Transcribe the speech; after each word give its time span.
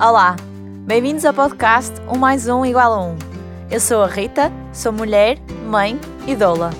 Olá, 0.00 0.36
bem-vindos 0.86 1.24
ao 1.24 1.34
podcast 1.34 1.92
Um 2.02 2.16
Mais 2.16 2.46
Um 2.46 2.64
igual 2.64 2.92
a 2.92 3.04
Um. 3.04 3.16
Eu 3.68 3.80
sou 3.80 4.04
a 4.04 4.06
Rita, 4.06 4.48
sou 4.72 4.92
mulher, 4.92 5.40
mãe 5.68 5.98
e 6.24 6.36
doula. 6.36 6.70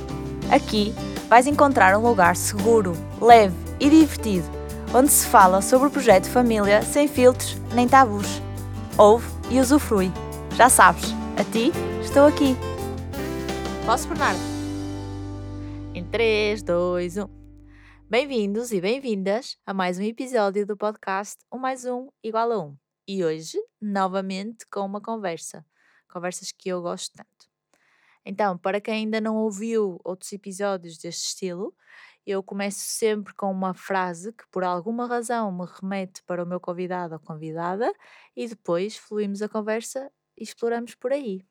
Aqui 0.52 0.94
vais 1.28 1.48
encontrar 1.48 1.98
um 1.98 2.08
lugar 2.08 2.36
seguro, 2.36 2.92
leve 3.20 3.56
e 3.80 3.90
divertido, 3.90 4.46
onde 4.94 5.10
se 5.10 5.26
fala 5.26 5.60
sobre 5.60 5.88
o 5.88 5.90
projeto 5.90 6.30
Família 6.30 6.80
sem 6.82 7.08
filtros 7.08 7.56
nem 7.74 7.88
tabus. 7.88 8.40
Ouve 8.96 9.26
e 9.50 9.58
usufrui. 9.58 10.12
Já 10.54 10.68
sabes, 10.68 11.12
a 11.36 11.42
ti 11.42 11.72
estou 12.00 12.24
aqui. 12.24 12.56
Posso, 13.84 14.06
Bernardo? 14.06 14.38
Em 15.92 16.04
3, 16.04 16.62
2, 16.62 17.16
1. 17.16 17.26
Bem-vindos 18.08 18.70
e 18.70 18.80
bem-vindas 18.80 19.56
a 19.66 19.74
mais 19.74 19.98
um 19.98 20.02
episódio 20.02 20.64
do 20.64 20.76
podcast 20.76 21.36
Um 21.52 21.58
Mais 21.58 21.84
Um 21.84 22.06
igual 22.22 22.52
a 22.52 22.58
Um. 22.60 22.87
E 23.10 23.24
hoje, 23.24 23.56
novamente, 23.80 24.66
com 24.70 24.80
uma 24.80 25.00
conversa. 25.00 25.64
Conversas 26.12 26.52
que 26.52 26.68
eu 26.68 26.82
gosto 26.82 27.14
tanto. 27.16 27.48
Então, 28.22 28.58
para 28.58 28.82
quem 28.82 28.94
ainda 28.96 29.18
não 29.18 29.34
ouviu 29.36 29.98
outros 30.04 30.30
episódios 30.30 30.98
deste 30.98 31.28
estilo, 31.28 31.74
eu 32.26 32.42
começo 32.42 32.80
sempre 32.80 33.32
com 33.32 33.50
uma 33.50 33.72
frase 33.72 34.30
que 34.34 34.46
por 34.50 34.62
alguma 34.62 35.06
razão 35.06 35.50
me 35.50 35.64
remete 35.64 36.22
para 36.24 36.44
o 36.44 36.46
meu 36.46 36.60
convidado 36.60 37.14
ou 37.14 37.20
convidada 37.20 37.90
e 38.36 38.46
depois 38.46 38.98
fluímos 38.98 39.40
a 39.40 39.48
conversa 39.48 40.12
e 40.36 40.42
exploramos 40.42 40.94
por 40.94 41.10
aí. 41.10 41.42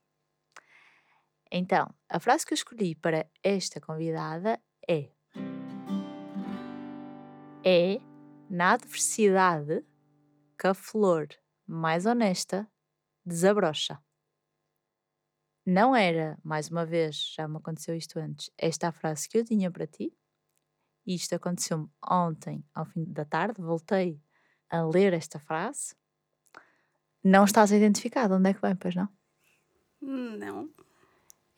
Então, 1.52 1.92
a 2.08 2.20
frase 2.20 2.46
que 2.46 2.54
eu 2.54 2.56
escolhi 2.56 2.94
para 2.94 3.28
esta 3.42 3.82
convidada 3.82 4.62
é: 4.88 5.10
É 7.66 8.00
na 8.48 8.74
adversidade 8.74 9.84
que 10.60 10.68
a 10.68 10.76
flor 10.76 11.28
mais 11.68 12.06
honesta 12.06 12.68
desabrocha. 13.26 14.00
Não 15.66 15.94
era, 15.94 16.40
mais 16.42 16.70
uma 16.70 16.86
vez, 16.86 17.34
já 17.36 17.46
me 17.46 17.58
aconteceu 17.58 17.94
isto 17.94 18.18
antes, 18.18 18.50
esta 18.58 18.88
a 18.88 18.92
frase 18.94 19.28
que 19.28 19.38
eu 19.38 19.44
tinha 19.44 19.70
para 19.70 19.86
ti. 19.86 20.14
Isto 21.06 21.36
aconteceu-me 21.36 21.90
ontem, 22.10 22.64
ao 22.74 22.86
fim 22.86 23.04
da 23.06 23.26
tarde, 23.26 23.62
voltei 23.62 24.22
a 24.70 24.84
ler 24.86 25.12
esta 25.12 25.40
frase. 25.40 25.94
Não 27.22 27.44
estás 27.44 27.72
identificado, 27.72 28.36
onde 28.36 28.50
é 28.50 28.54
que 28.54 28.62
vem, 28.62 28.76
pois 28.76 28.96
não? 28.96 29.10
Não. 30.02 30.70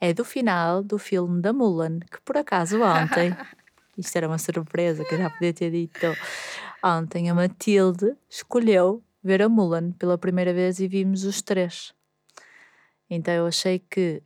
É 0.02 0.14
do 0.14 0.26
final 0.26 0.82
do 0.82 0.98
filme 0.98 1.42
da 1.42 1.54
Mulan, 1.54 2.00
que 2.00 2.20
por 2.22 2.38
acaso 2.38 2.82
ontem, 2.82 3.30
isto 3.98 4.16
era 4.16 4.28
uma 4.28 4.40
surpresa 4.40 5.06
que 5.06 5.14
eu 5.14 5.20
já 5.20 5.30
podia 5.30 5.54
ter 5.54 5.70
dito, 5.70 6.00
ontem 6.84 7.30
a 7.30 7.36
Matilde 7.36 8.16
escolheu 8.28 9.04
ver 9.24 9.42
a 9.42 9.50
Mulan 9.50 9.92
pela 9.92 10.18
primeira 10.18 10.54
vez 10.54 10.80
e 10.80 10.88
vimos 10.88 11.24
os 11.24 11.42
três. 11.42 11.94
Então 13.10 13.34
eu 13.34 13.48
achei 13.48 13.80
que, 13.80 14.24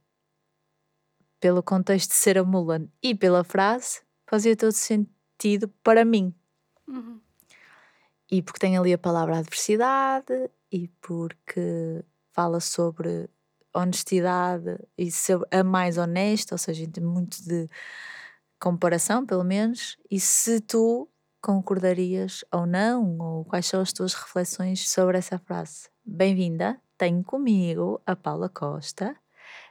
pelo 1.39 1.63
contexto 1.63 2.09
de 2.09 2.15
ser 2.15 2.37
a 2.37 2.43
Mulan 2.43 2.87
e 3.01 3.15
pela 3.15 3.43
frase, 3.43 4.01
fazia 4.25 4.55
todo 4.55 4.71
sentido 4.71 5.67
para 5.83 6.03
mim. 6.03 6.33
Uhum. 6.87 7.19
E 8.29 8.41
porque 8.41 8.59
tem 8.59 8.77
ali 8.77 8.93
a 8.93 8.97
palavra 8.97 9.37
adversidade 9.37 10.49
e 10.71 10.87
porque 11.01 12.03
fala 12.31 12.59
sobre 12.59 13.29
honestidade 13.73 14.77
e 14.97 15.11
ser 15.11 15.39
a 15.51 15.63
mais 15.63 15.97
honesta, 15.97 16.55
ou 16.55 16.59
seja, 16.59 16.87
muito 17.01 17.43
de 17.43 17.67
comparação, 18.59 19.25
pelo 19.25 19.43
menos. 19.43 19.97
E 20.09 20.19
se 20.19 20.61
tu 20.61 21.09
concordarias 21.43 22.45
ou 22.53 22.65
não, 22.65 23.17
ou 23.19 23.43
quais 23.43 23.65
são 23.65 23.81
as 23.81 23.91
tuas 23.91 24.13
reflexões 24.13 24.89
sobre 24.89 25.17
essa 25.17 25.37
frase? 25.37 25.89
Bem-vinda, 26.05 26.79
tenho 26.97 27.21
comigo 27.21 28.01
a 28.07 28.15
Paula 28.15 28.47
Costa, 28.47 29.13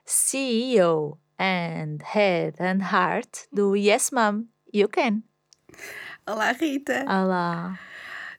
CEO 0.05 1.19
and 1.39 1.97
Head 2.05 2.63
and 2.63 2.85
Heart 2.85 3.49
do 3.51 3.75
Yes 3.75 4.11
Mom, 4.11 4.45
You 4.73 4.87
Can. 4.87 5.23
Olá, 6.27 6.53
Rita. 6.53 7.05
Olá. 7.09 7.79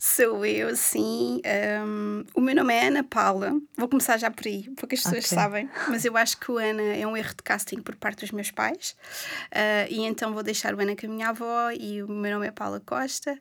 Sou 0.05 0.45
eu, 0.45 0.75
sim. 0.75 1.41
Um, 1.85 2.25
o 2.35 2.41
meu 2.41 2.53
nome 2.53 2.73
é 2.73 2.87
Ana 2.87 3.05
Paula. 3.05 3.57
Vou 3.77 3.87
começar 3.87 4.17
já 4.17 4.29
por 4.29 4.45
aí, 4.45 4.69
poucas 4.75 5.01
pessoas 5.01 5.23
Ok. 5.23 5.37
sabem, 5.37 5.69
mas 5.87 6.03
eu 6.03 6.17
acho 6.17 6.37
que 6.37 6.51
o 6.51 6.57
Ana 6.57 6.81
é 6.81 7.07
um 7.07 7.15
erro 7.15 7.29
de 7.29 7.41
casting 7.41 7.77
por 7.81 7.95
parte 7.95 8.19
dos 8.19 8.31
meus 8.31 8.51
pais. 8.51 8.97
Uh, 9.45 9.87
e 9.89 10.01
então 10.01 10.33
vou 10.33 10.43
deixar 10.43 10.75
o 10.75 10.81
Ana 10.81 10.93
com 10.93 11.05
a 11.05 11.09
minha 11.09 11.29
avó 11.29 11.71
e 11.71 12.03
o 12.03 12.09
meu 12.09 12.33
nome 12.33 12.47
é 12.47 12.51
Paula 12.51 12.81
Costa. 12.85 13.39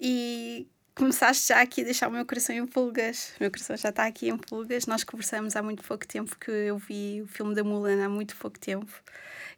E 0.00 0.66
começaste 0.94 1.48
já 1.48 1.60
aqui 1.60 1.82
a 1.82 1.84
deixar 1.84 2.08
o 2.08 2.10
meu 2.10 2.24
coração 2.24 2.54
em 2.54 2.66
pulgas. 2.66 3.32
O 3.38 3.42
meu 3.42 3.50
coração 3.50 3.76
já 3.76 3.90
está 3.90 4.06
aqui 4.06 4.28
em 4.28 4.36
pulgas. 4.36 4.86
Nós 4.86 5.04
conversamos 5.04 5.56
há 5.56 5.62
muito 5.62 5.82
pouco 5.82 6.06
tempo, 6.06 6.36
que 6.38 6.50
eu 6.50 6.78
vi 6.78 7.22
o 7.22 7.26
filme 7.26 7.54
da 7.54 7.64
Mulan 7.64 8.04
há 8.04 8.08
muito 8.08 8.36
pouco 8.36 8.58
tempo. 8.58 8.92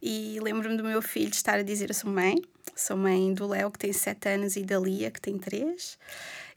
E 0.00 0.38
lembro-me 0.40 0.76
do 0.76 0.84
meu 0.84 1.00
filho 1.00 1.30
estar 1.30 1.58
a 1.58 1.62
dizer: 1.62 1.90
Eu 1.90 1.94
sou 1.94 2.10
mãe, 2.10 2.42
sou 2.74 2.96
mãe 2.96 3.32
do 3.32 3.46
Léo, 3.46 3.70
que 3.70 3.78
tem 3.78 3.92
7 3.92 4.28
anos, 4.28 4.56
e 4.56 4.62
da 4.62 4.78
Lia, 4.78 5.10
que 5.10 5.20
tem 5.20 5.38
3. 5.38 5.98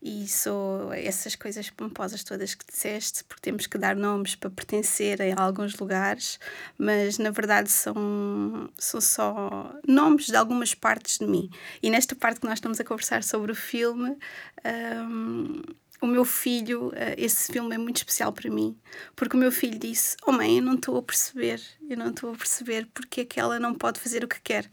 E 0.08 0.28
sou 0.28 0.94
essas 0.94 1.36
coisas 1.36 1.72
pomposas 1.72 2.24
todas 2.24 2.54
que 2.54 2.64
disseste, 2.64 3.24
porque 3.24 3.42
temos 3.42 3.66
que 3.66 3.76
dar 3.76 3.96
nomes 3.96 4.36
para 4.36 4.52
pertencerem 4.52 5.34
a 5.34 5.42
alguns 5.42 5.76
lugares, 5.80 6.40
mas 6.78 7.18
na 7.18 7.32
verdade 7.32 7.72
são, 7.72 8.70
são 8.78 9.02
só 9.02 9.74
nomes 9.88 10.28
de 10.28 10.36
algumas 10.36 10.76
partes 10.76 11.18
de 11.18 11.26
mim. 11.26 11.50
E 11.82 11.90
nesta 11.90 12.16
parte 12.16 12.40
que 12.40 12.46
nós 12.46 12.60
estamos 12.60 12.80
a 12.80 12.84
conversar 12.84 13.24
sobre 13.24 13.52
o 13.52 13.56
filme, 13.56 14.16
hum, 14.64 15.64
o 16.06 16.08
meu 16.08 16.24
filho, 16.24 16.92
eh, 16.96 17.16
esse 17.18 17.52
filme 17.52 17.76
é 17.76 17.78
muito 17.78 17.98
especial 17.98 18.32
para 18.32 18.50
mim, 18.50 18.78
porque 19.16 19.36
o 19.36 19.40
meu 19.40 19.52
filho 19.52 19.78
disse: 19.78 20.16
Oh 20.26 20.32
mãe, 20.32 20.58
eu 20.58 20.64
não 20.64 20.76
estou 20.76 20.98
a 20.98 21.02
perceber, 21.02 21.62
eu 21.90 21.98
não 21.98 22.12
estou 22.12 22.32
a 22.32 22.36
perceber 22.36 22.88
porque 22.94 23.22
é 23.22 23.26
que 23.26 23.40
ela 23.40 23.60
não 23.60 23.74
pode 23.74 24.00
fazer 24.00 24.24
o 24.24 24.28
que 24.28 24.40
quer. 24.42 24.70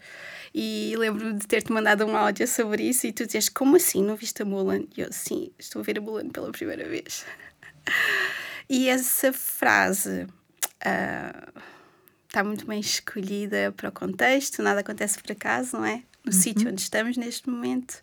E 0.53 0.93
lembro-me 0.97 1.33
de 1.33 1.47
ter-te 1.47 1.71
mandado 1.71 2.05
um 2.05 2.15
áudio 2.15 2.47
sobre 2.47 2.83
isso 2.83 3.07
e 3.07 3.11
tu 3.11 3.25
dizes: 3.25 3.49
Como 3.49 3.75
assim? 3.75 4.03
Não 4.03 4.15
viste 4.15 4.41
a 4.41 4.45
Mulan? 4.45 4.83
E 4.95 5.01
eu, 5.01 5.11
sim, 5.11 5.51
estou 5.57 5.81
a 5.81 5.83
ver 5.83 5.97
a 5.97 6.01
Mulan 6.01 6.29
pela 6.29 6.51
primeira 6.51 6.87
vez. 6.87 7.25
E 8.69 8.87
essa 8.87 9.33
frase 9.33 10.27
ah, 10.85 11.51
está 12.27 12.43
muito 12.43 12.65
bem 12.65 12.79
escolhida 12.79 13.73
para 13.75 13.89
o 13.89 13.91
contexto, 13.91 14.61
nada 14.61 14.79
acontece 14.79 15.19
por 15.21 15.31
acaso, 15.31 15.77
não 15.77 15.85
é? 15.85 16.03
No 16.23 16.31
sítio 16.31 16.69
onde 16.69 16.81
estamos 16.81 17.17
neste 17.17 17.49
momento 17.49 18.01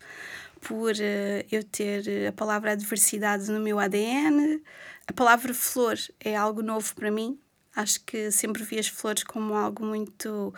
por 0.60 0.92
eh, 1.00 1.46
eu 1.50 1.64
ter 1.64 2.06
eh, 2.06 2.28
a 2.28 2.32
palavra 2.32 2.72
adversidade 2.72 3.50
no 3.50 3.60
meu 3.60 3.78
ADN. 3.78 4.62
A 5.06 5.12
palavra 5.12 5.54
flor 5.54 5.98
é 6.20 6.36
algo 6.36 6.62
novo 6.62 6.94
para 6.94 7.10
mim. 7.10 7.38
Acho 7.74 8.00
que 8.04 8.30
sempre 8.30 8.62
vi 8.62 8.78
as 8.78 8.88
flores 8.88 9.24
como 9.24 9.54
algo 9.54 9.84
muito 9.84 10.52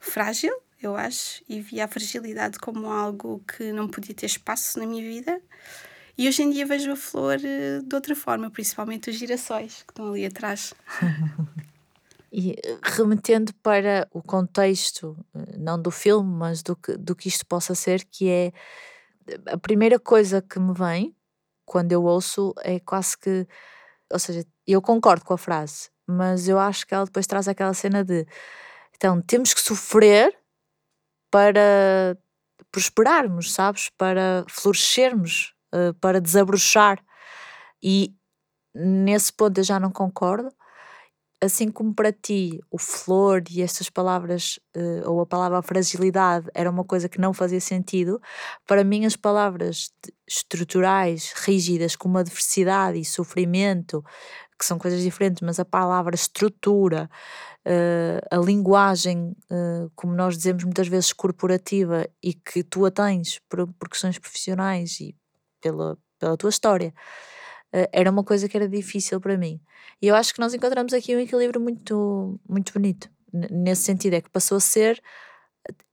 frágil, 0.00 0.52
eu 0.82 0.96
acho, 0.96 1.42
e 1.48 1.60
via 1.60 1.84
a 1.84 1.88
fragilidade 1.88 2.58
como 2.58 2.90
algo 2.90 3.42
que 3.46 3.72
não 3.72 3.88
podia 3.88 4.14
ter 4.14 4.26
espaço 4.26 4.78
na 4.78 4.86
minha 4.86 5.02
vida. 5.02 5.40
E 6.16 6.28
hoje 6.28 6.42
em 6.42 6.50
dia 6.50 6.66
vejo 6.66 6.90
a 6.90 6.96
flor 6.96 7.38
eh, 7.42 7.80
de 7.82 7.94
outra 7.94 8.14
forma, 8.14 8.50
principalmente 8.50 9.10
os 9.10 9.16
girassóis 9.16 9.82
que 9.86 9.92
estão 9.92 10.10
ali 10.10 10.26
atrás. 10.26 10.74
E 12.30 12.56
remetendo 12.82 13.54
para 13.62 14.06
o 14.12 14.22
contexto, 14.22 15.16
não 15.56 15.80
do 15.80 15.90
filme, 15.90 16.30
mas 16.30 16.62
do 16.62 16.76
que, 16.76 16.94
do 16.94 17.16
que 17.16 17.26
isto 17.26 17.46
possa 17.46 17.74
ser, 17.74 18.04
que 18.04 18.28
é 18.28 18.52
a 19.46 19.58
primeira 19.58 19.98
coisa 19.98 20.42
que 20.42 20.58
me 20.58 20.72
vem 20.74 21.16
quando 21.66 21.92
eu 21.92 22.04
ouço 22.04 22.54
é 22.62 22.80
quase 22.80 23.16
que, 23.18 23.46
ou 24.12 24.18
seja, 24.18 24.44
eu 24.66 24.82
concordo 24.82 25.24
com 25.24 25.34
a 25.34 25.38
frase, 25.38 25.90
mas 26.06 26.48
eu 26.48 26.58
acho 26.58 26.86
que 26.86 26.94
ela 26.94 27.04
depois 27.06 27.26
traz 27.26 27.48
aquela 27.48 27.74
cena 27.74 28.04
de 28.04 28.26
então 28.96 29.22
temos 29.22 29.54
que 29.54 29.60
sofrer 29.60 30.36
para 31.30 32.16
prosperarmos, 32.72 33.52
sabes? 33.52 33.90
Para 33.98 34.44
florescermos, 34.50 35.54
eh, 35.74 35.92
para 36.00 36.20
desabrochar. 36.20 37.00
E 37.82 38.14
nesse 38.74 39.32
ponto 39.32 39.58
eu 39.60 39.64
já 39.64 39.80
não 39.80 39.90
concordo. 39.92 40.50
Assim 41.40 41.70
como 41.70 41.94
para 41.94 42.10
ti 42.12 42.58
o 42.68 42.78
flor 42.78 43.44
e 43.48 43.62
estas 43.62 43.88
palavras, 43.88 44.58
eh, 44.74 45.02
ou 45.06 45.20
a 45.20 45.26
palavra 45.26 45.62
fragilidade, 45.62 46.48
era 46.52 46.68
uma 46.68 46.82
coisa 46.84 47.08
que 47.08 47.20
não 47.20 47.32
fazia 47.32 47.60
sentido, 47.60 48.20
para 48.66 48.82
mim 48.82 49.06
as 49.06 49.14
palavras 49.14 49.92
estruturais, 50.26 51.32
rígidas, 51.36 51.94
como 51.94 52.18
adversidade 52.18 52.98
e 52.98 53.04
sofrimento, 53.04 54.04
que 54.58 54.64
são 54.64 54.78
coisas 54.78 55.00
diferentes, 55.00 55.40
mas 55.42 55.60
a 55.60 55.64
palavra 55.64 56.16
estrutura, 56.16 57.08
eh, 57.64 58.20
a 58.32 58.36
linguagem, 58.38 59.36
eh, 59.48 59.86
como 59.94 60.14
nós 60.14 60.36
dizemos 60.36 60.64
muitas 60.64 60.88
vezes, 60.88 61.12
corporativa 61.12 62.04
e 62.20 62.34
que 62.34 62.64
tu 62.64 62.84
a 62.84 62.90
tens 62.90 63.40
por, 63.48 63.64
por 63.74 63.88
questões 63.88 64.18
profissionais 64.18 64.98
e 65.00 65.14
pela, 65.60 65.96
pela 66.18 66.36
tua 66.36 66.50
história, 66.50 66.92
eh, 67.72 67.88
era 67.92 68.10
uma 68.10 68.24
coisa 68.24 68.48
que 68.48 68.56
era 68.56 68.68
difícil 68.68 69.20
para 69.20 69.36
mim. 69.38 69.60
E 70.02 70.06
eu 70.08 70.14
acho 70.14 70.34
que 70.34 70.40
nós 70.40 70.54
encontramos 70.54 70.92
aqui 70.92 71.14
um 71.16 71.20
equilíbrio 71.20 71.60
muito, 71.60 72.40
muito 72.48 72.72
bonito. 72.72 73.10
Nesse 73.32 73.82
sentido, 73.82 74.14
é 74.14 74.20
que 74.20 74.30
passou 74.30 74.56
a 74.58 74.60
ser 74.60 75.02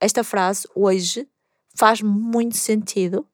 esta 0.00 0.24
frase 0.24 0.66
hoje 0.74 1.28
faz 1.78 2.00
muito 2.02 2.56
sentido 2.56 3.26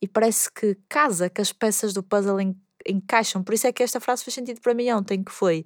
e 0.00 0.08
parece 0.08 0.50
que 0.52 0.76
casa 0.88 1.30
com 1.30 1.42
as 1.42 1.52
peças 1.52 1.92
do 1.94 2.02
puzzle 2.02 2.40
em- 2.40 2.56
encaixam. 2.88 3.42
Por 3.42 3.54
isso 3.54 3.66
é 3.66 3.72
que 3.72 3.82
esta 3.82 4.00
frase 4.00 4.24
fez 4.24 4.34
sentido 4.34 4.60
para 4.60 4.74
mim 4.74 4.90
ontem, 4.92 5.22
que 5.22 5.32
foi 5.32 5.64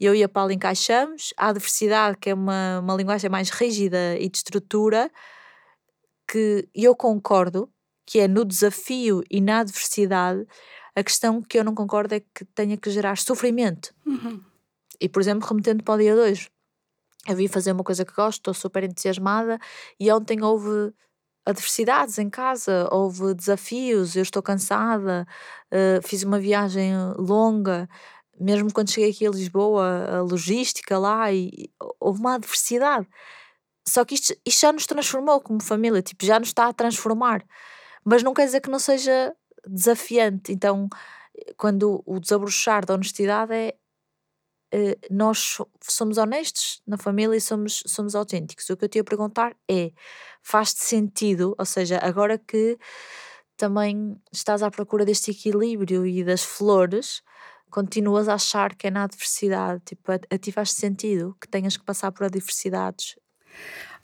eu 0.00 0.14
e 0.14 0.22
a 0.22 0.28
Paula 0.28 0.52
encaixamos, 0.54 1.34
a 1.36 1.48
adversidade, 1.48 2.16
que 2.18 2.30
é 2.30 2.34
uma, 2.34 2.80
uma 2.80 2.94
linguagem 2.96 3.30
mais 3.30 3.50
rígida 3.50 4.16
e 4.18 4.28
de 4.28 4.38
estrutura, 4.38 5.10
que 6.28 6.68
eu 6.74 6.94
concordo, 6.96 7.70
que 8.06 8.20
é 8.20 8.28
no 8.28 8.44
desafio 8.44 9.22
e 9.30 9.40
na 9.40 9.60
adversidade, 9.60 10.44
a 10.94 11.02
questão 11.02 11.40
que 11.42 11.58
eu 11.58 11.64
não 11.64 11.74
concordo 11.74 12.14
é 12.14 12.20
que 12.20 12.44
tenha 12.44 12.76
que 12.76 12.90
gerar 12.90 13.16
sofrimento. 13.16 13.94
Uhum. 14.04 14.40
E, 15.00 15.08
por 15.08 15.20
exemplo, 15.20 15.48
remetendo 15.48 15.82
para 15.82 15.94
o 15.94 15.98
dia 15.98 16.14
2, 16.14 16.48
eu 17.28 17.36
vim 17.36 17.48
fazer 17.48 17.72
uma 17.72 17.84
coisa 17.84 18.04
que 18.04 18.12
gosto, 18.12 18.38
estou 18.38 18.54
super 18.54 18.84
entusiasmada 18.84 19.58
e 19.98 20.10
ontem 20.12 20.42
houve 20.42 20.92
adversidades 21.44 22.18
em 22.18 22.30
casa, 22.30 22.88
houve 22.90 23.34
desafios, 23.34 24.14
eu 24.16 24.22
estou 24.22 24.42
cansada, 24.42 25.26
uh, 25.72 26.06
fiz 26.06 26.22
uma 26.22 26.38
viagem 26.38 26.92
longa, 27.16 27.88
mesmo 28.38 28.72
quando 28.72 28.90
cheguei 28.90 29.10
aqui 29.10 29.26
a 29.26 29.30
Lisboa, 29.30 30.18
a 30.18 30.22
logística 30.22 30.98
lá, 30.98 31.32
e, 31.32 31.70
houve 31.98 32.20
uma 32.20 32.34
adversidade. 32.34 33.08
Só 33.88 34.04
que 34.04 34.14
isto, 34.14 34.34
isto 34.46 34.60
já 34.60 34.72
nos 34.72 34.86
transformou 34.86 35.40
como 35.40 35.60
família, 35.60 36.02
tipo, 36.02 36.24
já 36.24 36.38
nos 36.38 36.48
está 36.48 36.68
a 36.68 36.72
transformar. 36.72 37.44
Mas 38.04 38.22
não 38.22 38.34
quer 38.34 38.46
dizer 38.46 38.60
que 38.60 38.70
não 38.70 38.78
seja 38.78 39.34
desafiante. 39.66 40.52
Então, 40.52 40.88
quando 41.56 42.02
o 42.06 42.20
desabrochar 42.20 42.84
da 42.84 42.94
honestidade 42.94 43.52
é, 43.54 43.76
eh, 44.72 44.98
nós 45.10 45.58
somos 45.82 46.16
honestos 46.16 46.82
na 46.86 46.96
família 46.96 47.36
e 47.36 47.40
somos, 47.40 47.82
somos 47.86 48.14
autênticos. 48.14 48.68
O 48.70 48.76
que 48.76 48.84
eu 48.84 48.88
te 48.88 48.98
ia 48.98 49.04
perguntar 49.04 49.54
é: 49.70 49.92
faz-te 50.42 50.84
sentido, 50.84 51.54
ou 51.58 51.64
seja, 51.64 51.98
agora 52.02 52.38
que 52.38 52.78
também 53.56 54.16
estás 54.32 54.62
à 54.62 54.70
procura 54.70 55.04
deste 55.04 55.30
equilíbrio 55.30 56.06
e 56.06 56.24
das 56.24 56.42
flores, 56.42 57.22
continuas 57.70 58.28
a 58.28 58.34
achar 58.34 58.74
que 58.74 58.86
é 58.86 58.90
na 58.90 59.04
adversidade, 59.04 59.82
tipo, 59.84 60.10
a, 60.10 60.18
a 60.30 60.38
ti 60.38 60.50
faz 60.50 60.72
sentido 60.72 61.36
que 61.40 61.48
tenhas 61.48 61.76
que 61.76 61.84
passar 61.84 62.10
por 62.12 62.24
adversidades? 62.24 63.16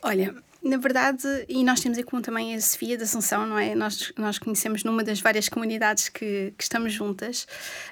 Olha, 0.02 0.34
na 0.69 0.76
verdade, 0.76 1.26
e 1.49 1.65
nós 1.65 1.81
temos 1.81 1.99
em 1.99 2.03
comum 2.03 2.23
também 2.23 2.55
a 2.55 2.61
Sofia 2.61 2.97
da 2.97 3.05
Assunção, 3.05 3.47
não 3.47 3.59
é? 3.59 3.75
Nós, 3.75 4.12
nós 4.17 4.38
conhecemos 4.38 4.85
numa 4.85 5.03
das 5.03 5.20
várias 5.20 5.49
comunidades 5.49 6.09
que, 6.09 6.53
que 6.56 6.62
estamos 6.62 6.93
juntas. 6.93 7.47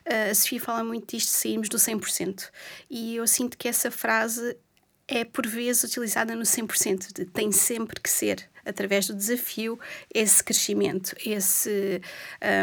Uh, 0.04 0.30
a 0.30 0.34
Sofia 0.34 0.60
fala 0.60 0.84
muito 0.84 1.16
disto 1.16 1.28
de 1.30 1.36
sairmos 1.36 1.68
do 1.68 1.78
100%. 1.78 2.50
E 2.90 3.16
eu 3.16 3.26
sinto 3.26 3.56
que 3.56 3.66
essa 3.66 3.90
frase 3.90 4.56
é 5.08 5.24
por 5.24 5.46
vezes 5.46 5.84
utilizada 5.84 6.34
no 6.34 6.42
100%, 6.42 7.12
de 7.14 7.24
tem 7.24 7.50
sempre 7.50 8.00
que 8.00 8.10
ser 8.10 8.48
através 8.64 9.06
do 9.06 9.14
desafio 9.14 9.78
esse 10.12 10.42
crescimento, 10.42 11.14
esse 11.24 12.02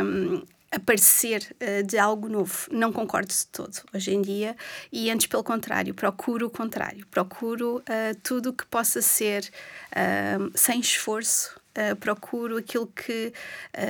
um, 0.04 0.44
aparecer 0.74 1.56
uh, 1.62 1.84
de 1.84 1.98
algo 1.98 2.28
novo. 2.28 2.68
Não 2.72 2.92
concordo 2.92 3.28
de 3.28 3.46
todo 3.48 3.78
hoje 3.94 4.14
em 4.14 4.22
dia 4.22 4.56
e 4.92 5.10
antes 5.10 5.28
pelo 5.28 5.44
contrário, 5.44 5.94
procuro 5.94 6.48
o 6.48 6.50
contrário. 6.50 7.06
Procuro 7.08 7.78
uh, 7.78 8.16
tudo 8.22 8.54
que 8.54 8.66
possa 8.66 9.02
ser 9.02 9.50
uh, 9.92 10.52
sem 10.56 10.80
esforço. 10.80 11.62
procuro 12.00 12.58
aquilo 12.58 12.86
que 12.86 13.34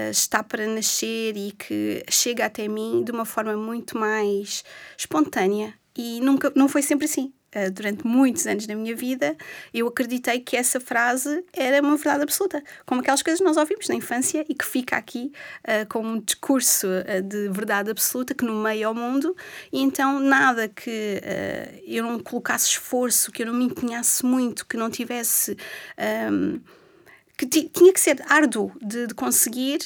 está 0.09 0.41
para 0.41 0.65
nascer 0.67 1.35
e 1.35 1.51
que 1.51 2.01
chega 2.09 2.45
até 2.45 2.65
mim 2.65 3.03
de 3.03 3.11
uma 3.11 3.25
forma 3.25 3.57
muito 3.57 3.97
mais 3.97 4.63
espontânea 4.97 5.73
e 5.93 6.21
nunca 6.21 6.49
não 6.55 6.69
foi 6.69 6.81
sempre 6.81 7.05
assim 7.05 7.33
uh, 7.55 7.71
durante 7.71 8.05
muitos 8.05 8.45
anos 8.47 8.65
da 8.65 8.75
minha 8.75 8.95
vida, 8.95 9.35
eu 9.73 9.87
acreditei 9.87 10.39
que 10.39 10.55
essa 10.55 10.79
frase 10.79 11.43
era 11.53 11.81
uma 11.81 11.95
verdade 11.95 12.23
absoluta, 12.23 12.63
como 12.85 13.01
aquelas 13.01 13.21
coisas 13.21 13.39
que 13.39 13.45
nós 13.45 13.57
ouvimos 13.57 13.87
na 13.87 13.95
infância 13.95 14.45
e 14.47 14.53
que 14.53 14.65
fica 14.65 14.97
aqui 14.97 15.31
uh, 15.61 15.87
como 15.89 16.09
um 16.09 16.19
discurso 16.19 16.87
uh, 16.87 17.21
de 17.21 17.49
verdade 17.49 17.91
absoluta 17.91 18.33
que 18.33 18.45
no 18.45 18.55
meio 18.55 18.87
ao 18.87 18.95
mundo, 18.95 19.35
e 19.71 19.81
então 19.81 20.19
nada 20.19 20.67
que 20.67 21.21
eu 21.85 22.03
não 22.03 22.19
colocasse 22.19 22.67
esforço, 22.67 23.31
que 23.31 23.43
eu 23.43 23.47
não 23.47 23.53
me 23.53 23.65
empenhasse 23.65 24.25
muito, 24.25 24.65
que 24.65 24.77
não 24.77 24.89
tivesse. 24.89 25.57
Um, 26.31 26.59
que 27.37 27.47
tinha 27.47 27.91
que 27.91 27.99
ser 27.99 28.23
árduo 28.27 28.71
de, 28.81 29.07
de 29.07 29.13
conseguir, 29.13 29.79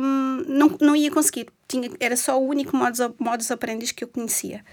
um, 0.00 0.44
não, 0.46 0.76
não 0.80 0.96
ia 0.96 1.10
conseguir. 1.10 1.48
Tinha, 1.66 1.90
era 1.98 2.16
só 2.16 2.40
o 2.40 2.46
único 2.46 2.76
modus, 2.76 3.00
modus 3.18 3.50
operandi 3.50 3.92
que 3.92 4.04
eu 4.04 4.08
conhecia. 4.08 4.64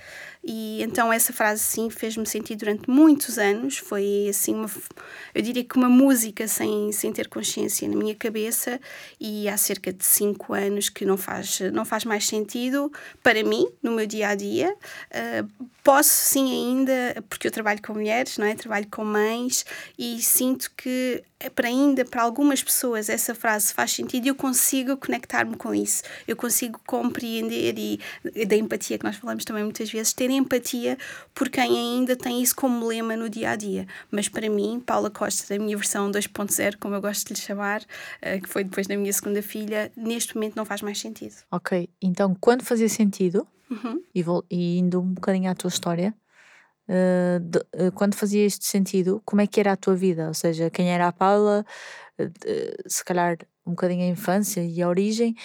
E 0.44 0.82
então 0.82 1.14
essa 1.14 1.32
frase 1.32 1.62
sim 1.62 1.90
fez-me 1.90 2.26
sentir 2.26 2.56
durante 2.56 2.90
muitos 2.90 3.38
anos, 3.38 3.78
foi 3.78 4.28
assim 4.30 4.56
uma, 4.56 4.70
eu 5.36 5.42
diria 5.42 5.64
que 5.64 5.78
uma 5.78 5.90
música 5.90 6.48
sem, 6.48 6.92
sem 6.92 7.14
ter 7.14 7.28
consciência 7.28 7.88
na 7.88 7.96
minha 7.96 8.16
cabeça 8.16 8.80
e 9.20 9.48
há 9.48 9.56
cerca 9.56 9.94
de 9.94 10.04
cinco 10.04 10.54
anos 10.54 10.90
que 10.90 11.06
não 11.06 11.16
faz, 11.16 11.60
não 11.72 11.86
faz 11.86 12.06
mais 12.06 12.26
sentido 12.26 12.92
para 13.22 13.44
mim, 13.44 13.68
no 13.84 13.92
meu 13.92 14.08
dia 14.08 14.30
a 14.30 14.36
dia. 14.36 14.76
Uh, 15.12 15.68
posso 15.84 16.10
sim 16.10 16.52
ainda, 16.52 17.24
porque 17.30 17.48
eu 17.48 17.52
trabalho 17.52 17.82
com 17.82 17.94
mulheres, 17.94 18.38
não 18.40 18.46
é? 18.46 18.56
Trabalho 18.56 18.88
com 18.90 19.06
mães 19.06 19.64
e 19.98 20.22
sinto 20.22 20.72
que 20.76 21.24
para 21.50 21.68
ainda 21.68 22.06
para 22.06 22.22
algumas 22.22 22.64
pessoas 22.64 23.10
essa 23.10 23.34
frase 23.34 23.74
faz 23.74 23.92
sentido 23.92 24.26
e 24.26 24.28
eu 24.30 24.36
consigo 24.36 24.98
conectar-me 24.98 25.56
com 25.56 25.74
isso. 25.74 26.04
Eu 26.28 26.36
consigo 26.36 26.80
compreender 26.86 27.78
e 27.78 28.46
da 28.46 28.56
empatia 28.56 28.98
que 28.98 29.06
nós 29.06 29.16
falamos 29.16 29.46
também 29.46 29.64
muitas 29.64 29.92
vezes, 29.92 30.14
ter 30.14 30.30
empatia 30.30 30.98
por 31.34 31.50
quem 31.50 31.78
ainda 31.78 32.16
tem 32.16 32.42
isso 32.42 32.56
como 32.56 32.86
lema 32.86 33.16
no 33.16 33.30
dia 33.30 33.52
a 33.52 33.56
dia. 33.56 33.88
Mas 34.10 34.28
para 34.28 34.50
mim, 34.50 34.82
Paula 34.86 35.10
Costa, 35.10 35.54
da 35.54 35.64
minha 35.64 35.76
versão 35.78 36.12
2.0, 36.12 36.78
como 36.80 36.96
eu 36.96 37.02
gosto 37.02 37.28
de 37.28 37.34
lhe 37.34 37.40
chamar, 37.40 37.84
eh, 38.22 38.40
que 38.40 38.48
foi 38.48 38.64
depois 38.64 38.88
da 38.88 38.96
minha 38.96 39.12
segunda 39.14 39.42
filha, 39.42 39.92
neste 39.96 40.36
momento 40.36 40.56
não 40.56 40.66
faz 40.66 40.82
mais 40.82 41.00
sentido. 41.00 41.36
Ok, 41.52 41.90
então 42.02 42.36
quando 42.40 42.64
fazia 42.64 42.90
sentido, 42.90 43.48
uhum. 43.70 44.02
e, 44.14 44.24
vou, 44.24 44.44
e 44.50 44.78
indo 44.78 45.00
um 45.00 45.14
bocadinho 45.14 45.50
à 45.50 45.56
tua 45.56 45.70
história, 45.70 46.14
Uh, 46.92 47.40
de, 47.40 47.60
uh, 47.60 47.92
quando 47.94 48.16
fazia 48.16 48.46
este 48.46 48.66
sentido, 48.66 49.22
como 49.24 49.42
é 49.42 49.48
que 49.48 49.62
era 49.62 49.72
a 49.72 49.78
tua 49.78 49.96
vida? 49.96 50.28
Ou 50.28 50.34
seja, 50.34 50.70
quem 50.70 50.92
era 50.92 51.08
a 51.08 51.12
Paula, 51.14 51.66
uh, 52.20 52.30
se 52.86 53.06
calhar 53.06 53.38
um 53.66 53.72
bocadinho 53.72 54.04
a 54.04 54.10
infância 54.10 54.62
e 54.62 54.82
a 54.82 54.90
origem, 54.90 55.36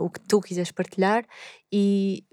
o 0.00 0.08
que 0.08 0.20
tu 0.20 0.40
quiseres 0.40 0.70
partilhar 0.70 1.26
e 1.70 2.24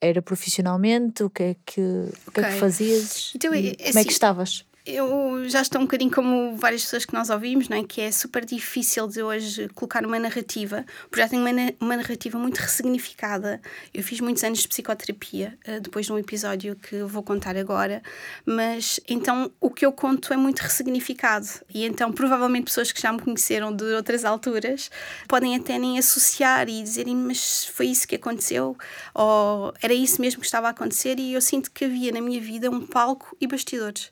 era 0.00 0.22
profissionalmente, 0.22 1.22
o 1.22 1.28
que 1.28 1.42
é 1.42 1.56
que, 1.64 1.80
okay. 1.80 2.22
o 2.26 2.32
que, 2.32 2.40
é 2.40 2.52
que 2.52 2.58
fazias? 2.58 3.32
Então, 3.36 3.52
é, 3.52 3.60
como 3.60 3.68
é 3.68 3.74
que 3.74 3.98
assim, 3.98 4.08
estavas? 4.08 4.66
Eu 4.84 5.48
já 5.48 5.62
estou 5.62 5.80
um 5.80 5.84
bocadinho 5.84 6.10
como 6.10 6.56
várias 6.56 6.82
pessoas 6.82 7.04
que 7.04 7.14
nós 7.14 7.30
ouvimos, 7.30 7.68
não 7.68 7.76
é? 7.76 7.84
que 7.84 8.00
é 8.00 8.10
super 8.10 8.44
difícil 8.44 9.06
de 9.06 9.22
hoje 9.22 9.68
colocar 9.74 10.04
uma 10.04 10.18
narrativa, 10.18 10.84
porque 11.02 11.20
já 11.20 11.28
tenho 11.28 11.42
uma, 11.42 11.72
uma 11.80 11.96
narrativa 11.96 12.36
muito 12.36 12.58
ressignificada. 12.58 13.60
Eu 13.94 14.02
fiz 14.02 14.20
muitos 14.20 14.42
anos 14.42 14.58
de 14.58 14.66
psicoterapia, 14.66 15.56
uh, 15.68 15.80
depois 15.80 16.06
de 16.06 16.12
um 16.12 16.18
episódio 16.18 16.74
que 16.74 17.00
vou 17.04 17.22
contar 17.22 17.56
agora, 17.56 18.02
mas 18.44 18.98
então 19.08 19.52
o 19.60 19.70
que 19.70 19.86
eu 19.86 19.92
conto 19.92 20.32
é 20.32 20.36
muito 20.36 20.58
ressignificado. 20.60 21.46
E 21.72 21.84
então, 21.84 22.10
provavelmente, 22.12 22.64
pessoas 22.64 22.90
que 22.90 23.00
já 23.00 23.12
me 23.12 23.20
conheceram 23.20 23.74
de 23.74 23.84
outras 23.84 24.24
alturas 24.24 24.90
podem 25.28 25.54
até 25.54 25.78
nem 25.78 25.96
associar 25.96 26.68
e 26.68 26.82
dizerem, 26.82 27.14
mas 27.14 27.66
foi 27.66 27.86
isso 27.86 28.08
que 28.08 28.16
aconteceu, 28.16 28.76
ou 29.14 29.72
era 29.80 29.94
isso 29.94 30.20
mesmo 30.20 30.40
que 30.40 30.46
estava 30.46 30.66
a 30.66 30.70
acontecer, 30.70 31.20
e 31.20 31.34
eu 31.34 31.40
sinto 31.40 31.70
que 31.70 31.84
havia 31.84 32.10
na 32.10 32.20
minha 32.20 32.40
vida 32.40 32.68
um 32.68 32.84
palco 32.84 33.36
e 33.40 33.46
bastidores. 33.46 34.10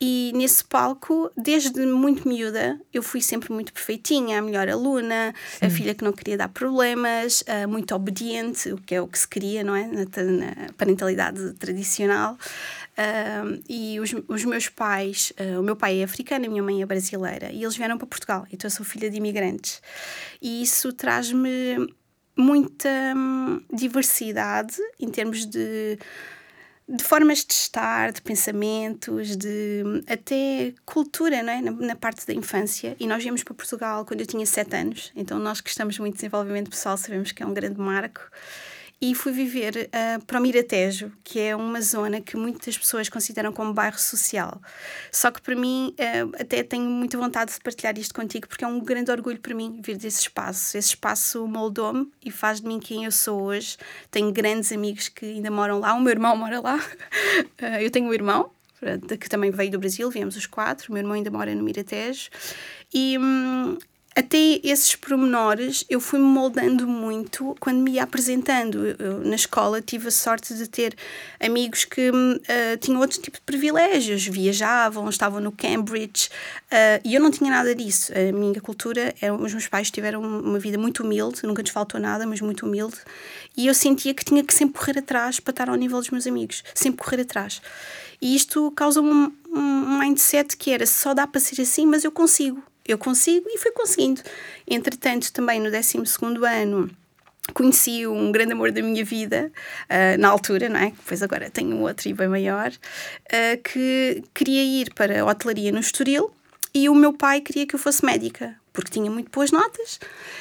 E 0.00 0.32
nesse 0.34 0.64
palco, 0.64 1.30
desde 1.36 1.86
muito 1.86 2.28
miúda, 2.28 2.80
eu 2.92 3.02
fui 3.02 3.22
sempre 3.22 3.52
muito 3.52 3.72
perfeitinha, 3.72 4.38
a 4.38 4.42
melhor 4.42 4.68
aluna, 4.68 5.32
Sim. 5.58 5.66
a 5.66 5.70
filha 5.70 5.94
que 5.94 6.02
não 6.02 6.12
queria 6.12 6.36
dar 6.36 6.48
problemas, 6.48 7.42
uh, 7.42 7.68
muito 7.68 7.94
obediente, 7.94 8.72
o 8.72 8.76
que 8.76 8.94
é 8.94 9.00
o 9.00 9.06
que 9.06 9.18
se 9.18 9.26
queria, 9.26 9.62
não 9.62 9.74
é? 9.74 9.86
Na, 9.86 10.04
na 10.04 10.72
parentalidade 10.76 11.54
tradicional. 11.54 12.34
Uh, 12.34 13.62
e 13.68 13.98
os, 14.00 14.14
os 14.28 14.44
meus 14.44 14.68
pais, 14.68 15.32
uh, 15.38 15.60
o 15.60 15.62
meu 15.62 15.76
pai 15.76 16.00
é 16.00 16.04
africano, 16.04 16.46
a 16.46 16.48
minha 16.48 16.62
mãe 16.62 16.82
é 16.82 16.86
brasileira, 16.86 17.50
e 17.50 17.62
eles 17.62 17.76
vieram 17.76 17.96
para 17.96 18.06
Portugal, 18.06 18.46
então 18.52 18.66
eu 18.66 18.72
sou 18.72 18.84
filha 18.84 19.08
de 19.08 19.16
imigrantes. 19.16 19.80
E 20.42 20.62
isso 20.62 20.92
traz-me 20.92 21.88
muita 22.36 22.88
hum, 23.16 23.60
diversidade 23.72 24.76
em 24.98 25.08
termos 25.08 25.46
de 25.46 25.98
de 26.88 27.02
formas 27.02 27.44
de 27.44 27.54
estar, 27.54 28.12
de 28.12 28.20
pensamentos, 28.20 29.36
de 29.36 29.82
até 30.06 30.74
cultura, 30.84 31.42
não 31.42 31.52
é? 31.52 31.60
na, 31.60 31.70
na, 31.70 31.96
parte 31.96 32.26
da 32.26 32.34
infância. 32.34 32.94
E 33.00 33.06
nós 33.06 33.22
viemos 33.22 33.42
para 33.42 33.54
Portugal 33.54 34.04
quando 34.04 34.20
eu 34.20 34.26
tinha 34.26 34.44
sete 34.44 34.76
anos, 34.76 35.10
então 35.16 35.38
nós 35.38 35.60
que 35.60 35.70
estamos 35.70 35.98
muito 35.98 36.16
desenvolvimento 36.16 36.70
pessoal 36.70 36.96
sabemos 36.96 37.32
que 37.32 37.42
é 37.42 37.46
um 37.46 37.54
grande 37.54 37.80
marco 37.80 38.30
e 39.04 39.14
fui 39.14 39.32
viver 39.32 39.90
uh, 39.90 40.24
para 40.24 40.38
o 40.38 40.42
Miratejo, 40.42 41.12
que 41.22 41.38
é 41.38 41.54
uma 41.54 41.82
zona 41.82 42.22
que 42.22 42.38
muitas 42.38 42.78
pessoas 42.78 43.06
consideram 43.06 43.52
como 43.52 43.70
bairro 43.74 43.98
social. 43.98 44.58
Só 45.12 45.30
que 45.30 45.42
para 45.42 45.54
mim, 45.54 45.94
uh, 45.98 46.32
até 46.40 46.62
tenho 46.62 46.88
muita 46.88 47.18
vontade 47.18 47.52
de 47.52 47.60
partilhar 47.60 47.98
isto 47.98 48.14
contigo, 48.14 48.48
porque 48.48 48.64
é 48.64 48.66
um 48.66 48.80
grande 48.80 49.10
orgulho 49.10 49.38
para 49.38 49.54
mim 49.54 49.78
vir 49.84 49.98
desse 49.98 50.20
espaço. 50.20 50.78
Esse 50.78 50.88
espaço 50.88 51.46
moldou-me 51.46 52.10
e 52.24 52.30
faz 52.30 52.62
de 52.62 52.66
mim 52.66 52.80
quem 52.80 53.04
eu 53.04 53.12
sou 53.12 53.42
hoje. 53.42 53.76
Tenho 54.10 54.32
grandes 54.32 54.72
amigos 54.72 55.10
que 55.10 55.26
ainda 55.26 55.50
moram 55.50 55.80
lá, 55.80 55.92
o 55.92 56.00
meu 56.00 56.10
irmão 56.10 56.34
mora 56.34 56.58
lá. 56.58 56.76
Uh, 57.60 57.76
eu 57.84 57.90
tenho 57.90 58.08
um 58.08 58.14
irmão, 58.14 58.52
que 59.20 59.28
também 59.28 59.50
veio 59.50 59.70
do 59.70 59.78
Brasil, 59.78 60.10
viemos 60.10 60.34
os 60.34 60.46
quatro, 60.46 60.88
o 60.88 60.94
meu 60.94 61.02
irmão 61.02 61.14
ainda 61.14 61.30
mora 61.30 61.54
no 61.54 61.62
Miratejo. 61.62 62.30
E 62.92 63.18
hum, 63.18 63.76
até 64.16 64.60
esses 64.62 64.94
pormenores 64.94 65.84
eu 65.90 66.00
fui-me 66.00 66.24
moldando 66.24 66.86
muito 66.86 67.56
quando 67.58 67.78
me 67.78 67.92
ia 67.92 68.04
apresentando. 68.04 68.86
Eu, 68.98 69.24
na 69.24 69.34
escola 69.34 69.82
tive 69.82 70.06
a 70.06 70.10
sorte 70.10 70.54
de 70.54 70.68
ter 70.68 70.94
amigos 71.40 71.84
que 71.84 72.10
uh, 72.10 72.76
tinham 72.80 73.00
outro 73.00 73.20
tipo 73.20 73.38
de 73.38 73.42
privilégios, 73.42 74.24
viajavam, 74.24 75.08
estavam 75.08 75.40
no 75.40 75.50
Cambridge 75.50 76.28
uh, 76.70 77.00
e 77.04 77.14
eu 77.14 77.20
não 77.20 77.30
tinha 77.30 77.50
nada 77.50 77.74
disso. 77.74 78.12
A 78.12 78.32
minha 78.32 78.60
cultura, 78.60 79.12
era, 79.20 79.34
os 79.34 79.52
meus 79.52 79.66
pais 79.66 79.90
tiveram 79.90 80.22
uma 80.22 80.60
vida 80.60 80.78
muito 80.78 81.02
humilde, 81.02 81.40
nunca 81.42 81.62
nos 81.62 81.72
faltou 81.72 82.00
nada, 82.00 82.24
mas 82.24 82.40
muito 82.40 82.66
humilde, 82.66 82.98
e 83.56 83.66
eu 83.66 83.74
sentia 83.74 84.14
que 84.14 84.24
tinha 84.24 84.44
que 84.44 84.54
sempre 84.54 84.78
correr 84.78 84.98
atrás 84.98 85.40
para 85.40 85.50
estar 85.50 85.68
ao 85.68 85.74
nível 85.74 85.98
dos 85.98 86.10
meus 86.10 86.26
amigos, 86.26 86.62
sempre 86.72 87.04
correr 87.04 87.22
atrás. 87.22 87.60
E 88.22 88.36
isto 88.36 88.70
causa 88.72 89.00
um, 89.00 89.32
um 89.52 89.98
mindset 89.98 90.56
que 90.56 90.70
era 90.70 90.86
só 90.86 91.12
dá 91.14 91.26
para 91.26 91.40
ser 91.40 91.60
assim, 91.60 91.84
mas 91.84 92.04
eu 92.04 92.12
consigo 92.12 92.62
eu 92.86 92.98
consigo 92.98 93.46
e 93.48 93.58
fui 93.58 93.72
conseguindo. 93.72 94.22
Entretanto, 94.68 95.32
também 95.32 95.60
no 95.60 95.70
12 95.70 95.98
ano 96.46 96.90
conheci 97.52 98.06
um 98.06 98.32
grande 98.32 98.52
amor 98.52 98.72
da 98.72 98.82
minha 98.82 99.04
vida 99.04 99.52
uh, 99.84 100.18
na 100.18 100.28
altura, 100.28 100.68
não 100.68 100.80
é? 100.80 100.90
Depois 100.90 101.22
agora 101.22 101.50
tenho 101.50 101.78
outro 101.80 102.08
e 102.08 102.14
bem 102.14 102.28
maior, 102.28 102.70
uh, 102.70 103.62
que 103.62 104.22
queria 104.32 104.62
ir 104.62 104.94
para 104.94 105.20
a 105.20 105.26
hotelaria 105.26 105.70
no 105.70 105.80
Estoril 105.80 106.30
e 106.74 106.88
o 106.88 106.94
meu 106.94 107.12
pai 107.12 107.40
queria 107.40 107.66
que 107.66 107.74
eu 107.74 107.78
fosse 107.78 108.04
médica 108.04 108.56
porque 108.74 108.90
tinha 108.90 109.08
muito 109.08 109.30
boas 109.30 109.52
notas, 109.52 110.00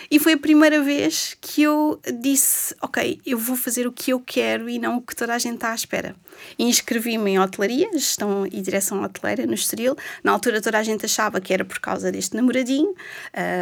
e 0.09 0.17
foi 0.17 0.33
a 0.33 0.37
primeira 0.37 0.81
vez 0.81 1.37
que 1.39 1.61
eu 1.61 2.01
disse: 2.19 2.75
Ok, 2.81 3.21
eu 3.23 3.37
vou 3.37 3.55
fazer 3.55 3.85
o 3.85 3.91
que 3.91 4.11
eu 4.11 4.19
quero 4.19 4.67
e 4.67 4.79
não 4.79 4.97
o 4.97 5.01
que 5.01 5.15
toda 5.15 5.35
a 5.35 5.37
gente 5.37 5.55
está 5.55 5.71
à 5.71 5.75
espera. 5.75 6.15
Inscrevi-me 6.57 7.31
em 7.31 7.39
hotelaria, 7.39 7.91
gestão 7.93 8.47
e 8.47 8.59
direção 8.59 9.03
hoteleira 9.03 9.45
no 9.45 9.53
Estoril. 9.53 9.95
Na 10.23 10.31
altura 10.31 10.59
toda 10.59 10.79
a 10.79 10.83
gente 10.83 11.05
achava 11.05 11.39
que 11.39 11.53
era 11.53 11.63
por 11.63 11.79
causa 11.79 12.11
deste 12.11 12.35
namoradinho, 12.35 12.95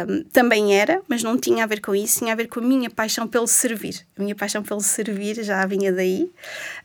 um, 0.08 0.24
também 0.32 0.74
era, 0.74 1.02
mas 1.06 1.22
não 1.22 1.36
tinha 1.36 1.64
a 1.64 1.66
ver 1.66 1.82
com 1.82 1.94
isso, 1.94 2.20
tinha 2.20 2.32
a 2.32 2.36
ver 2.36 2.48
com 2.48 2.60
a 2.60 2.62
minha 2.62 2.88
paixão 2.88 3.28
pelo 3.28 3.46
servir. 3.46 4.06
A 4.18 4.22
minha 4.22 4.34
paixão 4.34 4.62
pelo 4.62 4.80
servir 4.80 5.44
já 5.44 5.66
vinha 5.66 5.92
daí, 5.92 6.22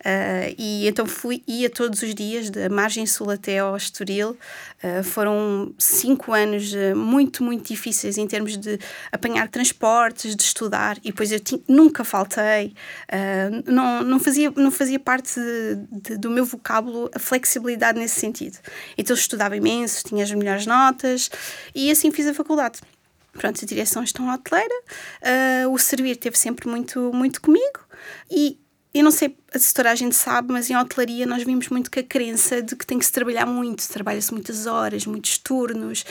uh, 0.01 0.55
e 0.57 0.89
então 0.89 1.05
fui, 1.05 1.41
ia 1.47 1.69
todos 1.69 2.01
os 2.01 2.13
dias, 2.13 2.49
da 2.49 2.67
margem 2.67 3.05
sul 3.05 3.29
até 3.29 3.59
ao 3.59 3.77
Estoril. 3.77 4.37
Uh, 4.83 5.03
foram 5.03 5.73
cinco 5.79 6.33
anos 6.33 6.71
uh, 6.71 6.95
muito, 6.95 7.43
muito 7.43 7.67
difíceis 7.67 8.15
em 8.15 8.27
termos 8.27 8.55
de 8.55 8.79
apanhar 9.11 9.47
transportes, 9.47 10.35
de 10.35 10.43
estudar, 10.43 10.97
e 10.99 11.09
depois 11.09 11.31
eu 11.31 11.39
nunca 11.67 12.03
faltei, 12.03 12.75
uh, 13.11 13.71
não, 13.71 14.03
não, 14.03 14.19
fazia, 14.19 14.51
não 14.55 14.69
fazia 14.69 14.99
parte 14.99 15.39
de, 15.39 15.75
de, 15.91 16.17
do 16.17 16.29
meu 16.29 16.45
vocábulo 16.45 17.09
a 17.15 17.17
flexibilidade 17.17 17.97
nesse 17.97 18.19
sentido. 18.19 18.59
Então 18.95 19.15
estudava 19.15 19.57
imenso, 19.57 20.03
tinha 20.03 20.23
as 20.23 20.31
melhores 20.31 20.67
notas, 20.67 21.31
e 21.73 21.89
assim 21.89 22.11
fiz 22.11 22.27
a 22.27 22.33
faculdade. 22.33 22.79
Pronto, 23.33 23.59
a 23.63 23.67
direção 23.67 24.03
estão 24.03 24.31
hoteleira, 24.31 24.75
uh, 25.65 25.71
o 25.71 25.77
servir 25.79 26.17
teve 26.17 26.37
sempre 26.37 26.67
muito, 26.67 27.11
muito 27.13 27.41
comigo, 27.41 27.79
e 28.29 28.59
eu 28.99 29.03
não 29.03 29.11
sei 29.11 29.35
se 29.55 29.73
toda 29.73 29.91
a 29.91 29.95
gente 29.95 30.15
sabe, 30.15 30.51
mas 30.51 30.69
em 30.69 30.75
hotelaria 30.75 31.25
nós 31.25 31.43
vimos 31.43 31.69
muito 31.69 31.89
que 31.91 31.99
a 31.99 32.03
crença 32.03 32.61
de 32.61 32.75
que 32.75 32.85
tem 32.85 32.99
que 32.99 33.05
se 33.05 33.11
trabalhar 33.11 33.45
muito, 33.45 33.87
trabalha-se 33.87 34.33
muitas 34.33 34.65
horas, 34.65 35.05
muitos 35.05 35.37
turnos, 35.37 36.05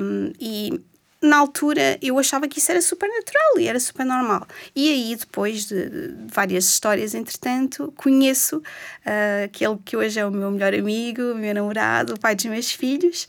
um, 0.00 0.32
e 0.38 0.80
na 1.24 1.38
altura 1.38 1.98
eu 2.02 2.18
achava 2.18 2.46
que 2.46 2.58
isso 2.58 2.70
era 2.70 2.82
super 2.82 3.08
natural 3.08 3.58
e 3.58 3.66
era 3.66 3.80
super 3.80 4.04
normal. 4.04 4.46
E 4.76 4.92
aí, 4.92 5.16
depois 5.16 5.64
de, 5.64 5.88
de 5.88 6.14
várias 6.32 6.66
histórias, 6.66 7.14
entretanto, 7.14 7.92
conheço 7.96 8.58
uh, 8.58 9.44
aquele 9.46 9.78
que 9.84 9.96
hoje 9.96 10.20
é 10.20 10.26
o 10.26 10.30
meu 10.30 10.50
melhor 10.50 10.74
amigo, 10.74 11.32
o 11.32 11.34
meu 11.34 11.54
namorado, 11.54 12.14
o 12.14 12.20
pai 12.20 12.34
dos 12.34 12.44
meus 12.44 12.70
filhos, 12.70 13.26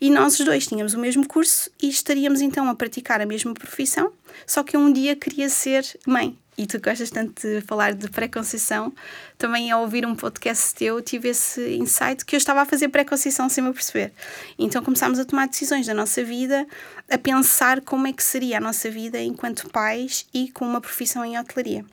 e 0.00 0.10
nós 0.10 0.38
os 0.38 0.44
dois 0.44 0.66
tínhamos 0.66 0.94
o 0.94 0.98
mesmo 0.98 1.26
curso 1.26 1.70
e 1.80 1.88
estaríamos 1.88 2.40
então 2.40 2.68
a 2.68 2.74
praticar 2.74 3.20
a 3.20 3.26
mesma 3.26 3.54
profissão, 3.54 4.12
só 4.46 4.64
que 4.64 4.76
eu 4.76 4.80
um 4.80 4.92
dia 4.92 5.14
queria 5.14 5.48
ser 5.48 5.84
mãe 6.06 6.36
e 6.56 6.66
tu 6.66 6.80
gostas 6.80 7.10
tanto 7.10 7.40
de 7.40 7.60
falar 7.60 7.94
de 7.94 8.08
pré-conceição, 8.08 8.92
também 9.36 9.70
ao 9.70 9.82
ouvir 9.82 10.06
um 10.06 10.14
podcast 10.14 10.74
teu 10.74 11.02
tive 11.02 11.28
esse 11.28 11.76
insight 11.76 12.24
que 12.24 12.34
eu 12.34 12.38
estava 12.38 12.62
a 12.62 12.64
fazer 12.64 12.88
pré-conceição 12.88 13.48
sem 13.48 13.62
me 13.62 13.72
perceber. 13.72 14.12
Então 14.58 14.82
começámos 14.82 15.18
a 15.18 15.24
tomar 15.24 15.48
decisões 15.48 15.86
da 15.86 15.94
nossa 15.94 16.24
vida, 16.24 16.66
a 17.10 17.18
pensar 17.18 17.80
como 17.82 18.06
é 18.06 18.12
que 18.12 18.22
seria 18.22 18.58
a 18.58 18.60
nossa 18.60 18.90
vida 18.90 19.20
enquanto 19.20 19.68
pais 19.70 20.26
e 20.32 20.50
com 20.50 20.66
uma 20.66 20.80
profissão 20.80 21.24
em 21.24 21.38
hotelaria. 21.38 21.84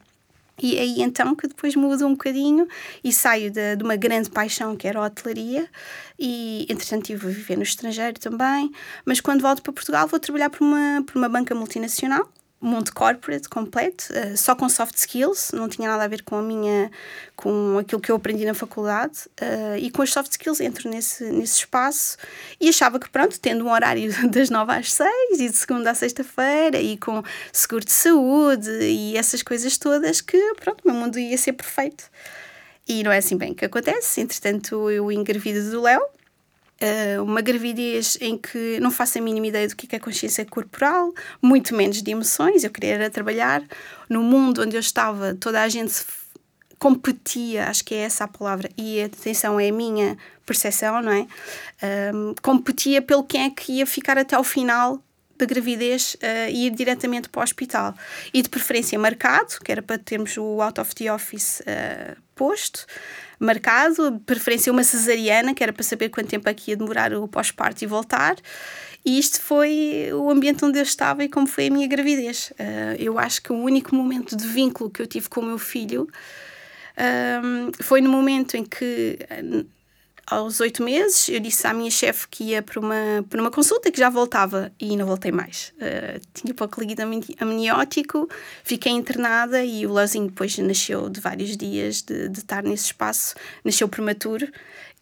E 0.62 0.78
aí 0.78 1.02
então 1.02 1.34
que 1.34 1.48
depois 1.48 1.74
mudo 1.74 2.06
um 2.06 2.12
bocadinho 2.12 2.68
e 3.02 3.12
saio 3.12 3.50
de, 3.50 3.76
de 3.76 3.82
uma 3.82 3.96
grande 3.96 4.30
paixão 4.30 4.76
que 4.76 4.86
era 4.86 5.00
a 5.00 5.06
hotelaria 5.06 5.68
e 6.18 6.64
entretanto 6.70 7.10
estive 7.10 7.26
a 7.26 7.30
viver 7.30 7.56
no 7.56 7.64
estrangeiro 7.64 8.18
também, 8.20 8.70
mas 9.04 9.20
quando 9.20 9.42
volto 9.42 9.62
para 9.62 9.72
Portugal 9.72 10.06
vou 10.06 10.20
trabalhar 10.20 10.50
por 10.50 10.62
uma, 10.62 11.02
por 11.04 11.16
uma 11.16 11.28
banca 11.28 11.54
multinacional 11.54 12.30
mundo 12.64 12.92
corporate 12.92 13.48
completo, 13.48 14.06
uh, 14.12 14.36
só 14.36 14.54
com 14.54 14.68
soft 14.68 14.96
skills, 14.96 15.52
não 15.52 15.68
tinha 15.68 15.88
nada 15.88 16.04
a 16.04 16.08
ver 16.08 16.22
com 16.22 16.36
a 16.36 16.42
minha, 16.42 16.90
com 17.36 17.78
aquilo 17.78 18.00
que 18.00 18.10
eu 18.10 18.16
aprendi 18.16 18.44
na 18.44 18.54
faculdade, 18.54 19.20
uh, 19.40 19.76
e 19.78 19.90
com 19.90 20.02
as 20.02 20.12
soft 20.12 20.30
skills 20.32 20.60
entro 20.60 20.88
nesse, 20.88 21.24
nesse 21.24 21.58
espaço 21.58 22.16
e 22.60 22.68
achava 22.68 22.98
que, 22.98 23.08
pronto, 23.08 23.38
tendo 23.38 23.64
um 23.64 23.70
horário 23.70 24.10
das 24.30 24.50
nove 24.50 24.72
às 24.72 24.92
seis 24.92 25.40
e 25.40 25.48
de 25.48 25.56
segunda 25.56 25.90
à 25.90 25.94
sexta-feira 25.94 26.80
e 26.80 26.96
com 26.96 27.22
seguro 27.52 27.84
de 27.84 27.92
saúde 27.92 28.70
e 28.70 29.16
essas 29.16 29.42
coisas 29.42 29.76
todas, 29.78 30.20
que, 30.20 30.38
pronto, 30.54 30.82
o 30.84 30.90
meu 30.90 30.96
mundo 30.96 31.18
ia 31.18 31.38
ser 31.38 31.52
perfeito. 31.52 32.04
E 32.86 33.02
não 33.02 33.10
é 33.10 33.18
assim 33.18 33.36
bem 33.36 33.54
que 33.54 33.64
acontece, 33.64 34.20
entretanto 34.20 34.90
eu 34.90 35.10
engravido 35.10 35.70
do 35.70 35.80
Léo, 35.80 36.02
Uh, 36.82 37.22
uma 37.22 37.40
gravidez 37.40 38.18
em 38.20 38.36
que 38.36 38.78
não 38.80 38.90
faço 38.90 39.16
a 39.16 39.20
mínima 39.20 39.46
ideia 39.46 39.68
do 39.68 39.76
que 39.76 39.94
é 39.94 39.98
consciência 39.98 40.44
corporal, 40.44 41.14
muito 41.40 41.74
menos 41.74 42.02
de 42.02 42.10
emoções. 42.10 42.64
Eu 42.64 42.70
queria 42.70 42.94
era 42.94 43.10
trabalhar 43.10 43.62
no 44.08 44.22
mundo 44.22 44.62
onde 44.62 44.76
eu 44.76 44.80
estava, 44.80 45.34
toda 45.34 45.62
a 45.62 45.68
gente 45.68 46.04
competia, 46.78 47.68
acho 47.68 47.84
que 47.84 47.94
é 47.94 47.98
essa 47.98 48.24
a 48.24 48.28
palavra, 48.28 48.68
e 48.76 49.00
atenção, 49.02 49.58
é 49.58 49.68
a 49.68 49.72
minha 49.72 50.18
percepção, 50.44 51.00
não 51.00 51.12
é? 51.12 51.26
Um, 52.12 52.34
competia 52.42 53.00
pelo 53.00 53.24
quem 53.24 53.44
é 53.44 53.50
que 53.50 53.72
ia 53.72 53.86
ficar 53.86 54.18
até 54.18 54.36
ao 54.36 54.44
final 54.44 55.02
da 55.38 55.46
gravidez 55.46 56.14
uh, 56.14 56.50
e 56.50 56.66
ir 56.66 56.70
diretamente 56.70 57.28
para 57.28 57.40
o 57.40 57.42
hospital. 57.42 57.94
E 58.32 58.42
de 58.42 58.48
preferência 58.48 58.98
marcado, 58.98 59.58
que 59.64 59.72
era 59.72 59.82
para 59.82 59.98
termos 59.98 60.36
o 60.36 60.60
out 60.60 60.80
of 60.80 60.94
the 60.94 61.12
office 61.12 61.60
uh, 61.60 62.23
posto 62.34 62.86
marcado, 63.38 64.20
preferência 64.24 64.72
uma 64.72 64.84
cesariana, 64.84 65.54
que 65.54 65.62
era 65.62 65.72
para 65.72 65.82
saber 65.82 66.08
quanto 66.08 66.28
tempo 66.28 66.48
aqui 66.48 66.70
ia 66.70 66.76
demorar 66.76 67.12
o 67.14 67.28
pós-parto 67.28 67.84
e 67.84 67.86
voltar. 67.86 68.36
E 69.04 69.18
isto 69.18 69.40
foi 69.40 70.08
o 70.14 70.30
ambiente 70.30 70.64
onde 70.64 70.78
eu 70.78 70.82
estava 70.82 71.22
e 71.24 71.28
como 71.28 71.46
foi 71.46 71.66
a 71.66 71.70
minha 71.70 71.86
gravidez. 71.86 72.52
Uh, 72.52 72.96
eu 72.98 73.18
acho 73.18 73.42
que 73.42 73.52
o 73.52 73.56
único 73.56 73.94
momento 73.94 74.34
de 74.34 74.46
vínculo 74.46 74.88
que 74.88 75.02
eu 75.02 75.06
tive 75.06 75.28
com 75.28 75.40
o 75.40 75.44
meu 75.44 75.58
filho 75.58 76.08
um, 76.96 77.70
foi 77.82 78.00
no 78.00 78.08
momento 78.08 78.56
em 78.56 78.64
que 78.64 79.18
aos 80.26 80.60
oito 80.60 80.82
meses, 80.82 81.28
eu 81.28 81.38
disse 81.38 81.66
à 81.66 81.74
minha 81.74 81.90
chefe 81.90 82.26
que 82.28 82.44
ia 82.44 82.62
para 82.62 82.80
uma, 82.80 83.24
para 83.28 83.40
uma 83.40 83.50
consulta 83.50 83.90
que 83.90 83.98
já 83.98 84.08
voltava 84.08 84.72
e 84.80 84.96
não 84.96 85.06
voltei 85.06 85.30
mais. 85.30 85.72
Uh, 85.76 86.20
tinha 86.32 86.54
líquido 86.78 87.02
amniótico, 87.40 88.28
fiquei 88.62 88.92
internada 88.92 89.62
e 89.62 89.86
o 89.86 89.92
Leozinho 89.92 90.28
depois 90.28 90.56
nasceu 90.58 91.08
de 91.08 91.20
vários 91.20 91.56
dias 91.56 92.02
de, 92.02 92.28
de 92.28 92.38
estar 92.38 92.62
nesse 92.62 92.86
espaço, 92.86 93.34
nasceu 93.62 93.88
prematuro 93.88 94.50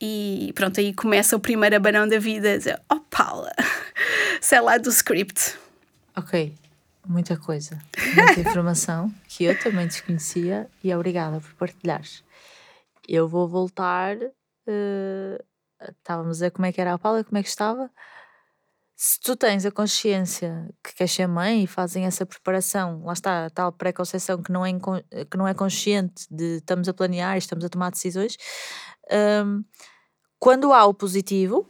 e 0.01 0.53
pronto, 0.57 0.81
aí 0.81 0.93
começa 0.93 1.37
o 1.37 1.41
primeiro 1.41 1.77
abanão 1.77 2.09
da 2.09 2.19
vida, 2.19 2.59
dizer, 2.59 2.81
oh 2.91 2.99
Paula, 2.99 3.53
sei 4.41 4.61
lá 4.61 4.77
do 4.77 4.91
script. 4.91 5.57
Ok, 6.17 6.53
muita 7.07 7.37
coisa, 7.37 7.79
muita 8.17 8.41
informação 8.41 9.13
que 9.29 9.45
eu 9.45 9.59
também 9.61 9.87
desconhecia 9.87 10.69
e 10.83 10.93
obrigada 10.93 11.41
por 11.41 11.55
partilhares. 11.55 12.25
Eu 13.09 13.29
vou 13.29 13.47
voltar 13.47 14.17
Uh, 14.67 15.43
estávamos 15.91 16.43
a 16.43 16.51
como 16.51 16.67
é 16.67 16.73
que 16.73 16.81
era 16.81 16.95
a 16.95 16.99
Paula, 16.99 17.25
como 17.25 17.39
é 17.39 17.43
que 17.43 17.49
estava. 17.49 17.91
Se 18.95 19.19
tu 19.19 19.35
tens 19.35 19.67
a 19.67 19.71
consciência 19.71 20.69
que 20.83 20.95
queres 20.95 21.13
ser 21.13 21.27
mãe 21.27 21.65
e 21.65 21.67
fazem 21.67 22.05
essa 22.05 22.25
preparação, 22.25 23.03
lá 23.05 23.13
está, 23.13 23.47
a 23.47 23.51
tal 23.51 23.73
pré-conceição 23.73 24.41
que, 24.41 24.53
não 24.53 24.65
é 24.65 24.73
que 25.29 25.37
não 25.37 25.49
é 25.49 25.55
consciente 25.55 26.27
de 26.31 26.59
estamos 26.59 26.89
a 26.89 26.95
planear, 26.95 27.37
estamos 27.37 27.65
a 27.65 27.69
tomar 27.69 27.91
decisões, 27.91 28.37
um, 29.45 29.65
quando 30.39 30.73
há 30.73 30.85
o 30.85 30.95
positivo 30.95 31.69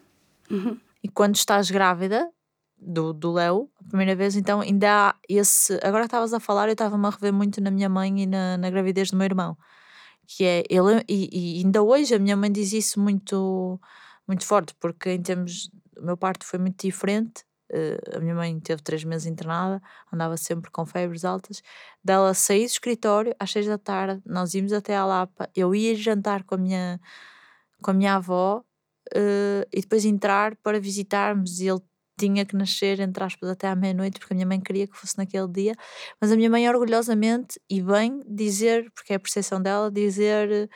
uhum. 0.50 0.78
e 1.02 1.08
quando 1.08 1.36
estás 1.36 1.70
grávida 1.70 2.30
do, 2.76 3.14
do 3.14 3.32
Léo, 3.32 3.70
a 3.80 3.88
primeira 3.88 4.14
vez, 4.14 4.36
então 4.36 4.60
ainda 4.60 5.08
há 5.08 5.14
esse. 5.28 5.78
Agora 5.82 6.04
estavas 6.04 6.34
a 6.34 6.40
falar, 6.40 6.68
eu 6.68 6.72
estava-me 6.72 7.06
a 7.06 7.10
rever 7.10 7.32
muito 7.32 7.60
na 7.62 7.70
minha 7.70 7.88
mãe 7.88 8.22
e 8.22 8.26
na, 8.26 8.58
na 8.58 8.68
gravidez 8.68 9.10
do 9.10 9.16
meu 9.16 9.24
irmão 9.24 9.56
que 10.36 10.44
é 10.44 10.62
ele 10.68 11.04
e, 11.08 11.58
e, 11.58 11.64
ainda 11.64 11.82
hoje 11.82 12.14
a 12.14 12.18
minha 12.18 12.36
mãe 12.36 12.50
diz 12.50 12.72
isso 12.72 12.98
muito 13.00 13.80
muito 14.26 14.44
forte 14.46 14.74
porque 14.80 15.10
em 15.10 15.22
termos 15.22 15.70
o 15.96 16.04
meu 16.04 16.16
parto 16.16 16.44
foi 16.46 16.58
muito 16.58 16.80
diferente 16.80 17.44
uh, 17.70 18.16
a 18.16 18.20
minha 18.20 18.34
mãe 18.34 18.58
teve 18.60 18.82
três 18.82 19.04
meses 19.04 19.26
internada 19.26 19.82
andava 20.12 20.36
sempre 20.36 20.70
com 20.70 20.86
febres 20.86 21.24
altas 21.24 21.62
dela 22.02 22.32
sair 22.34 22.64
do 22.64 22.70
escritório 22.70 23.34
às 23.38 23.50
seis 23.50 23.66
da 23.66 23.78
tarde 23.78 24.22
nós 24.24 24.54
íamos 24.54 24.72
até 24.72 24.96
à 24.96 25.04
Lapa 25.04 25.50
eu 25.54 25.74
ia 25.74 25.94
jantar 25.94 26.44
com 26.44 26.54
a 26.54 26.58
minha 26.58 27.00
com 27.82 27.90
a 27.90 27.94
minha 27.94 28.14
avó 28.14 28.64
uh, 29.14 29.66
e 29.72 29.80
depois 29.80 30.04
entrar 30.04 30.56
para 30.56 30.80
visitarmos 30.80 31.60
e 31.60 31.68
ele 31.68 31.82
tinha 32.18 32.44
que 32.44 32.56
nascer, 32.56 33.00
entre 33.00 33.22
aspas, 33.24 33.48
até 33.50 33.68
à 33.68 33.74
meia-noite, 33.74 34.18
porque 34.18 34.32
a 34.34 34.36
minha 34.36 34.46
mãe 34.46 34.60
queria 34.60 34.86
que 34.86 34.96
fosse 34.96 35.16
naquele 35.18 35.48
dia. 35.48 35.74
Mas 36.20 36.32
a 36.32 36.36
minha 36.36 36.50
mãe, 36.50 36.68
orgulhosamente, 36.68 37.60
e 37.68 37.82
bem, 37.82 38.20
dizer, 38.26 38.90
porque 38.92 39.12
é 39.12 39.16
a 39.16 39.20
percepção 39.20 39.60
dela, 39.60 39.90
dizer: 39.90 40.70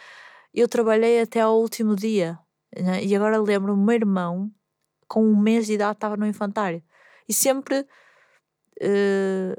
Eu 0.55 0.69
trabalhei 0.69 1.21
até 1.21 1.40
ao 1.40 1.59
último 1.61 1.95
dia. 1.97 2.38
Né? 2.76 3.05
E 3.05 3.14
agora 3.16 3.38
lembro 3.38 3.75
o 3.75 3.76
meu 3.76 3.95
irmão, 3.95 4.50
com 5.09 5.25
um 5.25 5.37
mês 5.37 5.66
de 5.66 5.75
idade, 5.75 5.97
estava 5.97 6.16
no 6.16 6.26
infantário. 6.26 6.83
E 7.28 7.35
sempre. 7.35 7.87
Uh, 8.83 9.57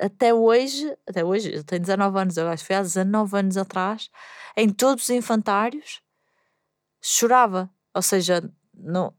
até 0.00 0.32
hoje, 0.32 0.96
até 1.08 1.24
hoje, 1.24 1.52
eu 1.52 1.64
tenho 1.64 1.80
19 1.80 2.18
anos, 2.20 2.36
eu 2.36 2.48
acho 2.48 2.62
que 2.62 2.68
foi 2.68 2.76
há 2.76 2.82
19 2.82 3.36
anos 3.36 3.56
atrás, 3.56 4.08
em 4.56 4.68
todos 4.68 5.04
os 5.04 5.10
infantários, 5.10 6.00
chorava. 7.02 7.70
Ou 7.94 8.02
seja, 8.02 8.48
não, 8.74 9.12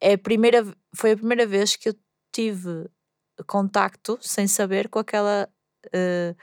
é 0.00 0.14
a 0.14 0.18
primeira, 0.18 0.64
foi 0.94 1.12
a 1.12 1.16
primeira 1.16 1.46
vez 1.46 1.76
que 1.76 1.88
eu 1.88 1.94
tive 2.32 2.88
contacto, 3.46 4.18
sem 4.20 4.46
saber, 4.46 4.88
com 4.88 4.98
aquela 4.98 5.48
uh, 5.86 6.36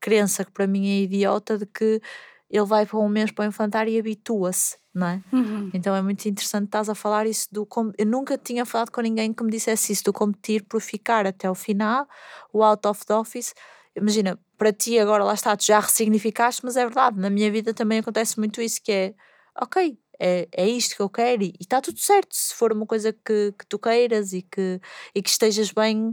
crença 0.00 0.44
que 0.44 0.52
para 0.52 0.66
mim 0.66 0.88
é 0.88 1.02
idiota 1.02 1.58
de 1.58 1.66
que 1.66 2.00
ele 2.48 2.64
vai 2.64 2.86
para 2.86 2.98
um 2.98 3.08
mês 3.08 3.32
para 3.32 3.44
o 3.44 3.48
infantário 3.48 3.92
e 3.92 3.98
habitua-se, 3.98 4.76
não 4.94 5.06
é? 5.08 5.22
Uhum. 5.32 5.70
Então 5.74 5.94
é 5.94 6.00
muito 6.00 6.24
interessante 6.26 6.66
estás 6.66 6.88
a 6.88 6.94
falar 6.94 7.26
isso 7.26 7.48
do. 7.50 7.66
Eu 7.98 8.06
nunca 8.06 8.38
tinha 8.38 8.64
falado 8.64 8.90
com 8.90 9.00
ninguém 9.00 9.32
que 9.32 9.42
me 9.42 9.50
dissesse 9.50 9.92
isso, 9.92 10.04
do 10.04 10.12
competir 10.12 10.64
por 10.64 10.80
ficar 10.80 11.26
até 11.26 11.50
o 11.50 11.54
final, 11.54 12.06
o 12.52 12.62
out 12.62 12.86
of 12.86 13.04
the 13.04 13.14
office. 13.14 13.52
Imagina, 13.96 14.38
para 14.56 14.72
ti 14.72 14.98
agora 14.98 15.24
lá 15.24 15.34
está, 15.34 15.56
tu 15.56 15.64
já 15.64 15.80
ressignificaste, 15.80 16.64
mas 16.64 16.76
é 16.76 16.84
verdade, 16.84 17.18
na 17.18 17.30
minha 17.30 17.50
vida 17.50 17.74
também 17.74 17.98
acontece 17.98 18.38
muito 18.38 18.60
isso, 18.60 18.80
que 18.82 18.92
é 18.92 19.14
ok, 19.60 19.98
é, 20.20 20.48
é 20.52 20.68
isto 20.68 20.96
que 20.96 21.02
eu 21.02 21.08
quero 21.08 21.42
e 21.42 21.54
está 21.60 21.80
tudo 21.80 21.98
certo. 21.98 22.34
Se 22.34 22.54
for 22.54 22.72
uma 22.72 22.86
coisa 22.86 23.12
que, 23.12 23.52
que 23.58 23.66
tu 23.68 23.78
queiras 23.78 24.32
e 24.32 24.42
que, 24.42 24.80
e 25.14 25.22
que 25.22 25.30
estejas 25.30 25.72
bem 25.72 26.12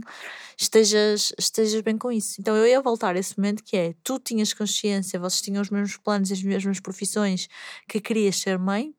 estejas, 0.58 1.32
estejas 1.38 1.80
bem 1.82 1.98
com 1.98 2.10
isso. 2.12 2.40
Então 2.40 2.56
eu 2.56 2.66
ia 2.66 2.80
voltar 2.80 3.16
a 3.16 3.18
esse 3.18 3.38
momento 3.38 3.62
que 3.64 3.76
é 3.76 3.94
tu 4.02 4.18
tinhas 4.18 4.52
consciência, 4.52 5.18
vocês 5.18 5.42
tinham 5.42 5.62
os 5.62 5.70
mesmos 5.70 5.96
planos 5.96 6.30
as 6.30 6.42
mesmas 6.42 6.80
profissões 6.80 7.48
que 7.88 8.00
querias 8.00 8.36
ser 8.36 8.58
mãe 8.58 8.94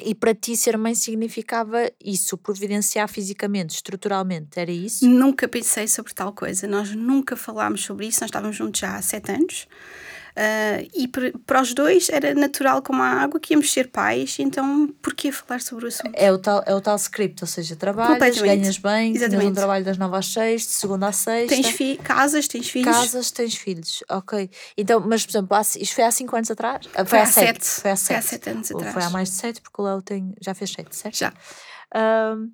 e 0.00 0.14
para 0.14 0.34
ti 0.34 0.56
ser 0.56 0.76
mãe 0.78 0.94
significava 0.94 1.90
isso, 2.02 2.36
providenciar 2.38 3.08
fisicamente, 3.08 3.74
estruturalmente, 3.74 4.58
era 4.58 4.70
isso? 4.70 5.06
Nunca 5.06 5.46
pensei 5.46 5.86
sobre 5.86 6.14
tal 6.14 6.32
coisa, 6.32 6.66
nós 6.66 6.94
nunca 6.94 7.36
falámos 7.36 7.82
sobre 7.84 8.06
isso, 8.06 8.20
nós 8.20 8.28
estávamos 8.28 8.56
juntos 8.56 8.80
já 8.80 8.96
há 8.96 9.02
sete 9.02 9.32
anos 9.32 9.66
Uh, 10.32 10.88
e 10.94 11.08
para 11.46 11.60
os 11.60 11.74
dois 11.74 12.08
era 12.08 12.34
natural 12.34 12.80
como 12.80 13.02
a 13.02 13.06
água 13.06 13.38
que 13.38 13.52
íamos 13.52 13.70
ser 13.70 13.88
pais, 13.88 14.36
então 14.38 14.88
porquê 15.02 15.30
falar 15.30 15.60
sobre 15.60 15.84
o 15.84 15.88
assunto? 15.88 16.12
É 16.14 16.32
o 16.32 16.38
tal, 16.38 16.62
é 16.66 16.74
o 16.74 16.80
tal 16.80 16.96
script, 16.96 17.42
ou 17.44 17.46
seja, 17.46 17.76
trabalhas, 17.76 18.40
ganhas 18.40 18.78
bem, 18.78 19.14
Exatamente. 19.14 19.40
tens 19.40 19.50
um 19.50 19.54
trabalho 19.54 19.84
das 19.84 19.98
9 19.98 20.16
às 20.16 20.26
6, 20.32 20.62
de 20.62 20.68
segunda 20.68 21.08
às 21.08 21.16
6. 21.16 21.48
Tens 21.48 21.66
fi 21.68 21.96
casas, 21.96 22.48
tens 22.48 22.68
filhos. 22.68 22.96
Casas, 22.96 23.30
tens 23.30 23.54
filhos, 23.54 24.02
ok. 24.08 24.50
Então, 24.76 25.00
mas 25.00 25.24
por 25.26 25.32
exemplo, 25.32 25.60
isto 25.60 25.94
foi 25.94 26.04
há 26.04 26.10
5 26.10 26.36
anos 26.36 26.50
atrás? 26.50 26.88
Ah, 26.94 27.04
foi, 27.04 27.06
foi 27.06 27.18
há 27.20 27.26
7. 27.26 27.64
Foi 27.64 27.90
há 27.90 27.96
7 27.96 28.32
sete 28.32 28.50
anos 28.50 28.70
atrás. 28.70 28.94
Foi 28.94 29.02
há 29.02 29.10
mais 29.10 29.28
de 29.30 29.36
7, 29.36 29.60
porque 29.60 29.80
o 29.80 29.84
Léo 29.84 30.02
tem, 30.02 30.34
já 30.40 30.54
fez 30.54 30.70
7, 30.72 30.94
certo? 30.94 31.16
Já. 31.16 31.32
Um, 31.94 32.50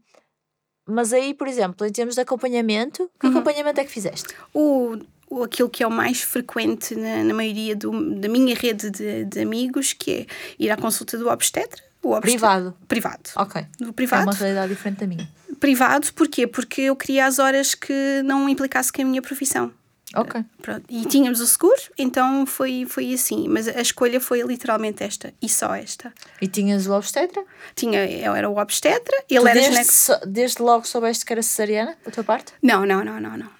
mas 0.86 1.12
aí, 1.12 1.34
por 1.34 1.46
exemplo, 1.46 1.86
em 1.86 1.92
termos 1.92 2.14
de 2.14 2.20
acompanhamento, 2.20 3.10
que 3.20 3.26
uhum. 3.26 3.32
acompanhamento 3.32 3.80
é 3.80 3.84
que 3.84 3.90
fizeste? 3.90 4.34
O 4.54 4.96
aquilo 5.44 5.68
que 5.68 5.82
é 5.82 5.86
o 5.86 5.90
mais 5.90 6.22
frequente 6.22 6.94
na, 6.94 7.24
na 7.24 7.34
maioria 7.34 7.76
do, 7.76 7.90
da 8.14 8.28
minha 8.28 8.54
rede 8.54 8.90
de, 8.90 9.24
de, 9.24 9.40
amigos, 9.40 9.92
que 9.92 10.10
é 10.10 10.26
ir 10.58 10.70
à 10.70 10.76
consulta 10.76 11.16
do 11.18 11.28
obstetra. 11.28 11.82
Privado. 12.20 12.74
Privado. 12.86 13.30
Ok. 13.36 13.66
No 13.80 13.92
privado. 13.92 14.22
É 14.22 14.26
uma 14.26 14.32
realidade 14.32 14.68
diferente 14.68 15.00
da 15.00 15.06
minha. 15.06 15.28
Privado, 15.58 16.12
porquê? 16.14 16.46
Porque 16.46 16.82
eu 16.82 16.96
queria 16.96 17.26
as 17.26 17.38
horas 17.38 17.74
que 17.74 18.22
não 18.24 18.48
implicasse 18.48 18.92
com 18.92 19.02
a 19.02 19.04
minha 19.04 19.20
profissão. 19.20 19.72
Ok. 20.14 20.42
Pronto. 20.62 20.84
E 20.88 21.04
tínhamos 21.04 21.40
o 21.40 21.46
seguro, 21.46 21.80
então 21.98 22.46
foi, 22.46 22.86
foi 22.88 23.12
assim. 23.12 23.46
Mas 23.46 23.68
a 23.68 23.80
escolha 23.80 24.20
foi 24.20 24.40
literalmente 24.42 25.04
esta 25.04 25.34
e 25.42 25.48
só 25.48 25.74
esta. 25.74 26.12
E 26.40 26.48
tinhas 26.48 26.86
o 26.86 26.92
obstetra? 26.92 27.44
Tinha, 27.74 28.06
eu 28.06 28.34
era 28.34 28.48
o 28.48 28.56
obstetra. 28.56 29.14
Ele 29.28 29.40
tu 29.40 29.46
era 29.48 29.60
desde, 29.60 30.26
desde 30.26 30.62
logo 30.62 30.86
soubeste 30.86 31.26
que 31.26 31.32
era 31.32 31.42
cesariana, 31.42 31.96
da 32.04 32.10
tua 32.10 32.24
parte? 32.24 32.54
Não, 32.62 32.86
não, 32.86 33.04
não, 33.04 33.20
não, 33.20 33.36
não. 33.36 33.57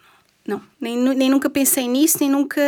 Não, 0.48 0.62
nem, 0.80 0.96
nem 0.96 1.28
nunca 1.28 1.50
pensei 1.50 1.86
nisso, 1.86 2.16
nem 2.20 2.30
nunca 2.30 2.62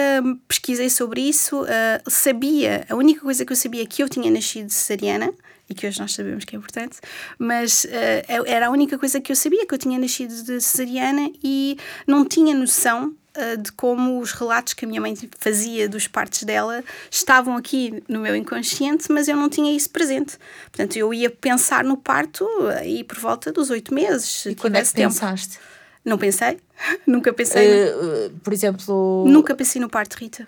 pesquisei 0.47 0.90
sobre 0.90 1.23
isso. 1.23 1.62
Uh, 1.62 2.11
sabia, 2.11 2.85
a 2.90 2.95
única 2.95 3.23
coisa 3.23 3.43
que 3.43 3.51
eu 3.51 3.57
sabia 3.57 3.85
é 3.85 3.87
que 3.87 4.03
eu 4.03 4.09
tinha 4.09 4.31
nascido 4.31 4.69
cesariana, 4.69 5.33
e 5.66 5.75
que 5.75 5.87
hoje 5.87 5.99
nós 5.99 6.12
sabemos 6.12 6.45
que 6.45 6.55
é 6.55 6.59
importante, 6.59 6.99
mas 7.38 7.85
uh, 7.85 8.45
era 8.45 8.66
a 8.66 8.71
única 8.71 8.99
coisa 8.99 9.19
que 9.19 9.33
eu 9.33 9.37
sabia, 9.37 9.64
que 9.64 9.73
eu 9.73 9.79
tinha 9.79 9.99
nascido 9.99 10.45
de 10.45 10.61
cesariana 10.61 11.33
e 11.43 11.79
não 12.07 12.23
tinha 12.23 12.55
noção 12.55 13.14
uh, 13.35 13.57
de 13.57 13.73
como 13.73 14.21
os 14.21 14.33
relatos 14.33 14.75
que 14.75 14.85
a 14.85 14.88
minha 14.88 15.01
mãe 15.01 15.16
fazia 15.38 15.88
dos 15.88 16.07
partos 16.07 16.43
dela 16.43 16.85
estavam 17.11 17.57
aqui 17.57 18.03
no 18.07 18.21
meu 18.21 18.37
inconsciente, 18.37 19.11
mas 19.11 19.27
eu 19.27 19.37
não 19.37 19.49
tinha 19.49 19.75
isso 19.75 19.88
presente. 19.88 20.37
Portanto, 20.64 20.97
eu 20.97 21.14
ia 21.14 21.31
pensar 21.31 21.83
no 21.83 21.97
parto 21.97 22.47
aí 22.79 23.03
por 23.05 23.19
volta 23.19 23.51
dos 23.51 23.71
oito 23.71 23.95
meses. 23.95 24.45
E 24.45 24.55
quando 24.55 24.77
é 24.77 24.83
que 24.83 24.93
tempo. 24.93 25.14
pensaste? 25.14 25.59
Não 26.05 26.19
pensei. 26.19 26.59
Nunca 27.07 27.33
pensei. 27.33 27.91
Uh, 27.91 28.31
por 28.43 28.53
exemplo. 28.53 29.25
Nunca 29.27 29.55
pensei 29.55 29.81
no 29.81 29.89
parto, 29.89 30.15
Rita. 30.15 30.47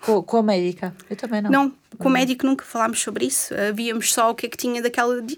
Com, 0.00 0.22
com 0.22 0.38
a 0.38 0.42
médica? 0.42 0.94
Eu 1.08 1.16
também 1.16 1.42
não. 1.42 1.50
Não, 1.50 1.72
com 1.98 2.08
o 2.08 2.10
médico 2.10 2.46
nunca 2.46 2.64
falámos 2.64 3.00
sobre 3.00 3.26
isso. 3.26 3.52
Uh, 3.54 3.74
víamos 3.74 4.12
só 4.12 4.30
o 4.30 4.34
que 4.34 4.46
é 4.46 4.48
que 4.48 4.56
tinha 4.56 4.80
daquela. 4.80 5.14
Uh, 5.18 5.30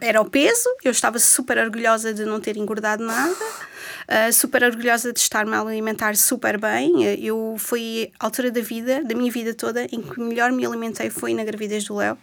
era 0.00 0.20
o 0.20 0.28
peso, 0.28 0.68
eu 0.82 0.90
estava 0.90 1.18
super 1.18 1.58
orgulhosa 1.58 2.12
de 2.12 2.24
não 2.24 2.40
ter 2.40 2.56
engordado 2.56 3.04
nada, 3.04 3.32
uh, 3.32 4.32
super 4.32 4.64
orgulhosa 4.64 5.12
de 5.12 5.20
estar-me 5.20 5.54
a 5.54 5.60
alimentar 5.60 6.16
super 6.16 6.58
bem. 6.58 7.04
eu 7.24 7.54
fui 7.58 8.10
a 8.18 8.24
altura 8.24 8.50
da 8.50 8.60
vida, 8.60 9.04
da 9.04 9.14
minha 9.14 9.30
vida 9.30 9.54
toda, 9.54 9.84
em 9.84 10.02
que 10.02 10.18
melhor 10.20 10.50
me 10.50 10.66
alimentei 10.66 11.08
foi 11.08 11.32
na 11.32 11.44
gravidez 11.44 11.84
do 11.84 11.94
Léo. 11.94 12.18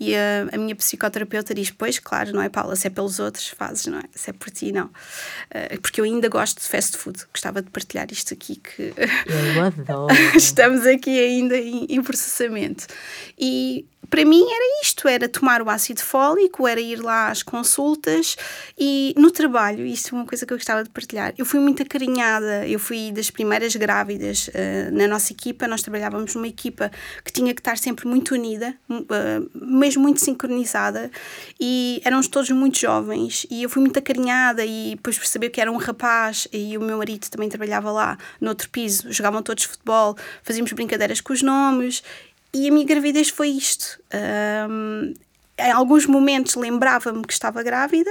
E 0.00 0.16
a, 0.16 0.48
a, 0.50 0.56
minha 0.56 0.74
psicoterapeuta 0.74 1.54
diz: 1.54 1.70
Pois, 1.70 1.98
claro, 1.98 2.32
não 2.32 2.40
é, 2.40 2.48
Paula? 2.48 2.74
Se 2.74 2.86
é 2.86 2.90
pelos 2.90 3.18
outros, 3.18 3.48
fazes, 3.48 3.86
não 3.86 3.98
é? 3.98 4.04
Se 4.14 4.30
é 4.30 4.32
por 4.32 4.50
ti, 4.50 4.72
não. 4.72 4.86
Uh, 4.86 5.78
porque 5.82 6.00
eu 6.00 6.06
ainda 6.06 6.26
gosto 6.26 6.58
de 6.58 6.66
fast 6.66 6.96
food. 6.96 7.20
Gostava 7.30 7.60
de 7.60 7.68
partilhar 7.68 8.10
isto 8.10 8.32
aqui. 8.32 8.56
que 8.56 8.94
Eu 8.96 9.62
adoro. 9.62 10.14
Estamos 10.34 10.86
aqui 10.86 11.20
ainda 11.20 11.56
em, 11.58 11.84
em 11.84 12.02
processamento. 12.02 12.86
E 13.38 13.86
para 14.08 14.24
mim 14.24 14.42
era 14.42 14.82
isto, 14.82 15.06
era 15.06 15.28
tomar 15.28 15.62
o 15.62 15.70
ácido 15.70 16.00
fólico, 16.00 16.66
era 16.66 16.80
ir 16.80 17.00
lá 17.00 17.28
às 17.28 17.42
consultas 17.42 18.36
e 18.78 19.14
no 19.16 19.30
trabalho, 19.30 19.86
isto 19.86 20.14
é 20.14 20.18
uma 20.18 20.26
coisa 20.26 20.46
que 20.46 20.52
eu 20.52 20.56
gostava 20.56 20.82
de 20.82 20.90
partilhar, 20.90 21.34
eu 21.36 21.44
fui 21.44 21.60
muito 21.60 21.82
acarinhada, 21.82 22.66
eu 22.66 22.78
fui 22.78 23.12
das 23.12 23.30
primeiras 23.30 23.76
grávidas 23.76 24.48
uh, 24.48 24.90
na 24.92 25.06
nossa 25.06 25.32
equipa, 25.32 25.68
nós 25.68 25.82
trabalhávamos 25.82 26.34
numa 26.34 26.48
equipa 26.48 26.90
que 27.24 27.32
tinha 27.32 27.54
que 27.54 27.60
estar 27.60 27.78
sempre 27.78 28.06
muito 28.08 28.34
unida, 28.34 28.74
uh, 28.90 29.50
mesmo 29.54 30.02
muito 30.02 30.20
sincronizada 30.20 31.10
e 31.60 32.00
éramos 32.04 32.26
todos 32.26 32.50
muito 32.50 32.78
jovens. 32.78 33.46
E 33.50 33.62
eu 33.62 33.68
fui 33.68 33.80
muito 33.80 33.98
acarinhada 33.98 34.64
e 34.64 34.94
depois 34.96 35.18
percebi 35.18 35.50
que 35.50 35.60
era 35.60 35.70
um 35.70 35.76
rapaz 35.76 36.48
e 36.52 36.76
o 36.76 36.80
meu 36.80 36.98
marido 36.98 37.28
também 37.28 37.48
trabalhava 37.48 37.92
lá 37.92 38.18
no 38.40 38.48
outro 38.48 38.68
piso, 38.70 39.12
jogavam 39.12 39.42
todos 39.42 39.64
futebol, 39.64 40.16
fazíamos 40.42 40.72
brincadeiras 40.72 41.20
com 41.20 41.32
os 41.32 41.42
nomes 41.42 42.02
e 42.52 42.68
a 42.68 42.72
minha 42.72 42.86
gravidez 42.86 43.28
foi 43.28 43.48
isto. 43.48 44.00
Um, 44.68 45.14
em 45.58 45.70
alguns 45.70 46.06
momentos 46.06 46.54
lembrava-me 46.54 47.22
que 47.24 47.32
estava 47.32 47.62
grávida 47.62 48.10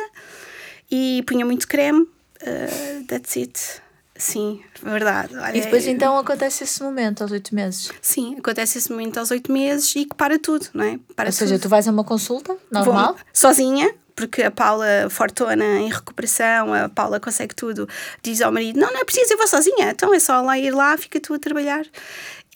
e 0.89 1.23
punha 1.27 1.45
muito 1.45 1.67
creme. 1.67 2.01
Uh, 2.01 3.05
that's 3.07 3.35
it. 3.35 3.81
Sim, 4.15 4.61
verdade. 4.83 5.35
Olha, 5.37 5.57
e 5.57 5.61
depois 5.61 5.87
então 5.87 6.17
acontece 6.17 6.65
esse 6.65 6.83
momento 6.83 7.21
aos 7.21 7.31
oito 7.31 7.55
meses? 7.55 7.89
Sim, 8.01 8.35
acontece 8.37 8.77
esse 8.77 8.91
momento 8.91 9.17
aos 9.17 9.31
oito 9.31 9.49
meses 9.49 9.95
e 9.95 10.05
que 10.05 10.13
para 10.13 10.37
tudo, 10.37 10.67
não 10.73 10.83
é? 10.83 10.99
Para 11.15 11.29
Ou 11.29 11.31
seja, 11.31 11.57
tu 11.57 11.69
vais 11.69 11.87
a 11.87 11.91
uma 11.91 12.03
consulta 12.03 12.57
normal? 12.69 13.13
Vou, 13.13 13.17
sozinha, 13.33 13.95
porque 14.13 14.43
a 14.43 14.51
Paula 14.51 15.07
fortuna 15.09 15.79
em 15.79 15.89
recuperação, 15.89 16.73
a 16.73 16.89
Paula 16.89 17.17
consegue 17.21 17.55
tudo, 17.55 17.87
diz 18.21 18.41
ao 18.41 18.51
marido: 18.51 18.77
Não, 18.77 18.91
não 18.91 18.99
é 18.99 19.05
preciso, 19.05 19.31
eu 19.31 19.37
vou 19.37 19.47
sozinha, 19.47 19.91
então 19.91 20.13
é 20.13 20.19
só 20.19 20.41
lá 20.41 20.59
ir 20.59 20.71
lá, 20.71 20.97
fica 20.97 21.21
tu 21.21 21.33
a 21.33 21.39
trabalhar 21.39 21.85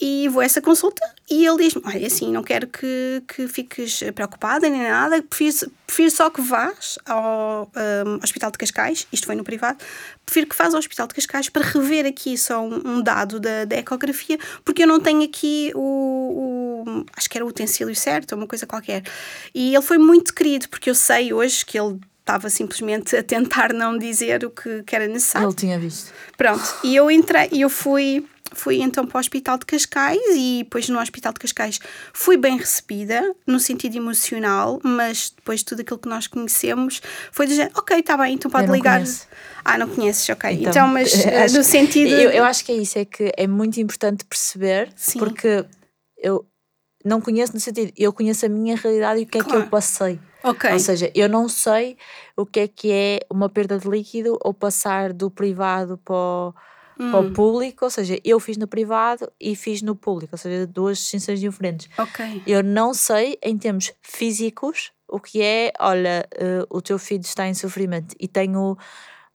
e 0.06 0.28
vou 0.28 0.42
a 0.42 0.46
essa 0.46 0.62
consulta 0.62 1.02
e 1.32 1.48
ele 1.48 1.64
diz-me, 1.64 1.82
olha, 1.86 2.06
assim, 2.06 2.30
não 2.30 2.44
quero 2.44 2.68
que, 2.68 3.24
que 3.26 3.48
fiques 3.48 4.04
preocupada 4.14 4.68
nem 4.68 4.84
nada, 4.84 5.24
prefiro, 5.24 5.72
prefiro 5.88 6.12
só 6.12 6.30
que 6.30 6.42
vás 6.42 7.00
ao 7.06 7.72
um, 8.06 8.20
Hospital 8.22 8.52
de 8.52 8.58
Cascais, 8.58 9.08
isto 9.14 9.26
foi 9.26 9.34
no 9.34 9.46
privado, 9.46 9.78
prefiro 10.26 10.48
que 10.48 10.58
vás 10.58 10.74
ao 10.74 10.80
Hospital 10.80 11.08
de 11.08 11.14
Cascais 11.14 11.48
para 11.48 11.64
rever 11.64 12.06
aqui 12.06 12.38
só 12.38 12.62
um, 12.62 12.82
um 12.86 13.02
dado 13.02 13.40
da, 13.40 13.64
da, 13.64 13.78
ecografia, 13.78 14.38
porque 14.66 14.84
eu 14.84 14.88
não 14.88 15.00
tenho 15.00 15.24
aqui 15.24 15.72
o, 15.74 16.84
o, 16.86 17.06
acho 17.16 17.30
que 17.30 17.38
era 17.38 17.46
o 17.46 17.48
utensílio 17.48 17.96
certo, 17.96 18.34
ou 18.34 18.40
uma 18.40 18.48
coisa 18.48 18.68
qualquer. 18.68 19.04
E 19.56 19.74
ele 19.74 19.82
foi 19.82 19.98
muito 19.98 20.34
querido, 20.34 20.68
porque 20.68 20.90
eu 20.90 20.96
sei 20.96 21.32
hoje 21.32 21.66
que 21.66 21.80
ele 21.80 21.98
estava 22.20 22.50
simplesmente 22.50 23.16
a 23.16 23.24
tentar 23.24 23.72
não 23.72 23.98
dizer 23.98 24.44
o 24.44 24.50
que, 24.50 24.84
que 24.84 24.96
era 24.96 25.08
necessário. 25.08 25.48
Ele 25.48 25.56
tinha 25.56 25.80
visto. 25.80 26.12
Pronto, 26.38 26.64
e 26.84 26.94
eu 26.94 27.10
entrei, 27.10 27.48
e 27.54 27.62
eu 27.62 27.70
fui 27.70 28.26
fui 28.54 28.82
então 28.82 29.06
para 29.06 29.18
o 29.18 29.20
Hospital 29.20 29.58
de 29.58 29.66
Cascais 29.66 30.22
e 30.36 30.64
depois 30.64 30.88
no 30.90 31.00
Hospital 31.00 31.34
de 31.34 31.40
Cascais 31.40 31.80
fui 32.14 32.38
bem 32.38 32.58
recebida, 32.58 33.36
no 33.46 33.60
sentido 33.60 33.98
emocional, 33.98 34.80
mas 34.84 35.32
depois 35.36 35.60
de 35.60 35.66
tudo 35.66 35.82
aquilo 35.82 36.00
que 36.00 36.10
nós 36.10 36.28
conhecemos 36.28 37.02
foi 37.32 37.48
género, 37.48 37.72
ok, 37.76 38.00
está 38.00 38.18
bem, 38.18 38.36
então 38.36 38.50
pode 38.50 38.72
ligar. 38.72 39.00
Conheço. 39.00 39.28
Ah, 39.66 39.78
não 39.78 39.88
conheces, 39.88 40.28
ok. 40.30 40.52
Então, 40.52 40.70
então 40.70 40.88
mas 40.88 41.14
acho, 41.26 41.58
no 41.58 41.64
sentido. 41.64 42.12
Eu, 42.12 42.30
eu 42.30 42.44
acho 42.44 42.64
que 42.66 42.72
é 42.72 42.76
isso, 42.76 43.00
é 43.00 43.06
que 43.06 43.32
é 43.36 43.48
muito 43.48 43.80
importante 43.80 44.26
perceber, 44.26 44.92
Sim. 44.96 45.20
porque 45.20 45.66
eu 46.18 46.46
não 47.04 47.20
conheço 47.20 47.54
no 47.54 47.60
sentido, 47.60 47.92
eu 47.98 48.14
conheço 48.14 48.46
a 48.46 48.50
minha 48.50 48.76
realidade 48.76 49.20
e 49.20 49.24
o 49.24 49.28
que 49.28 49.40
claro. 49.40 49.50
é 49.50 49.62
que 49.62 49.68
eu 49.68 49.70
passei. 49.70 50.20
Okay. 50.44 50.74
Ou 50.74 50.80
seja, 50.80 51.12
eu 51.16 51.30
não 51.30 51.48
sei 51.48 51.98
o 52.36 52.46
que 52.46 52.60
é 52.62 52.68
que 52.68 52.92
é 52.92 53.20
uma 53.30 53.48
perda 53.48 53.78
de 53.78 53.88
líquido 53.88 54.38
ou 54.44 54.54
passar 54.54 55.14
do 55.14 55.32
privado 55.32 55.98
para 55.98 56.14
o, 56.16 56.54
hum. 57.00 57.12
para 57.12 57.20
o 57.20 57.34
público. 57.34 57.86
Ou 57.86 57.92
seja, 57.92 58.20
eu 58.24 58.40
fiz 58.40 58.58
no 58.58 58.68
privado 58.68 59.32
e 59.40 59.56
fiz 59.56 59.82
no 59.82 59.96
público. 59.96 60.34
Ou 60.34 60.38
seja, 60.38 60.68
duas 60.68 60.98
distinções 60.98 61.40
diferentes. 61.40 61.90
Okay. 61.98 62.42
Eu 62.46 62.64
não 62.64 62.94
sei, 62.94 63.38
em 63.42 63.58
termos 63.58 63.92
físicos, 64.02 64.92
o 65.08 65.20
que 65.20 65.42
é, 65.42 65.72
olha, 65.80 66.28
uh, 66.36 66.76
o 66.76 66.82
teu 66.82 66.98
filho 66.98 67.22
está 67.22 67.48
em 67.48 67.54
sofrimento. 67.54 68.16
E 68.20 68.28
tenho, 68.28 68.78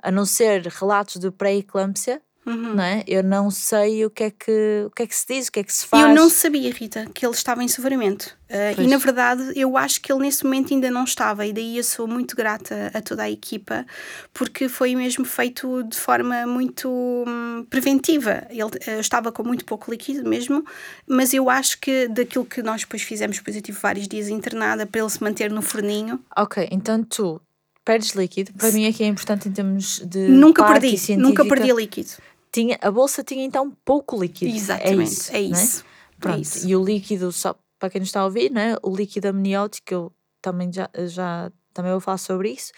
a 0.02 0.10
não 0.10 0.24
ser 0.24 0.66
relatos 0.66 1.16
de 1.20 1.30
pré-eclâmpsia, 1.30 2.20
Uhum. 2.48 2.74
Não 2.74 2.82
é? 2.82 3.04
Eu 3.06 3.22
não 3.22 3.50
sei 3.50 4.06
o 4.06 4.10
que, 4.10 4.24
é 4.24 4.30
que, 4.30 4.84
o 4.86 4.90
que 4.90 5.02
é 5.02 5.06
que 5.06 5.14
se 5.14 5.26
diz, 5.28 5.48
o 5.48 5.52
que 5.52 5.60
é 5.60 5.62
que 5.62 5.72
se 5.72 5.86
faz. 5.86 6.02
Eu 6.04 6.14
não 6.14 6.30
sabia, 6.30 6.72
Rita, 6.72 7.06
que 7.12 7.26
ele 7.26 7.34
estava 7.34 7.62
em 7.62 7.68
sofrimento. 7.68 8.36
Uh, 8.48 8.80
e 8.80 8.86
na 8.86 8.96
verdade, 8.96 9.52
eu 9.54 9.76
acho 9.76 10.00
que 10.00 10.10
ele 10.10 10.22
nesse 10.22 10.42
momento 10.42 10.72
ainda 10.72 10.90
não 10.90 11.04
estava. 11.04 11.44
E 11.44 11.52
daí 11.52 11.76
eu 11.76 11.84
sou 11.84 12.08
muito 12.08 12.34
grata 12.34 12.90
a 12.94 13.02
toda 13.02 13.24
a 13.24 13.30
equipa, 13.30 13.84
porque 14.32 14.68
foi 14.68 14.96
mesmo 14.96 15.26
feito 15.26 15.82
de 15.82 15.98
forma 15.98 16.46
muito 16.46 16.88
hum, 16.88 17.66
preventiva. 17.68 18.46
Ele 18.48 18.62
uh, 18.62 19.00
estava 19.00 19.30
com 19.30 19.42
muito 19.44 19.66
pouco 19.66 19.90
líquido 19.90 20.26
mesmo, 20.26 20.64
mas 21.06 21.34
eu 21.34 21.50
acho 21.50 21.78
que 21.78 22.08
daquilo 22.08 22.46
que 22.46 22.62
nós 22.62 22.80
depois 22.80 23.02
fizemos, 23.02 23.36
depois 23.36 23.54
eu 23.54 23.60
tive 23.60 23.78
vários 23.78 24.08
dias 24.08 24.30
internada 24.30 24.86
para 24.86 25.02
ele 25.02 25.10
se 25.10 25.22
manter 25.22 25.50
no 25.50 25.60
forninho. 25.60 26.18
Ok, 26.34 26.66
então 26.70 27.04
tu 27.04 27.38
perdes 27.84 28.10
líquido. 28.12 28.52
Para 28.54 28.72
mim 28.72 28.86
aqui 28.86 29.04
é 29.04 29.06
importante 29.06 29.48
em 29.48 29.52
termos 29.52 30.00
de. 30.06 30.28
Nunca 30.28 30.64
perdi, 30.64 31.16
nunca 31.16 31.44
perdi 31.44 31.70
líquido 31.72 32.12
tinha, 32.58 32.78
a 32.80 32.90
bolsa 32.90 33.22
tinha 33.22 33.44
então 33.44 33.70
pouco 33.84 34.20
líquido. 34.20 34.54
Exatamente, 34.54 35.00
é 35.00 35.02
isso. 35.04 35.36
É 35.36 35.40
isso. 35.40 35.78
Né? 35.78 35.90
Pronto, 36.18 36.38
é 36.38 36.40
isso. 36.40 36.68
E 36.68 36.74
o 36.74 36.84
líquido, 36.84 37.30
só 37.30 37.54
para 37.78 37.90
quem 37.90 38.00
nos 38.00 38.08
está 38.08 38.20
a 38.20 38.24
ouvir, 38.24 38.50
né? 38.50 38.76
o 38.82 38.94
líquido 38.94 39.28
amniótico, 39.28 39.94
eu 39.94 40.12
também 40.42 40.72
já, 40.72 40.90
já 41.06 41.52
também 41.72 41.92
vou 41.92 42.00
falar 42.00 42.18
sobre 42.18 42.50
isso. 42.50 42.72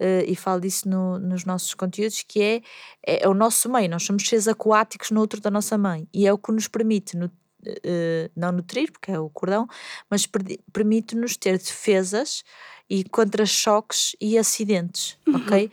Uh, 0.00 0.22
e 0.26 0.36
falo 0.36 0.60
disso 0.60 0.88
no, 0.88 1.18
nos 1.18 1.44
nossos 1.44 1.74
conteúdos, 1.74 2.22
que 2.26 2.40
é, 2.40 2.56
é, 3.04 3.24
é, 3.24 3.28
o 3.28 3.34
nosso 3.34 3.68
meio, 3.68 3.90
nós 3.90 4.04
somos 4.04 4.26
seres 4.26 4.46
aquáticos 4.46 5.10
no 5.10 5.20
outro 5.20 5.40
da 5.40 5.50
nossa 5.50 5.76
mãe, 5.76 6.06
e 6.14 6.24
é 6.24 6.32
o 6.32 6.38
que 6.38 6.52
nos 6.52 6.68
permite, 6.68 7.16
no, 7.16 7.26
uh, 7.26 8.30
não 8.36 8.52
nutrir, 8.52 8.92
porque 8.92 9.10
é 9.10 9.18
o 9.18 9.28
cordão, 9.28 9.66
mas 10.08 10.24
permite-nos 10.72 11.36
ter 11.36 11.58
defesas 11.58 12.44
e 12.88 13.02
contra 13.02 13.44
choques 13.44 14.14
e 14.20 14.38
acidentes, 14.38 15.18
uhum. 15.26 15.34
ok? 15.34 15.68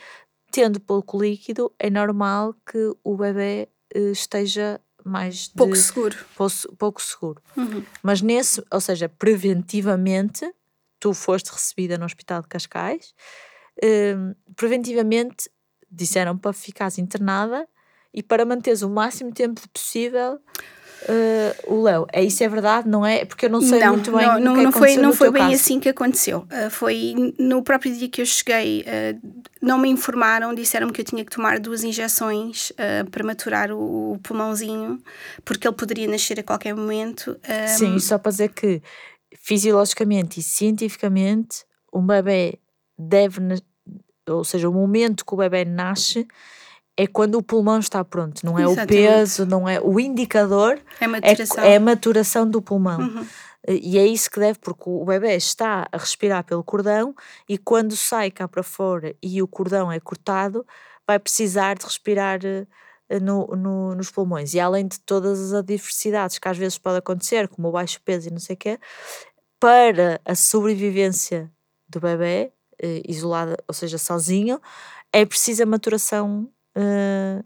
Tendo 0.55 0.79
pouco 0.79 1.21
líquido, 1.21 1.69
é 1.77 1.89
normal 1.89 2.55
que 2.65 2.95
o 3.03 3.17
bebê 3.17 3.67
uh, 3.93 4.11
esteja 4.11 4.79
mais 5.03 5.49
pouco 5.49 5.73
de, 5.73 5.79
seguro. 5.79 6.15
Pouco, 6.33 6.75
pouco 6.77 7.01
seguro. 7.01 7.41
Uhum. 7.57 7.83
Mas 8.01 8.21
nesse, 8.21 8.63
ou 8.71 8.79
seja, 8.79 9.09
preventivamente, 9.09 10.49
tu 10.97 11.13
foste 11.13 11.51
recebida 11.51 11.97
no 11.97 12.05
Hospital 12.05 12.41
de 12.41 12.47
Cascais, 12.47 13.13
uh, 13.83 14.33
preventivamente 14.55 15.49
disseram 15.91 16.37
para 16.37 16.53
ficares 16.53 16.97
internada 16.97 17.67
e 18.13 18.23
para 18.23 18.45
manteres 18.45 18.81
o 18.81 18.89
máximo 18.89 19.33
tempo 19.33 19.59
possível 19.73 20.39
uh, 21.09 21.73
o 21.73 21.81
Léo. 21.81 22.05
É 22.11 22.23
isso 22.23 22.43
é 22.43 22.47
verdade, 22.47 22.87
não 22.87 23.05
é? 23.05 23.25
Porque 23.25 23.45
eu 23.45 23.49
não 23.49 23.61
sei 23.61 23.79
não, 23.79 23.93
muito 23.93 24.11
bem 24.11 24.25
não, 24.25 24.39
não, 24.39 24.55
não 24.55 24.71
foi 24.71 24.97
não 24.97 25.13
foi 25.13 25.31
bem 25.31 25.43
caso. 25.43 25.55
assim 25.55 25.79
que 25.79 25.89
aconteceu. 25.89 26.47
Uh, 26.51 26.69
foi 26.69 27.13
no 27.37 27.63
próprio 27.63 27.95
dia 27.95 28.09
que 28.09 28.21
eu 28.21 28.25
cheguei, 28.25 28.81
uh, 28.81 29.45
não 29.61 29.77
me 29.77 29.89
informaram, 29.89 30.53
disseram-me 30.53 30.91
que 30.91 31.01
eu 31.01 31.05
tinha 31.05 31.23
que 31.23 31.31
tomar 31.31 31.59
duas 31.59 31.83
injeções 31.83 32.71
para 33.11 33.23
maturar 33.23 33.71
o, 33.71 34.13
o, 34.13 34.19
pulmãozinho, 34.19 34.99
porque 35.43 35.67
ele 35.67 35.75
poderia 35.75 36.07
nascer 36.07 36.39
a 36.39 36.43
qualquer 36.43 36.75
momento. 36.75 37.35
Sim, 37.67 37.97
só 37.97 38.17
para 38.17 38.31
dizer 38.31 38.49
que 38.49 38.81
fisiologicamente 39.35 40.39
e 40.39 40.43
cientificamente 40.43 41.65
um 41.91 42.05
bebê 42.05 42.59
deve, 42.97 43.39
ou 44.27 44.43
seja, 44.43 44.69
o 44.69 44.73
momento 44.73 45.25
que 45.25 45.33
o 45.33 45.37
bebê 45.37 45.65
nasce 45.65 46.27
é 46.97 47.07
quando 47.07 47.35
o 47.35 47.43
pulmão 47.43 47.79
está 47.79 48.03
pronto, 48.03 48.45
não 48.45 48.57
é 48.57 48.63
Exatamente. 48.63 48.83
o 48.83 48.87
peso, 48.87 49.45
não 49.45 49.67
é 49.67 49.79
o 49.81 49.99
indicador, 49.99 50.79
é, 50.99 51.07
maturação. 51.07 51.63
é, 51.63 51.73
é 51.73 51.75
a 51.75 51.79
maturação 51.79 52.49
do 52.49 52.61
pulmão. 52.61 52.99
Uhum. 52.99 53.25
E 53.67 53.97
é 53.97 54.05
isso 54.05 54.29
que 54.29 54.39
deve, 54.39 54.59
porque 54.59 54.83
o 54.85 55.03
bebê 55.03 55.35
está 55.35 55.87
a 55.91 55.97
respirar 55.97 56.43
pelo 56.43 56.63
cordão 56.63 57.15
e 57.49 57.57
quando 57.57 57.95
sai 57.95 58.29
cá 58.29 58.47
para 58.47 58.61
fora 58.61 59.15
e 59.21 59.41
o 59.41 59.47
cordão 59.47 59.91
é 59.91 59.99
cortado, 59.99 60.65
vai 61.05 61.17
precisar 61.17 61.75
de 61.75 61.83
respirar 61.83 62.39
eh, 62.45 63.19
no, 63.19 63.47
no, 63.47 63.95
nos 63.95 64.11
pulmões. 64.11 64.53
E 64.53 64.59
além 64.59 64.87
de 64.87 64.99
todas 64.99 65.39
as 65.39 65.53
adversidades 65.53 66.37
que 66.37 66.47
às 66.47 66.57
vezes 66.57 66.77
pode 66.77 66.97
acontecer, 66.97 67.47
como 67.47 67.67
o 67.67 67.71
baixo 67.71 67.99
peso 68.05 68.27
e 68.27 68.31
não 68.31 68.39
sei 68.39 68.55
o 68.55 68.57
quê, 68.57 68.79
para 69.59 70.21
a 70.23 70.35
sobrevivência 70.35 71.51
do 71.89 71.99
bebê, 71.99 72.51
eh, 72.79 73.01
isolado, 73.07 73.55
ou 73.67 73.73
seja, 73.73 73.97
sozinho, 73.97 74.61
é 75.11 75.25
preciso 75.25 75.63
a 75.63 75.65
maturação 75.65 76.47
uh, 76.77 77.43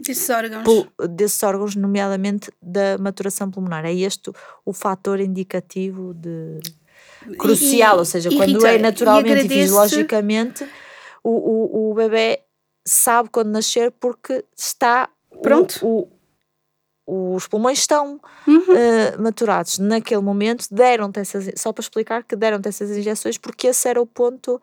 desses 0.00 0.28
órgãos. 0.30 0.64
desses 1.10 1.42
órgãos, 1.42 1.76
nomeadamente 1.76 2.50
da 2.60 2.98
maturação 2.98 3.50
pulmonar. 3.50 3.84
É 3.84 3.94
este 3.94 4.30
o 4.64 4.72
fator 4.72 5.20
indicativo 5.20 6.14
de 6.14 6.60
crucial, 7.38 7.96
e, 7.96 7.98
ou 7.98 8.04
seja, 8.04 8.30
quando 8.30 8.54
Rita, 8.54 8.72
é 8.72 8.78
naturalmente 8.78 9.42
e, 9.42 9.46
e 9.46 9.48
fisiologicamente, 9.48 10.66
o, 11.22 11.30
o, 11.30 11.90
o 11.90 11.94
bebê 11.94 12.40
sabe 12.86 13.28
quando 13.30 13.50
nascer 13.50 13.90
porque 13.92 14.44
está 14.56 15.08
pronto. 15.42 15.78
O, 15.86 16.08
o, 17.06 17.34
os 17.34 17.48
pulmões 17.48 17.80
estão 17.80 18.20
uhum. 18.46 18.58
uh, 18.58 19.20
maturados. 19.22 19.78
Naquele 19.78 20.20
momento 20.20 20.66
deram-te 20.70 21.18
essas, 21.18 21.50
só 21.56 21.72
para 21.72 21.82
explicar 21.82 22.22
que 22.22 22.36
deram-te 22.36 22.68
essas 22.68 22.96
injeções 22.96 23.36
porque 23.36 23.66
esse 23.66 23.88
era 23.88 24.00
o 24.00 24.06
ponto 24.06 24.62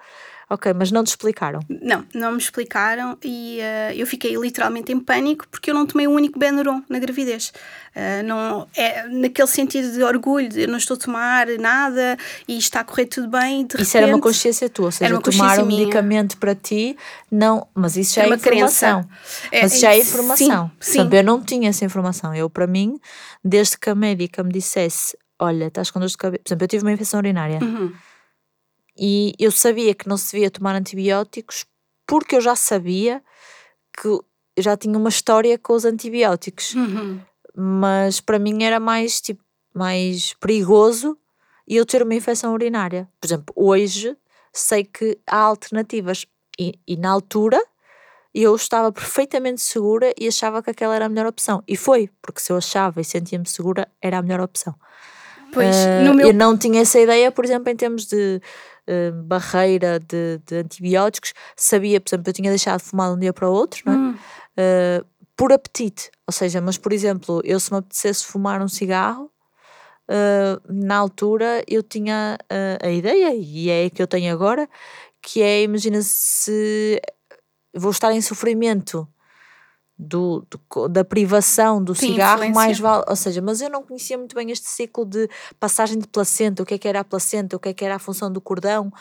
Ok, 0.49 0.73
mas 0.73 0.91
não 0.93 1.03
te 1.03 1.07
explicaram? 1.07 1.59
Não, 1.67 2.05
não 2.13 2.31
me 2.31 2.37
explicaram 2.37 3.17
e 3.21 3.59
uh, 3.59 3.93
eu 3.93 4.07
fiquei 4.07 4.33
literalmente 4.37 4.93
em 4.93 4.99
pânico 4.99 5.45
porque 5.51 5.69
eu 5.69 5.75
não 5.75 5.85
tomei 5.85 6.07
um 6.07 6.13
único 6.13 6.39
Benuron 6.39 6.81
na 6.87 6.99
gravidez. 6.99 7.51
Uh, 7.93 8.23
não, 8.25 8.65
é 8.73 9.05
naquele 9.09 9.47
sentido 9.49 9.91
de 9.91 10.01
orgulho, 10.01 10.47
de 10.47 10.61
eu 10.61 10.69
não 10.69 10.77
estou 10.77 10.95
a 10.95 10.99
tomar 10.99 11.47
nada 11.59 12.15
e 12.47 12.57
está 12.57 12.79
a 12.79 12.83
correr 12.85 13.07
tudo 13.07 13.27
bem. 13.27 13.65
De 13.65 13.75
isso 13.75 13.77
repente, 13.77 13.97
era 13.97 14.07
uma 14.07 14.21
consciência 14.21 14.69
tua, 14.69 14.85
ou 14.85 14.91
seja, 14.91 15.19
tomar 15.19 15.59
um 15.59 15.65
minha. 15.65 15.79
medicamento 15.81 16.37
para 16.37 16.55
ti, 16.55 16.95
não, 17.29 17.67
mas 17.75 17.97
isso 17.97 18.15
já 18.15 18.23
é, 18.23 18.29
é 18.29 18.33
informação. 18.33 19.05
É, 19.51 19.61
mas 19.63 19.79
já 19.81 19.91
é 19.91 19.99
informação. 19.99 20.71
Sim, 20.79 20.91
sim. 20.91 20.97
Sabe, 20.99 21.17
eu 21.17 21.23
não 21.25 21.41
tinha 21.41 21.67
essa 21.67 21.83
informação. 21.83 22.33
Eu, 22.33 22.49
para 22.49 22.67
mim, 22.67 22.97
desde 23.43 23.77
que 23.77 23.89
a 23.89 23.95
médica 23.95 24.41
me 24.43 24.53
dissesse: 24.53 25.17
Olha, 25.37 25.65
estás 25.65 25.91
com 25.91 25.99
dor 25.99 26.07
de 26.07 26.15
cabeça. 26.15 26.43
Por 26.45 26.49
exemplo, 26.49 26.63
eu 26.63 26.67
tive 26.69 26.85
uma 26.85 26.93
infecção 26.93 27.19
urinária. 27.19 27.59
Uhum 27.61 27.91
e 28.97 29.33
eu 29.39 29.51
sabia 29.51 29.93
que 29.93 30.07
não 30.07 30.17
se 30.17 30.31
devia 30.31 30.51
tomar 30.51 30.75
antibióticos 30.75 31.65
porque 32.05 32.35
eu 32.35 32.41
já 32.41 32.55
sabia 32.55 33.21
que 33.99 34.07
eu 34.07 34.23
já 34.57 34.75
tinha 34.77 34.97
uma 34.97 35.09
história 35.09 35.57
com 35.57 35.73
os 35.73 35.85
antibióticos. 35.85 36.73
Uhum. 36.73 37.19
Mas 37.55 38.21
para 38.21 38.39
mim 38.39 38.63
era 38.63 38.79
mais, 38.79 39.19
tipo, 39.19 39.43
mais 39.73 40.33
perigoso 40.35 41.17
eu 41.67 41.85
ter 41.85 42.01
uma 42.01 42.15
infecção 42.15 42.53
urinária. 42.53 43.09
Por 43.19 43.27
exemplo, 43.27 43.53
hoje 43.55 44.15
sei 44.53 44.83
que 44.83 45.19
há 45.27 45.37
alternativas 45.37 46.25
e, 46.59 46.79
e 46.87 46.95
na 46.95 47.11
altura 47.11 47.61
eu 48.33 48.55
estava 48.55 48.91
perfeitamente 48.91 49.61
segura 49.61 50.13
e 50.19 50.27
achava 50.27 50.61
que 50.61 50.69
aquela 50.69 50.95
era 50.95 51.05
a 51.05 51.09
melhor 51.09 51.27
opção. 51.27 51.63
E 51.67 51.75
foi, 51.75 52.09
porque 52.21 52.39
se 52.39 52.51
eu 52.51 52.57
achava 52.57 53.01
e 53.01 53.03
sentia-me 53.03 53.47
segura, 53.47 53.87
era 54.01 54.19
a 54.19 54.21
melhor 54.21 54.41
opção. 54.41 54.75
Pois, 55.51 55.75
uh, 55.75 56.13
meu... 56.13 56.27
Eu 56.27 56.33
não 56.33 56.57
tinha 56.57 56.81
essa 56.81 56.99
ideia, 56.99 57.31
por 57.31 57.43
exemplo, 57.45 57.71
em 57.71 57.75
termos 57.75 58.05
de 58.05 58.41
uh, 58.87 59.23
barreira 59.23 59.99
de, 59.99 60.39
de, 60.45 60.55
antibióticos. 60.57 61.33
Sabia, 61.55 61.99
por 61.99 62.09
exemplo, 62.09 62.29
eu 62.29 62.33
tinha 62.33 62.49
deixado 62.49 62.79
de 62.79 62.85
fumar 62.85 63.09
de 63.09 63.15
um 63.15 63.19
dia 63.19 63.33
para 63.33 63.49
o 63.49 63.53
outro, 63.53 63.81
não 63.85 63.93
é? 63.93 63.97
Hum. 63.97 64.11
Uh, 64.11 65.05
por 65.35 65.51
apetite. 65.53 66.09
Ou 66.25 66.33
seja, 66.33 66.59
mas 66.61 66.77
por 66.77 66.91
exemplo, 66.91 67.41
eu 67.43 67.59
se 67.59 67.71
me 67.71 67.77
apetecesse 67.77 68.25
fumar 68.25 68.61
um 68.61 68.67
cigarro, 68.67 69.31
na 70.69 70.95
altura 70.95 71.63
eu 71.67 71.83
tinha 71.83 72.37
a 72.81 72.89
ideia, 72.89 73.35
e 73.35 73.69
é 73.69 73.85
a 73.85 73.89
que 73.89 74.01
eu 74.01 74.07
tenho 74.07 74.33
agora, 74.33 74.67
que 75.21 75.41
é, 75.41 75.63
imagina 75.63 76.01
se 76.01 76.99
vou 77.75 77.91
estar 77.91 78.13
em 78.13 78.21
sofrimento 78.21 79.07
do, 79.97 80.45
do, 80.49 80.87
da 80.87 81.03
privação 81.03 81.83
do 81.83 81.95
Sim, 81.95 82.11
cigarro, 82.11 82.43
influência. 82.43 82.55
mais 82.55 82.79
vale. 82.79 83.03
Ou 83.07 83.15
seja, 83.15 83.41
mas 83.41 83.61
eu 83.61 83.69
não 83.69 83.81
conhecia 83.83 84.17
muito 84.17 84.35
bem 84.35 84.51
este 84.51 84.69
ciclo 84.69 85.05
de 85.05 85.27
passagem 85.59 85.97
de 85.97 86.07
placenta, 86.07 86.61
o 86.61 86.65
que 86.65 86.75
é 86.75 86.77
que 86.77 86.87
era 86.87 86.99
a 86.99 87.03
placenta, 87.03 87.55
o 87.55 87.59
que 87.59 87.69
é 87.69 87.73
que 87.73 87.83
era 87.83 87.95
a 87.95 87.99
função 87.99 88.31
do 88.31 88.39
cordão. 88.39 88.91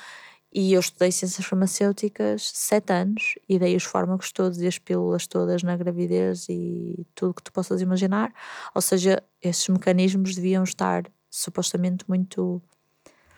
E 0.53 0.73
eu 0.73 0.81
estudei 0.81 1.13
ciências 1.13 1.45
farmacêuticas 1.45 2.51
sete 2.55 2.91
anos 2.91 3.35
e 3.47 3.59
dei 3.59 3.77
os 3.77 3.85
fármacos 3.85 4.33
todos 4.33 4.59
e 4.59 4.67
as 4.67 4.79
pílulas 4.79 5.27
todas 5.27 5.63
na 5.63 5.77
gravidez 5.77 6.47
e 6.49 7.07
tudo 7.15 7.35
que 7.35 7.43
tu 7.43 7.53
possas 7.53 7.83
imaginar. 7.83 8.33
Ou 8.75 8.81
seja, 8.81 9.23
esses 9.43 9.69
mecanismos 9.69 10.35
deviam 10.35 10.65
estar 10.65 11.05
supostamente 11.29 12.07
muito 12.09 12.63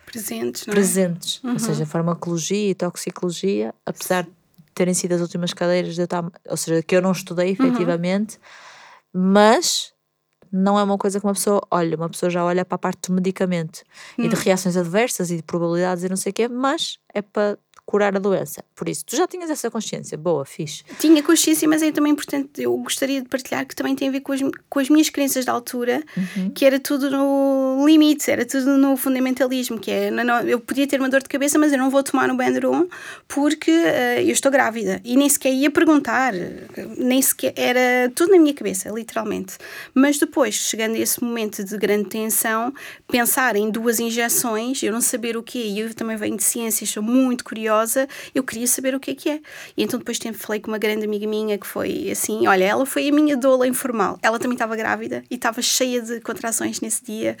presentes, 0.05 0.65
é? 0.65 0.71
presentes. 0.71 1.43
Uhum. 1.43 1.53
Ou 1.53 1.59
seja, 1.59 1.85
farmacologia 1.85 2.69
e 2.69 2.75
toxicologia, 2.75 3.75
apesar 3.85 4.23
de 4.23 4.31
terem 4.79 4.93
sido 4.95 5.13
as 5.13 5.21
últimas 5.21 5.53
cadeiras, 5.53 5.95
de 5.95 6.01
eu 6.01 6.05
estar, 6.05 6.23
ou 6.49 6.57
seja, 6.57 6.81
que 6.83 6.95
eu 6.97 7.01
não 7.01 7.11
estudei 7.11 7.47
Uhum. 7.49 7.53
efetivamente, 7.53 8.39
mas 9.13 9.93
não 10.51 10.79
é 10.79 10.83
uma 10.83 10.97
coisa 10.97 11.19
que 11.19 11.25
uma 11.27 11.33
pessoa 11.33 11.61
olha, 11.71 11.95
uma 11.97 12.09
pessoa 12.09 12.29
já 12.29 12.43
olha 12.45 12.65
para 12.65 12.75
a 12.75 12.79
parte 12.79 13.09
do 13.09 13.13
medicamento 13.15 13.83
e 14.17 14.25
Hum. 14.25 14.29
de 14.29 14.35
reações 14.35 14.77
adversas 14.77 15.31
e 15.31 15.37
de 15.37 15.43
probabilidades 15.43 16.03
e 16.03 16.09
não 16.09 16.17
sei 16.17 16.31
o 16.31 16.33
quê, 16.33 16.47
mas 16.49 16.97
é 17.13 17.21
para 17.21 17.57
curar 17.89 18.15
a 18.15 18.19
doença. 18.19 18.63
Por 18.75 18.87
isso, 18.87 19.03
tu 19.03 19.15
já 19.15 19.25
tinhas 19.25 19.49
essa 19.49 19.71
consciência, 19.71 20.15
boa, 20.15 20.45
fixe. 20.45 20.83
Tinha 20.99 21.23
consciência, 21.23 21.67
mas 21.67 21.81
é 21.81 21.91
também 21.91 22.11
importante, 22.11 22.61
eu 22.61 22.77
gostaria 22.77 23.19
de 23.19 23.27
partilhar 23.27 23.65
que 23.65 23.75
também 23.75 23.95
tem 23.95 24.09
a 24.09 24.11
ver 24.11 24.19
com 24.19 24.31
as, 24.31 24.39
com 24.69 24.79
as 24.79 24.89
minhas 24.89 25.09
crenças 25.09 25.43
da 25.43 25.51
altura, 25.51 26.03
Uhum. 26.15 26.51
que 26.51 26.65
era 26.65 26.79
tudo 26.79 27.09
no 27.09 27.83
limite, 27.87 28.29
era 28.29 28.45
tudo 28.45 28.77
no 28.77 28.95
fundamentalismo, 28.95 29.79
que 29.79 29.89
é, 29.89 30.11
não, 30.11 30.39
eu 30.41 30.59
podia 30.59 30.85
ter 30.85 30.99
uma 30.99 31.09
dor 31.09 31.23
de 31.23 31.29
cabeça, 31.29 31.57
mas 31.57 31.71
eu 31.71 31.79
não 31.79 31.89
vou 31.89 32.03
tomar 32.03 32.29
um 32.29 32.37
Benderon 32.37 32.87
porque 33.27 33.71
eh, 33.71 34.21
eu 34.23 34.29
estou 34.31 34.51
grávida. 34.51 35.01
E 35.03 35.15
nem 35.17 35.27
sequer 35.27 35.51
ia 35.51 35.71
perguntar, 35.71 36.33
nem 36.97 37.19
sequer, 37.21 37.53
era 37.55 38.11
tudo 38.13 38.31
na 38.33 38.37
minha 38.39 38.53
cabeça, 38.53 38.89
literalmente. 38.89 39.57
Mas 39.95 40.19
depois, 40.19 40.53
chegando 40.53 40.95
a 40.95 40.99
esse 40.99 41.23
momento 41.23 41.63
de 41.63 41.75
grande 41.77 42.09
tensão, 42.09 42.71
pensar 43.07 43.55
em 43.55 43.71
duas 43.71 43.99
injeções, 43.99 44.83
eu 44.83 44.91
não 44.91 45.01
saber 45.01 45.35
o 45.37 45.41
que 45.41 45.57
e 45.59 45.79
eu 45.79 45.93
também 45.95 46.15
venho 46.17 46.37
de 46.37 46.43
ciências, 46.43 46.89
sou 46.91 47.01
muito 47.01 47.43
curiosa, 47.43 47.78
eu 48.33 48.43
queria 48.43 48.67
saber 48.67 48.95
o 48.95 48.99
que 48.99 49.11
é 49.11 49.15
que 49.15 49.29
é. 49.29 49.39
E 49.77 49.83
então 49.83 49.99
depois 49.99 50.19
tempo 50.19 50.37
falei 50.37 50.59
com 50.59 50.69
uma 50.69 50.77
grande 50.77 51.05
amiga 51.05 51.27
minha 51.27 51.57
que 51.57 51.67
foi 51.67 52.09
assim, 52.11 52.47
olha, 52.47 52.63
ela 52.63 52.85
foi 52.85 53.09
a 53.09 53.11
minha 53.11 53.37
doula 53.37 53.67
informal. 53.67 54.19
Ela 54.21 54.39
também 54.39 54.55
estava 54.55 54.75
grávida 54.75 55.23
e 55.29 55.35
estava 55.35 55.61
cheia 55.61 56.01
de 56.01 56.19
contrações 56.21 56.81
nesse 56.81 57.03
dia. 57.03 57.37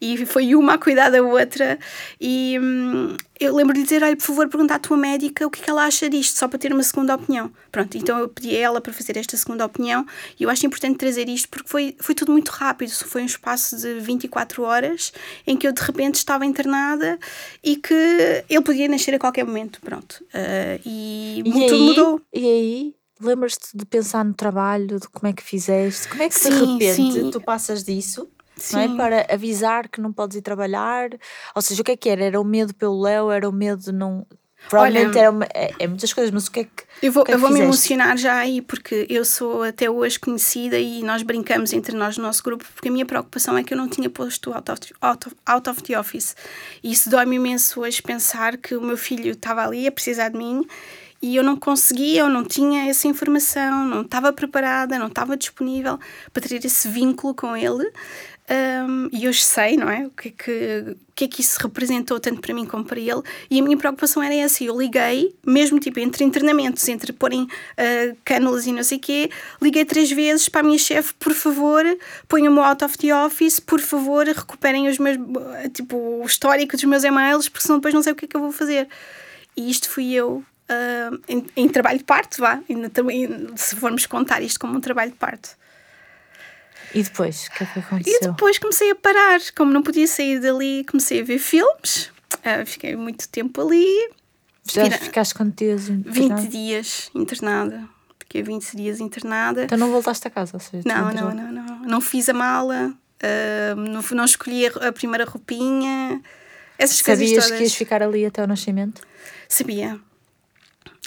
E 0.00 0.24
foi 0.26 0.54
uma 0.54 0.74
a 0.74 0.78
cuidar 0.78 1.10
da 1.10 1.22
outra. 1.22 1.78
E 2.20 2.58
hum, 2.60 3.16
eu 3.40 3.54
lembro 3.54 3.74
de 3.74 3.82
dizer, 3.82 4.02
olha, 4.02 4.16
por 4.16 4.24
favor, 4.26 4.48
pergunta 4.48 4.74
à 4.74 4.78
tua 4.78 4.96
médica 4.96 5.46
o 5.46 5.50
que 5.50 5.60
é 5.60 5.64
que 5.64 5.70
ela 5.70 5.84
acha 5.84 6.08
disto, 6.08 6.38
só 6.38 6.46
para 6.46 6.58
ter 6.58 6.72
uma 6.72 6.82
segunda 6.82 7.14
opinião. 7.14 7.50
Pronto, 7.70 7.96
então 7.96 8.18
eu 8.18 8.28
pedi 8.28 8.54
a 8.56 8.60
ela 8.60 8.80
para 8.80 8.92
fazer 8.92 9.16
esta 9.16 9.36
segunda 9.36 9.64
opinião 9.64 10.06
e 10.38 10.44
eu 10.44 10.50
acho 10.50 10.64
importante 10.66 10.96
trazer 10.98 11.28
isto 11.28 11.48
porque 11.48 11.68
foi, 11.68 11.96
foi 11.98 12.14
tudo 12.14 12.30
muito 12.32 12.50
rápido. 12.50 12.90
Foi 12.90 13.22
um 13.22 13.26
espaço 13.26 13.76
de 13.76 13.98
24 14.00 14.62
horas 14.62 15.12
em 15.46 15.56
que 15.56 15.66
eu 15.66 15.72
de 15.72 15.82
repente 15.82 16.16
estava 16.16 16.46
internada 16.46 17.18
e 17.64 17.76
que 17.76 17.94
ele 18.48 18.62
podia 18.62 18.86
nascer 18.88 19.14
a 19.14 19.18
qualquer 19.18 19.44
momento. 19.44 19.80
Pronto. 19.80 20.24
Ah, 20.32 20.78
e, 20.84 21.40
E 21.44 21.50
tudo 21.68 21.74
aí, 21.74 21.80
mudou. 21.80 22.20
e 22.32 22.44
aí, 22.46 22.94
lembras-te 23.20 23.76
de 23.76 23.84
pensar 23.86 24.24
no 24.24 24.34
trabalho, 24.34 25.00
de 25.00 25.08
como 25.08 25.28
é 25.30 25.32
que 25.32 25.42
fizeste, 25.42 26.08
como 26.08 26.22
é 26.22 26.28
que 26.28 26.34
de 26.34 26.40
Sim, 26.40 26.72
repente 26.78 27.12
sim. 27.20 27.30
tu 27.30 27.40
passas 27.40 27.82
disso, 27.82 28.28
é? 28.56 28.60
Sim. 28.88 28.96
Para 28.96 29.26
avisar 29.30 29.88
que 29.88 30.00
não 30.00 30.12
podes 30.12 30.36
ir 30.36 30.42
trabalhar, 30.42 31.10
ou 31.54 31.62
seja, 31.62 31.80
o 31.82 31.84
que 31.84 31.92
é 31.92 31.96
que 31.96 32.08
era? 32.08 32.24
Era 32.24 32.40
o 32.40 32.44
medo 32.44 32.74
pelo 32.74 33.00
Léo, 33.00 33.30
era 33.30 33.48
o 33.48 33.52
medo 33.52 33.82
de 33.82 33.92
não... 33.92 34.26
Provavelmente 34.68 35.16
Olha- 35.16 35.18
era 35.18 35.30
uma- 35.32 35.48
é, 35.52 35.72
é 35.80 35.86
muitas 35.88 36.12
coisas, 36.12 36.30
mas 36.30 36.46
o 36.46 36.52
que 36.52 36.60
é 36.60 36.64
que... 36.64 36.84
Eu 37.02 37.10
vou, 37.10 37.24
que 37.24 37.32
é 37.32 37.34
eu 37.34 37.38
vou 37.40 37.50
me 37.50 37.58
emocionar 37.60 38.16
já 38.16 38.36
aí, 38.36 38.62
porque 38.62 39.06
eu 39.10 39.24
sou 39.24 39.64
até 39.64 39.90
hoje 39.90 40.20
conhecida 40.20 40.78
e 40.78 41.02
nós 41.02 41.24
brincamos 41.24 41.72
entre 41.72 41.96
nós 41.96 42.16
no 42.16 42.22
nosso 42.22 42.44
grupo, 42.44 42.64
porque 42.72 42.88
a 42.88 42.92
minha 42.92 43.04
preocupação 43.04 43.58
é 43.58 43.64
que 43.64 43.74
eu 43.74 43.76
não 43.78 43.88
tinha 43.88 44.08
posto 44.08 44.52
out 44.54 44.70
of, 44.70 44.80
out 45.00 45.26
of, 45.26 45.36
out 45.44 45.68
of 45.68 45.82
the 45.82 45.98
office. 45.98 46.36
E 46.80 46.92
isso 46.92 47.10
dói-me 47.10 47.34
imenso 47.36 47.80
hoje 47.80 48.00
pensar 48.00 48.56
que 48.56 48.76
o 48.76 48.80
meu 48.80 48.96
filho 48.96 49.32
estava 49.32 49.64
ali 49.66 49.84
a 49.84 49.90
precisar 49.90 50.28
de 50.28 50.38
mim 50.38 50.64
e 51.20 51.36
eu 51.36 51.42
não 51.44 51.56
conseguia, 51.56 52.20
eu 52.22 52.28
não 52.28 52.44
tinha 52.44 52.88
essa 52.88 53.06
informação, 53.08 53.84
não 53.84 54.02
estava 54.02 54.32
preparada, 54.32 54.98
não 54.98 55.06
estava 55.08 55.36
disponível 55.36 55.98
para 56.32 56.48
ter 56.48 56.64
esse 56.64 56.88
vínculo 56.88 57.34
com 57.34 57.56
ele. 57.56 57.90
Um, 58.52 59.08
e 59.10 59.26
hoje 59.26 59.42
sei, 59.42 59.78
não 59.78 59.88
é? 59.88 60.06
O 60.06 60.10
que 60.10 60.28
é 60.28 60.30
que, 60.30 60.96
o 61.08 61.12
que 61.14 61.24
é 61.24 61.28
que 61.28 61.40
isso 61.40 61.58
representou 61.58 62.20
tanto 62.20 62.42
para 62.42 62.52
mim 62.52 62.66
como 62.66 62.84
para 62.84 63.00
ele. 63.00 63.22
E 63.50 63.58
a 63.58 63.62
minha 63.62 63.78
preocupação 63.78 64.22
era 64.22 64.34
essa. 64.34 64.62
Eu 64.62 64.78
liguei, 64.78 65.34
mesmo 65.46 65.80
tipo 65.80 65.98
entre 66.00 66.22
internamentos, 66.22 66.86
entre 66.86 67.14
porem 67.14 67.44
uh, 67.44 68.16
cânulas 68.22 68.66
e 68.66 68.72
não 68.72 68.84
sei 68.84 68.98
o 68.98 69.00
quê, 69.00 69.30
liguei 69.60 69.86
três 69.86 70.10
vezes 70.12 70.50
para 70.50 70.60
a 70.60 70.64
minha 70.64 70.78
chefe, 70.78 71.14
por 71.14 71.32
favor, 71.32 71.82
ponham-me 72.28 72.58
out 72.58 72.84
of 72.84 72.98
the 72.98 73.14
office, 73.16 73.58
por 73.58 73.80
favor, 73.80 74.26
recuperem 74.26 74.86
os 74.86 74.98
meus, 74.98 75.16
tipo, 75.72 75.96
o 75.96 76.26
histórico 76.26 76.76
dos 76.76 76.84
meus 76.84 77.04
e-mails, 77.04 77.48
porque 77.48 77.64
senão 77.66 77.78
depois 77.78 77.94
não 77.94 78.02
sei 78.02 78.12
o 78.12 78.16
que 78.16 78.26
é 78.26 78.28
que 78.28 78.36
eu 78.36 78.40
vou 78.40 78.52
fazer. 78.52 78.86
E 79.56 79.70
isto 79.70 79.88
fui 79.88 80.12
eu. 80.12 80.44
uh, 80.68 81.20
em, 81.26 81.46
em 81.56 81.68
trabalho 81.68 81.98
de 81.98 82.04
parto, 82.04 82.38
vá, 82.38 82.60
ainda 82.68 82.90
também, 82.90 83.28
se 83.56 83.76
formos 83.76 84.04
contar 84.06 84.42
isto 84.42 84.60
como 84.60 84.76
um 84.76 84.80
trabalho 84.80 85.12
de 85.12 85.16
parto. 85.16 85.61
E 86.94 87.02
depois, 87.02 87.46
o 87.46 87.50
que 87.52 87.62
é 87.64 87.66
que 87.66 87.78
E 87.78 87.82
aconteceu? 87.82 88.20
depois 88.32 88.58
comecei 88.58 88.90
a 88.90 88.94
parar, 88.94 89.40
como 89.56 89.72
não 89.72 89.82
podia 89.82 90.06
sair 90.06 90.40
dali, 90.40 90.84
comecei 90.90 91.20
a 91.20 91.24
ver 91.24 91.38
filmes. 91.38 92.10
Ah, 92.44 92.64
fiquei 92.66 92.96
muito 92.96 93.28
tempo 93.28 93.60
ali, 93.60 94.10
Já 94.70 94.84
vira- 94.84 94.98
ficaste 94.98 95.34
quantos 95.34 95.54
dias 95.56 95.88
20 95.88 96.06
internada? 96.08 96.48
dias 96.48 97.10
internada. 97.14 97.88
Fiquei 98.18 98.42
20 98.42 98.76
dias 98.76 99.00
internada. 99.00 99.64
Então 99.64 99.76
não 99.78 99.90
voltaste 99.90 100.26
a 100.26 100.30
casa, 100.30 100.52
ou 100.54 100.60
seja, 100.60 100.82
Não, 100.86 101.12
não, 101.12 101.34
não, 101.34 101.52
não. 101.52 101.78
Não 101.80 102.00
fiz 102.00 102.28
a 102.28 102.32
mala, 102.32 102.92
ah, 103.22 103.74
não, 103.76 104.02
não 104.12 104.24
escolhi 104.24 104.66
a, 104.66 104.92
primeira 104.92 105.24
roupinha. 105.24 106.20
Essas 106.78 107.00
coisas 107.02 107.24
Sabias 107.28 107.44
todas. 107.44 107.58
que 107.58 107.64
ias 107.64 107.74
ficar 107.74 108.02
ali 108.02 108.24
até 108.26 108.42
o 108.42 108.46
nascimento? 108.46 109.02
Sabia. 109.48 110.00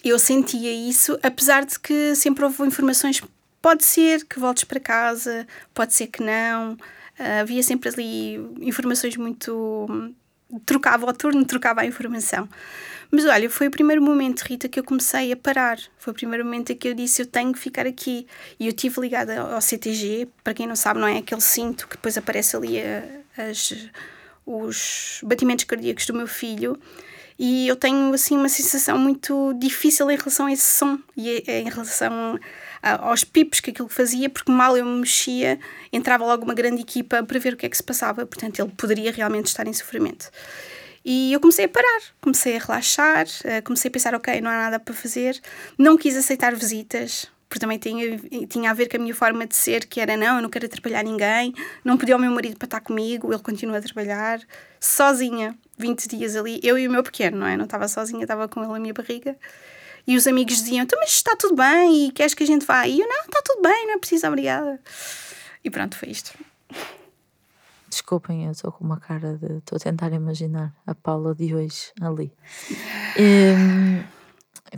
Eu 0.03 0.19
sentia 0.19 0.71
isso, 0.71 1.17
apesar 1.23 1.65
de 1.65 1.79
que 1.79 2.13
sempre 2.15 2.43
houve 2.45 2.61
informações. 2.63 3.21
Pode 3.65 3.84
ser 3.84 4.25
que 4.25 4.38
voltes 4.38 4.63
para 4.63 4.80
casa, 4.80 5.47
pode 5.73 5.91
ser 5.95 6.06
que 6.06 6.21
não. 6.21 6.78
Ah, 7.17 7.39
havia 7.39 7.63
sempre 7.63 7.89
ali 7.89 8.36
informações 8.62 9.17
muito. 9.17 10.13
Trocava 10.67 11.08
o 11.08 11.12
turno, 11.12 11.43
trocava 11.49 11.82
a 11.82 11.86
informação. 11.88 12.47
Mas 13.10 13.25
olha, 13.25 13.49
foi 13.49 13.65
o 13.65 13.71
primeiro 13.71 14.04
momento, 14.04 14.41
Rita, 14.43 14.69
que 14.69 14.80
eu 14.80 14.84
comecei 14.84 15.32
a 15.32 15.36
parar. 15.36 15.80
Foi 15.97 16.13
o 16.13 16.15
primeiro 16.15 16.45
momento 16.45 16.73
em 16.73 16.75
que 16.75 16.88
eu 16.89 16.93
disse: 16.93 17.23
Eu 17.23 17.25
tenho 17.25 17.51
que 17.54 17.58
ficar 17.58 17.88
aqui. 17.88 18.28
E 18.60 18.67
eu 18.67 18.69
estive 18.69 19.01
ligada 19.01 19.41
ao 19.41 19.60
CTG, 19.60 20.28
para 20.43 20.54
quem 20.54 20.67
não 20.67 20.75
sabe, 20.75 20.99
não 20.99 21.08
é 21.08 21.17
aquele 21.17 21.41
cinto 21.41 21.88
que 21.88 21.95
depois 21.95 22.15
aparece 22.19 22.56
ali 22.56 22.80
a- 22.80 23.49
as, 23.49 23.73
os 24.45 25.21
batimentos 25.23 25.65
cardíacos 25.65 26.06
do 26.06 26.13
meu 26.13 26.28
filho 26.28 26.80
e 27.38 27.67
eu 27.67 27.75
tenho 27.75 28.13
assim 28.13 28.38
uma 28.38 28.47
sensação 28.47 28.97
muito 28.97 29.54
difícil 29.56 30.10
em 30.12 30.15
relação 30.15 30.45
a 30.45 30.54
esse 30.54 30.78
som 30.78 30.99
e 31.17 31.43
a- 31.47 31.51
em 31.51 31.69
relação 31.69 32.39
aos 32.99 33.23
pipos 33.23 33.59
que 33.59 33.71
aquilo 33.71 33.89
fazia, 33.89 34.29
porque 34.29 34.51
mal 34.51 34.77
eu 34.77 34.85
me 34.85 34.99
mexia, 34.99 35.59
entrava 35.91 36.23
logo 36.25 36.45
uma 36.45 36.53
grande 36.53 36.81
equipa 36.81 37.23
para 37.23 37.39
ver 37.39 37.53
o 37.53 37.57
que 37.57 37.65
é 37.65 37.69
que 37.69 37.77
se 37.77 37.83
passava, 37.83 38.25
portanto 38.25 38.59
ele 38.59 38.71
poderia 38.77 39.11
realmente 39.11 39.47
estar 39.47 39.67
em 39.67 39.73
sofrimento. 39.73 40.29
E 41.03 41.33
eu 41.33 41.39
comecei 41.39 41.65
a 41.65 41.69
parar, 41.69 42.01
comecei 42.21 42.57
a 42.57 42.59
relaxar, 42.59 43.25
comecei 43.63 43.89
a 43.89 43.91
pensar, 43.91 44.15
ok, 44.15 44.41
não 44.41 44.49
há 44.49 44.53
nada 44.53 44.79
para 44.79 44.93
fazer, 44.93 45.39
não 45.77 45.97
quis 45.97 46.15
aceitar 46.15 46.55
visitas, 46.55 47.27
porque 47.47 47.59
também 47.59 47.77
tinha, 47.77 48.19
tinha 48.47 48.71
a 48.71 48.73
ver 48.73 48.89
com 48.89 48.97
a 48.97 48.99
minha 48.99 49.13
forma 49.13 49.45
de 49.45 49.55
ser, 49.55 49.85
que 49.85 49.99
era 50.01 50.17
não, 50.17 50.37
eu 50.37 50.41
não 50.41 50.49
quero 50.49 50.65
atrapalhar 50.65 51.03
ninguém, 51.03 51.53
não 51.83 51.97
pedi 51.97 52.11
ao 52.11 52.19
meu 52.19 52.31
marido 52.31 52.57
para 52.57 52.65
estar 52.65 52.81
comigo, 52.81 53.31
ele 53.31 53.41
continua 53.41 53.77
a 53.77 53.81
trabalhar, 53.81 54.41
sozinha, 54.79 55.55
20 55.77 56.07
dias 56.07 56.35
ali, 56.35 56.59
eu 56.63 56.77
e 56.77 56.87
o 56.87 56.91
meu 56.91 57.03
pequeno, 57.03 57.37
não 57.37 57.47
é? 57.47 57.55
Não 57.55 57.65
estava 57.65 57.87
sozinha, 57.87 58.23
estava 58.23 58.47
com 58.47 58.63
ele 58.63 58.73
na 58.73 58.79
minha 58.79 58.93
barriga. 58.93 59.37
E 60.07 60.15
os 60.15 60.27
amigos 60.27 60.57
diziam, 60.57 60.83
então, 60.83 60.99
mas 60.99 61.11
está 61.11 61.35
tudo 61.35 61.55
bem, 61.55 62.07
e 62.07 62.11
queres 62.11 62.33
que 62.33 62.43
a 62.43 62.47
gente 62.47 62.65
vá? 62.65 62.87
E 62.87 62.99
eu, 62.99 63.07
não, 63.07 63.21
está 63.21 63.41
tudo 63.43 63.61
bem, 63.61 63.87
não 63.87 63.95
é 63.95 63.97
preciso, 63.97 64.27
obrigada. 64.27 64.79
E 65.63 65.69
pronto, 65.69 65.97
foi 65.97 66.09
isto. 66.09 66.31
Desculpem, 67.89 68.45
eu 68.45 68.51
estou 68.51 68.71
com 68.71 68.83
uma 68.83 68.99
cara 68.99 69.37
de. 69.37 69.57
Estou 69.57 69.77
a 69.77 69.79
tentar 69.79 70.11
imaginar 70.11 70.75
a 70.85 70.93
Paula 70.93 71.33
de 71.33 71.55
hoje 71.55 71.91
ali. 72.01 72.31
Hum, 73.17 74.03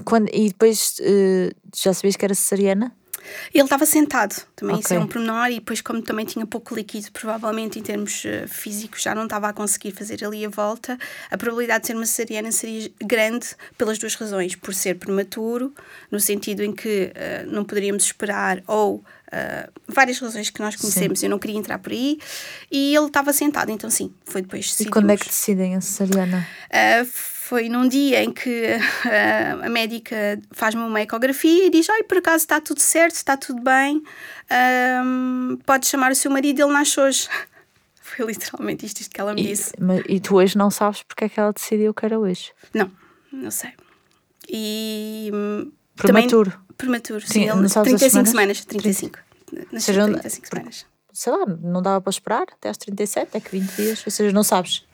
quando, 0.05 0.29
e 0.31 0.49
depois 0.49 0.95
eh, 1.01 1.51
já 1.75 1.93
sabias 1.93 2.15
que 2.15 2.25
era 2.25 2.35
cesariana? 2.35 2.95
Ele 3.53 3.63
estava 3.63 3.85
sentado, 3.85 4.35
também 4.55 4.79
isso 4.79 4.93
é 4.93 4.99
um 4.99 5.07
pormenor, 5.07 5.47
e 5.47 5.55
depois, 5.55 5.81
como 5.81 6.01
também 6.01 6.25
tinha 6.25 6.45
pouco 6.45 6.75
líquido, 6.75 7.11
provavelmente 7.11 7.79
em 7.79 7.81
termos 7.81 8.23
eh, 8.25 8.45
físicos, 8.47 9.01
já 9.01 9.13
não 9.13 9.23
estava 9.23 9.49
a 9.49 9.53
conseguir 9.53 9.91
fazer 9.91 10.23
ali 10.23 10.45
a 10.45 10.49
volta. 10.49 10.97
A 11.29 11.37
probabilidade 11.37 11.81
de 11.81 11.87
ser 11.87 11.95
uma 11.95 12.05
cesariana 12.05 12.51
seria 12.51 12.91
grande 13.03 13.47
pelas 13.77 13.97
duas 13.97 14.15
razões: 14.15 14.55
por 14.55 14.73
ser 14.73 14.95
prematuro, 14.95 15.73
no 16.11 16.19
sentido 16.19 16.63
em 16.63 16.71
que 16.71 17.11
eh, 17.15 17.45
não 17.47 17.63
poderíamos 17.63 18.03
esperar, 18.03 18.63
ou 18.67 19.03
eh, 19.31 19.69
várias 19.87 20.19
razões 20.19 20.49
que 20.49 20.61
nós 20.61 20.75
conhecemos, 20.75 21.21
eu 21.21 21.29
não 21.29 21.39
queria 21.39 21.57
entrar 21.57 21.79
por 21.79 21.91
aí, 21.91 22.17
e 22.71 22.95
ele 22.95 23.07
estava 23.07 23.33
sentado, 23.33 23.69
então 23.71 23.89
sim, 23.89 24.13
foi 24.25 24.41
depois 24.41 24.79
E 24.79 24.85
quando 24.85 25.09
é 25.09 25.17
que 25.17 25.25
decidem 25.25 25.75
a 25.75 25.81
cesariana? 25.81 26.47
Uh, 26.69 27.36
foi 27.47 27.69
num 27.69 27.87
dia 27.87 28.21
em 28.23 28.31
que 28.31 28.49
uh, 28.75 29.63
a 29.65 29.69
médica 29.69 30.37
faz-me 30.51 30.81
uma 30.81 31.01
ecografia 31.01 31.65
e 31.65 31.69
diz: 31.69 31.89
Ai, 31.89 32.03
por 32.03 32.17
acaso 32.17 32.43
está 32.43 32.59
tudo 32.59 32.81
certo, 32.81 33.15
está 33.15 33.37
tudo 33.37 33.61
bem, 33.61 34.03
um, 35.05 35.57
pode 35.65 35.87
chamar 35.87 36.11
o 36.11 36.15
seu 36.15 36.29
marido, 36.29 36.61
ele 36.61 36.73
nasce 36.73 36.99
hoje. 36.99 37.29
Foi 38.01 38.25
literalmente 38.25 38.85
isto, 38.85 39.01
isto 39.01 39.13
que 39.13 39.19
ela 39.21 39.33
me 39.33 39.41
E, 39.41 39.47
disse. 39.47 39.71
mas- 39.79 40.01
e 40.07 40.19
tu 40.19 40.35
hoje 40.37 40.57
não 40.57 40.69
sabes 40.71 41.03
porque 41.03 41.25
é 41.25 41.29
que 41.29 41.39
ela 41.39 41.51
decidiu 41.53 41.93
que 41.93 42.05
era 42.05 42.17
hoje? 42.19 42.51
Não, 42.73 42.89
não 43.31 43.51
sei. 43.51 43.71
E. 44.49 45.29
Prematuro. 45.95 46.51
Também, 46.51 46.65
prematuro, 46.77 47.21
sim. 47.21 47.33
Sim, 47.33 47.41
ele- 47.49 47.61
não 47.61 47.69
sabes 47.69 47.93
as 47.93 47.99
35 47.99 48.25
semanas? 48.29 48.57
semanas. 48.59 48.65
35. 48.65 49.19
Nasceu 49.71 49.93
seja, 49.93 50.05
35 50.05 50.47
semanas. 50.47 50.85
Sei 51.13 51.33
lá, 51.33 51.45
não 51.45 51.81
dava 51.81 51.99
para 52.01 52.11
esperar 52.11 52.43
até 52.51 52.69
às 52.69 52.77
37, 52.77 53.35
é 53.35 53.39
que 53.39 53.49
20 53.51 53.71
dias, 53.75 54.03
ou 54.05 54.11
seja, 54.11 54.31
não 54.33 54.43
sabes. 54.43 54.85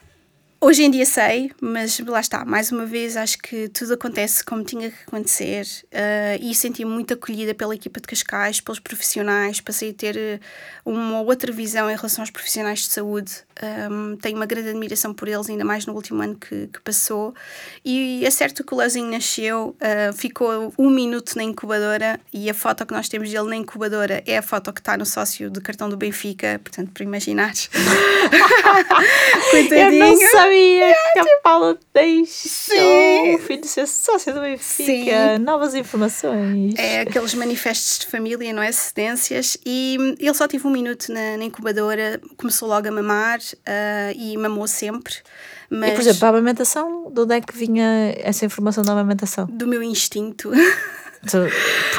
Hoje 0.63 0.81
em 0.83 0.89
dia 0.89 1.05
sei, 1.05 1.51
mas 1.59 1.99
lá 1.99 2.21
está, 2.21 2.45
mais 2.45 2.71
uma 2.71 2.85
vez 2.85 3.17
acho 3.17 3.37
que 3.37 3.67
tudo 3.67 3.95
acontece 3.95 4.41
como 4.45 4.63
tinha 4.63 4.89
que 4.89 4.95
acontecer 5.05 5.67
eh, 5.91 6.39
e 6.41 6.55
senti-me 6.55 6.89
muito 6.89 7.13
acolhida 7.13 7.53
pela 7.53 7.75
equipa 7.75 7.99
de 7.99 8.07
Cascais, 8.07 8.61
pelos 8.61 8.79
profissionais, 8.79 9.59
passei 9.59 9.89
a 9.89 9.93
ter 9.93 10.15
eh, 10.15 10.39
uma 10.85 11.19
outra 11.19 11.51
visão 11.51 11.91
em 11.91 11.95
relação 11.97 12.21
aos 12.21 12.31
profissionais 12.31 12.79
de 12.79 12.87
saúde. 12.87 13.43
Um, 13.61 14.15
tenho 14.17 14.35
uma 14.35 14.47
grande 14.47 14.69
admiração 14.69 15.13
por 15.13 15.27
eles, 15.27 15.47
ainda 15.47 15.63
mais 15.63 15.85
no 15.85 15.93
último 15.93 16.23
ano 16.23 16.35
que, 16.35 16.67
que 16.67 16.81
passou. 16.81 17.35
E 17.85 18.25
é 18.25 18.31
certo 18.31 18.63
que 18.63 18.73
o 18.73 18.77
Leozinho 18.77 19.11
nasceu, 19.11 19.75
eh, 19.81 20.11
ficou 20.13 20.73
um 20.77 20.89
minuto 20.89 21.35
na 21.35 21.43
incubadora 21.43 22.19
e 22.31 22.49
a 22.49 22.53
foto 22.53 22.85
que 22.85 22.93
nós 22.93 23.09
temos 23.09 23.29
dele 23.29 23.49
na 23.49 23.55
incubadora 23.57 24.23
é 24.25 24.37
a 24.37 24.41
foto 24.41 24.71
que 24.71 24.79
está 24.79 24.97
no 24.97 25.05
sócio 25.05 25.51
do 25.51 25.61
cartão 25.61 25.89
do 25.89 25.97
Benfica, 25.97 26.59
portanto, 26.63 26.91
para 26.93 27.03
imaginares. 27.03 27.69
Eu 29.43 29.49
Coitadinho. 29.51 29.99
não 29.99 30.17
sabia 30.53 30.95
que 31.13 31.19
a 31.19 31.39
Paula 31.43 31.77
deixou 31.93 33.35
o 33.35 33.39
filho 33.39 33.65
ser 33.65 33.87
sócio 33.87 34.33
do 34.33 34.41
Benfica. 34.41 35.37
Sim. 35.37 35.43
Novas 35.43 35.75
informações. 35.75 36.75
É 36.77 37.01
aqueles 37.01 37.33
manifestos 37.33 37.99
de 37.99 38.07
família, 38.07 38.53
não 38.53 38.61
é? 38.61 38.71
Cedências. 38.71 39.57
E 39.65 39.97
ele 40.19 40.33
só 40.33 40.47
teve 40.47 40.65
um 40.67 40.71
minuto 40.71 41.11
na, 41.11 41.37
na 41.37 41.43
incubadora, 41.43 42.19
começou 42.37 42.67
logo 42.67 42.87
a 42.87 42.91
mamar 42.91 43.39
ah, 43.65 44.11
e 44.15 44.37
mamou 44.37 44.67
sempre. 44.67 45.15
Mas 45.69 45.91
E, 45.91 45.93
por 45.93 46.01
exemplo, 46.01 46.25
a 46.25 46.29
amamentação, 46.29 47.11
de 47.11 47.21
onde 47.21 47.35
é 47.35 47.41
que 47.41 47.55
vinha 47.55 48.13
essa 48.17 48.45
informação 48.45 48.83
da 48.83 48.91
amamentação? 48.91 49.47
do 49.47 49.67
meu 49.67 49.81
instinto. 49.81 50.51
Tu- 51.29 51.49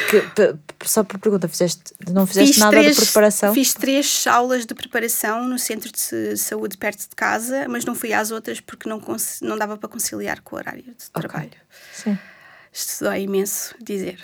Porque, 0.09 0.55
só 0.85 1.03
por 1.03 1.17
pergunta, 1.19 1.47
fizeste, 1.47 1.81
não 2.11 2.27
fizeste 2.27 2.59
nada 2.59 2.81
de 2.83 2.93
preparação? 2.95 3.53
Fiz 3.53 3.73
três 3.73 4.25
aulas 4.27 4.65
de 4.65 4.73
preparação 4.75 5.47
no 5.47 5.57
centro 5.57 5.91
de 5.91 6.37
saúde 6.37 6.77
perto 6.77 7.09
de 7.09 7.15
casa, 7.15 7.65
mas 7.67 7.85
não 7.85 7.95
fui 7.95 8.13
às 8.13 8.29
outras 8.31 8.59
porque 8.61 8.87
não, 8.87 9.01
não 9.41 9.57
dava 9.57 9.77
para 9.77 9.89
conciliar 9.89 10.41
com 10.41 10.55
o 10.55 10.59
horário 10.59 10.83
de 10.83 11.09
trabalho. 11.11 11.49
Sim. 11.93 12.17
Isto 12.71 13.05
dói 13.05 13.21
imenso 13.23 13.73
dizer. 13.81 14.19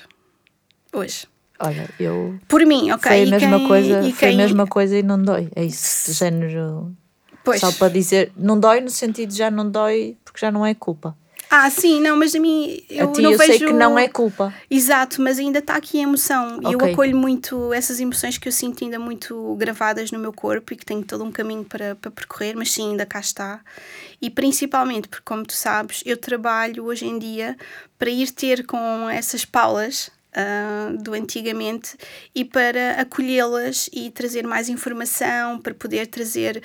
Hoje. 0.94 1.28
Olha, 1.60 1.90
eu. 2.00 2.40
Por 2.48 2.66
mim, 2.66 2.92
ok? 2.92 3.10
foi 3.10 3.24
a 3.24 3.26
mesma 3.40 3.58
quem- 3.60 3.68
coisa, 3.68 4.00
e 4.02 4.12
foi 4.12 4.28
a 4.28 4.32
quem- 4.32 4.38
mesma 4.38 4.68
coisa 4.68 4.98
e 4.98 5.04
não 5.04 5.22
dói. 5.22 5.50
É 5.56 5.64
isso, 5.64 6.12
de 6.12 6.18
género. 6.18 6.96
Pois. 7.44 7.60
Só 7.62 7.72
para 7.72 7.88
dizer, 7.90 8.32
não 8.36 8.60
dói 8.60 8.82
no 8.82 8.90
sentido 8.90 9.30
de 9.32 9.38
já 9.38 9.50
não 9.50 9.70
dói 9.70 10.18
porque 10.26 10.40
já 10.40 10.52
não 10.52 10.66
é 10.66 10.74
culpa. 10.74 11.16
Ah, 11.54 11.70
sim, 11.70 12.00
não, 12.00 12.16
mas 12.16 12.34
a 12.34 12.40
mim 12.40 12.82
eu 12.90 13.04
a 13.04 13.08
ti 13.12 13.22
não 13.22 13.32
eu 13.34 13.38
vejo... 13.38 13.52
sei 13.58 13.60
que 13.68 13.74
não 13.74 14.00
é 14.00 14.08
culpa. 14.08 14.58
Exato, 14.70 15.22
mas 15.22 15.38
ainda 15.38 15.60
está 15.60 15.76
aqui 15.76 16.00
a 16.00 16.04
emoção. 16.04 16.60
E 16.64 16.72
eu 16.72 16.78
Ok. 16.78 16.94
acolho 16.94 17.18
muito 17.18 17.74
essas 17.74 18.00
emoções 18.00 18.38
que 18.38 18.48
eu 18.48 18.54
sinto 18.54 18.82
ainda 18.86 18.98
muito 18.98 19.54
gravadas 19.58 20.12
no 20.12 20.20
meu 20.20 20.32
corpo 20.32 20.72
e 20.74 20.78
que 20.78 20.86
tenho 20.86 21.04
todo 21.04 21.26
um 21.26 21.32
caminho 21.32 21.66
para, 21.66 21.96
para 21.96 22.10
percorrer, 22.10 22.56
mas 22.56 22.72
sim, 22.72 22.92
ainda 22.92 23.06
cá 23.06 23.20
está. 23.20 23.60
E 24.22 24.30
principalmente 24.30 25.10
porque, 25.10 25.24
como 25.26 25.46
tu 25.46 25.54
sabes, 25.54 26.02
eu 26.06 26.16
trabalho 26.16 26.86
hoje 26.86 27.06
em 27.06 27.20
dia 27.20 27.58
para 28.00 28.10
ir 28.10 28.32
ter 28.32 28.66
com 28.66 29.10
essas 29.10 29.44
paulas. 29.44 30.10
ah, 30.34 30.94
do 30.98 31.14
antigamente 31.14 31.98
e 32.34 32.46
para 32.46 32.92
acolhê-las 33.02 33.90
e 33.92 34.10
trazer 34.10 34.48
mais 34.48 34.70
informação, 34.70 35.60
para 35.60 35.74
poder 35.74 36.08
trazer 36.08 36.64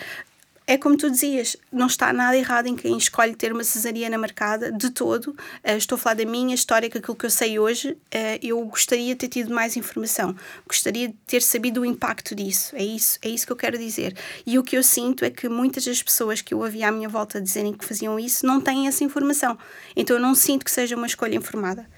é 0.67 0.77
como 0.77 0.97
tu 0.97 1.09
dizias, 1.09 1.57
não 1.71 1.87
está 1.87 2.13
nada 2.13 2.37
errado 2.37 2.67
em 2.67 2.75
quem 2.75 2.97
escolhe 2.99 3.37
ter 3.37 3.53
uma 3.53 3.63
cesariana 3.63 4.19
marcada, 4.19 4.73
de 4.73 4.91
todo. 4.91 5.37
Eh, 5.63 5.77
estou 5.77 5.95
a 5.95 5.99
falar 5.99 6.15
da 6.15 6.25
minha 6.25 6.55
história, 6.55 6.91
que 6.91 6.99
aquilo 6.99 7.15
que 7.15 7.25
eu 7.25 7.31
sei 7.31 7.57
hoje, 7.59 7.97
eh, 8.11 8.41
eu 8.43 8.65
gostaria 8.65 9.15
de 9.15 9.21
ter 9.21 9.29
tido 9.29 9.55
mais 9.55 9.77
informação. 9.77 10.35
Gostaria 10.67 11.09
de 11.09 11.15
ter 11.27 11.41
sabido 11.41 11.83
o 11.83 11.85
impacto 11.85 12.35
disso. 12.35 12.75
É 12.75 12.85
isso, 12.85 13.17
é 13.23 13.29
isso 13.29 13.47
que 13.47 13.53
eu 13.53 13.57
quero 13.57 13.79
dizer. 13.79 14.17
E 14.45 14.59
o 14.59 14.65
que 14.65 14.77
eu 14.77 14.83
sinto 14.83 15.25
é 15.25 15.31
que 15.31 15.49
muitas 15.49 15.85
das 15.85 16.03
pessoas 16.03 16.41
que 16.41 16.53
eu 16.53 16.65
havia 16.65 16.89
à 16.89 16.93
minha 16.93 17.09
volta 17.09 17.41
dizerem 17.41 17.73
que 17.73 17.85
faziam 17.85 18.19
isso 18.19 18.45
não 18.45 18.61
têm 18.61 18.89
essa 18.89 19.05
informação. 19.05 19.57
Então 19.95 20.17
eu 20.17 20.21
não 20.21 20.35
sinto 20.35 20.65
que 20.65 20.71
seja 20.71 20.97
uma 20.97 21.07
escolha 21.07 21.37
informada. 21.37 21.89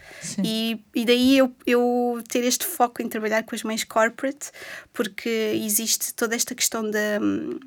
E, 0.44 0.78
e 0.94 1.04
daí 1.04 1.38
eu, 1.38 1.54
eu 1.66 2.22
ter 2.28 2.44
este 2.44 2.66
foco 2.66 3.00
em 3.00 3.08
trabalhar 3.08 3.42
com 3.44 3.54
as 3.54 3.62
mães 3.62 3.84
corporate, 3.84 4.50
porque 4.92 5.52
existe 5.54 6.12
toda 6.12 6.34
esta 6.34 6.54
questão 6.54 6.88
da 6.90 7.18
hum, 7.20 7.58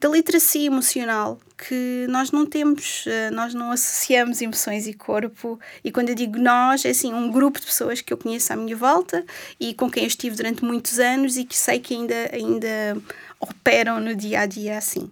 da 0.00 0.08
literacia 0.08 0.66
emocional 0.66 1.40
que 1.56 2.06
nós 2.08 2.30
não 2.30 2.46
temos, 2.46 3.04
eh, 3.06 3.30
nós 3.30 3.52
não 3.52 3.72
associamos 3.72 4.40
emoções 4.40 4.86
e 4.86 4.92
corpo. 4.94 5.58
E 5.82 5.90
quando 5.90 6.10
eu 6.10 6.14
digo 6.14 6.38
nós, 6.38 6.84
é 6.84 6.90
assim, 6.90 7.12
um 7.12 7.30
grupo 7.32 7.58
de 7.58 7.66
pessoas 7.66 8.00
que 8.00 8.12
eu 8.12 8.16
conheço 8.18 8.52
à 8.52 8.56
minha 8.56 8.76
volta 8.76 9.24
e 9.58 9.74
com 9.74 9.90
quem 9.90 10.04
eu 10.04 10.06
estive 10.06 10.36
durante 10.36 10.64
muitos 10.64 10.98
anos 11.00 11.36
e 11.36 11.44
que 11.44 11.56
sei 11.56 11.80
que 11.80 11.94
ainda, 11.94 12.14
ainda 12.32 12.96
operam 13.40 13.98
no 14.00 14.14
dia 14.14 14.40
a 14.42 14.46
dia 14.46 14.78
assim. 14.78 15.10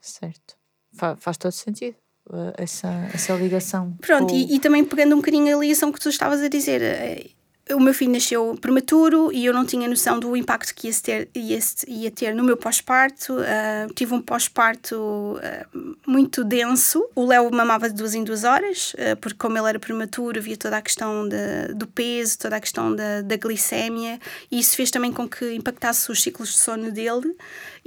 Certo. 0.00 0.54
Fa- 0.94 1.16
faz 1.16 1.36
todo 1.36 1.52
sentido. 1.52 1.96
eh, 2.32 2.54
Essa, 2.64 2.88
essa 3.12 3.34
ligação. 3.34 3.92
Pronto, 4.00 4.30
com- 4.30 4.34
e, 4.36 4.54
e 4.56 4.58
também 4.60 4.82
pegando 4.84 5.14
um 5.14 5.18
bocadinho 5.18 5.54
a 5.56 5.60
ligação 5.60 5.92
que 5.92 6.00
tu 6.00 6.08
estavas 6.08 6.40
a 6.40 6.48
dizer, 6.48 6.80
eh, 6.80 7.26
o 7.72 7.80
meu 7.80 7.92
filho 7.92 8.12
nasceu 8.12 8.56
prematuro 8.60 9.32
e 9.32 9.44
eu 9.44 9.52
não 9.52 9.66
tinha 9.66 9.88
noção 9.88 10.20
do 10.20 10.36
impacto 10.36 10.72
que 10.72 10.86
ia 10.86 10.94
ter, 11.02 11.28
ia, 11.34 11.58
ia 11.88 12.10
ter 12.12 12.34
no 12.34 12.44
meu 12.44 12.56
pós-parto. 12.56 13.36
Ah, 13.40 13.88
tive 13.94 14.14
um 14.14 14.22
pós-parto 14.22 15.38
ah, 15.42 15.66
muito 16.06 16.44
denso. 16.44 17.08
O 17.14 17.26
Léo 17.26 17.50
mamava 17.52 17.88
de 17.88 17.96
duas 17.96 18.14
em 18.14 18.22
duas 18.22 18.44
horas, 18.44 18.94
ah, 18.98 19.16
porque 19.16 19.36
como 19.38 19.58
ele 19.58 19.68
era 19.68 19.78
prematuro, 19.80 20.38
havia 20.38 20.56
toda 20.56 20.76
a 20.76 20.82
questão 20.82 21.28
da- 21.28 21.72
do 21.74 21.86
peso, 21.88 22.38
toda 22.38 22.56
a 22.56 22.60
questão 22.60 22.94
da, 22.94 23.22
da 23.22 23.36
glicémia, 23.36 24.20
e 24.50 24.60
isso 24.60 24.76
fez 24.76 24.90
também 24.90 25.12
com 25.12 25.28
que 25.28 25.54
impactasse 25.54 26.10
os 26.12 26.22
ciclos 26.22 26.50
de 26.50 26.58
sono 26.58 26.92
dele. 26.92 27.36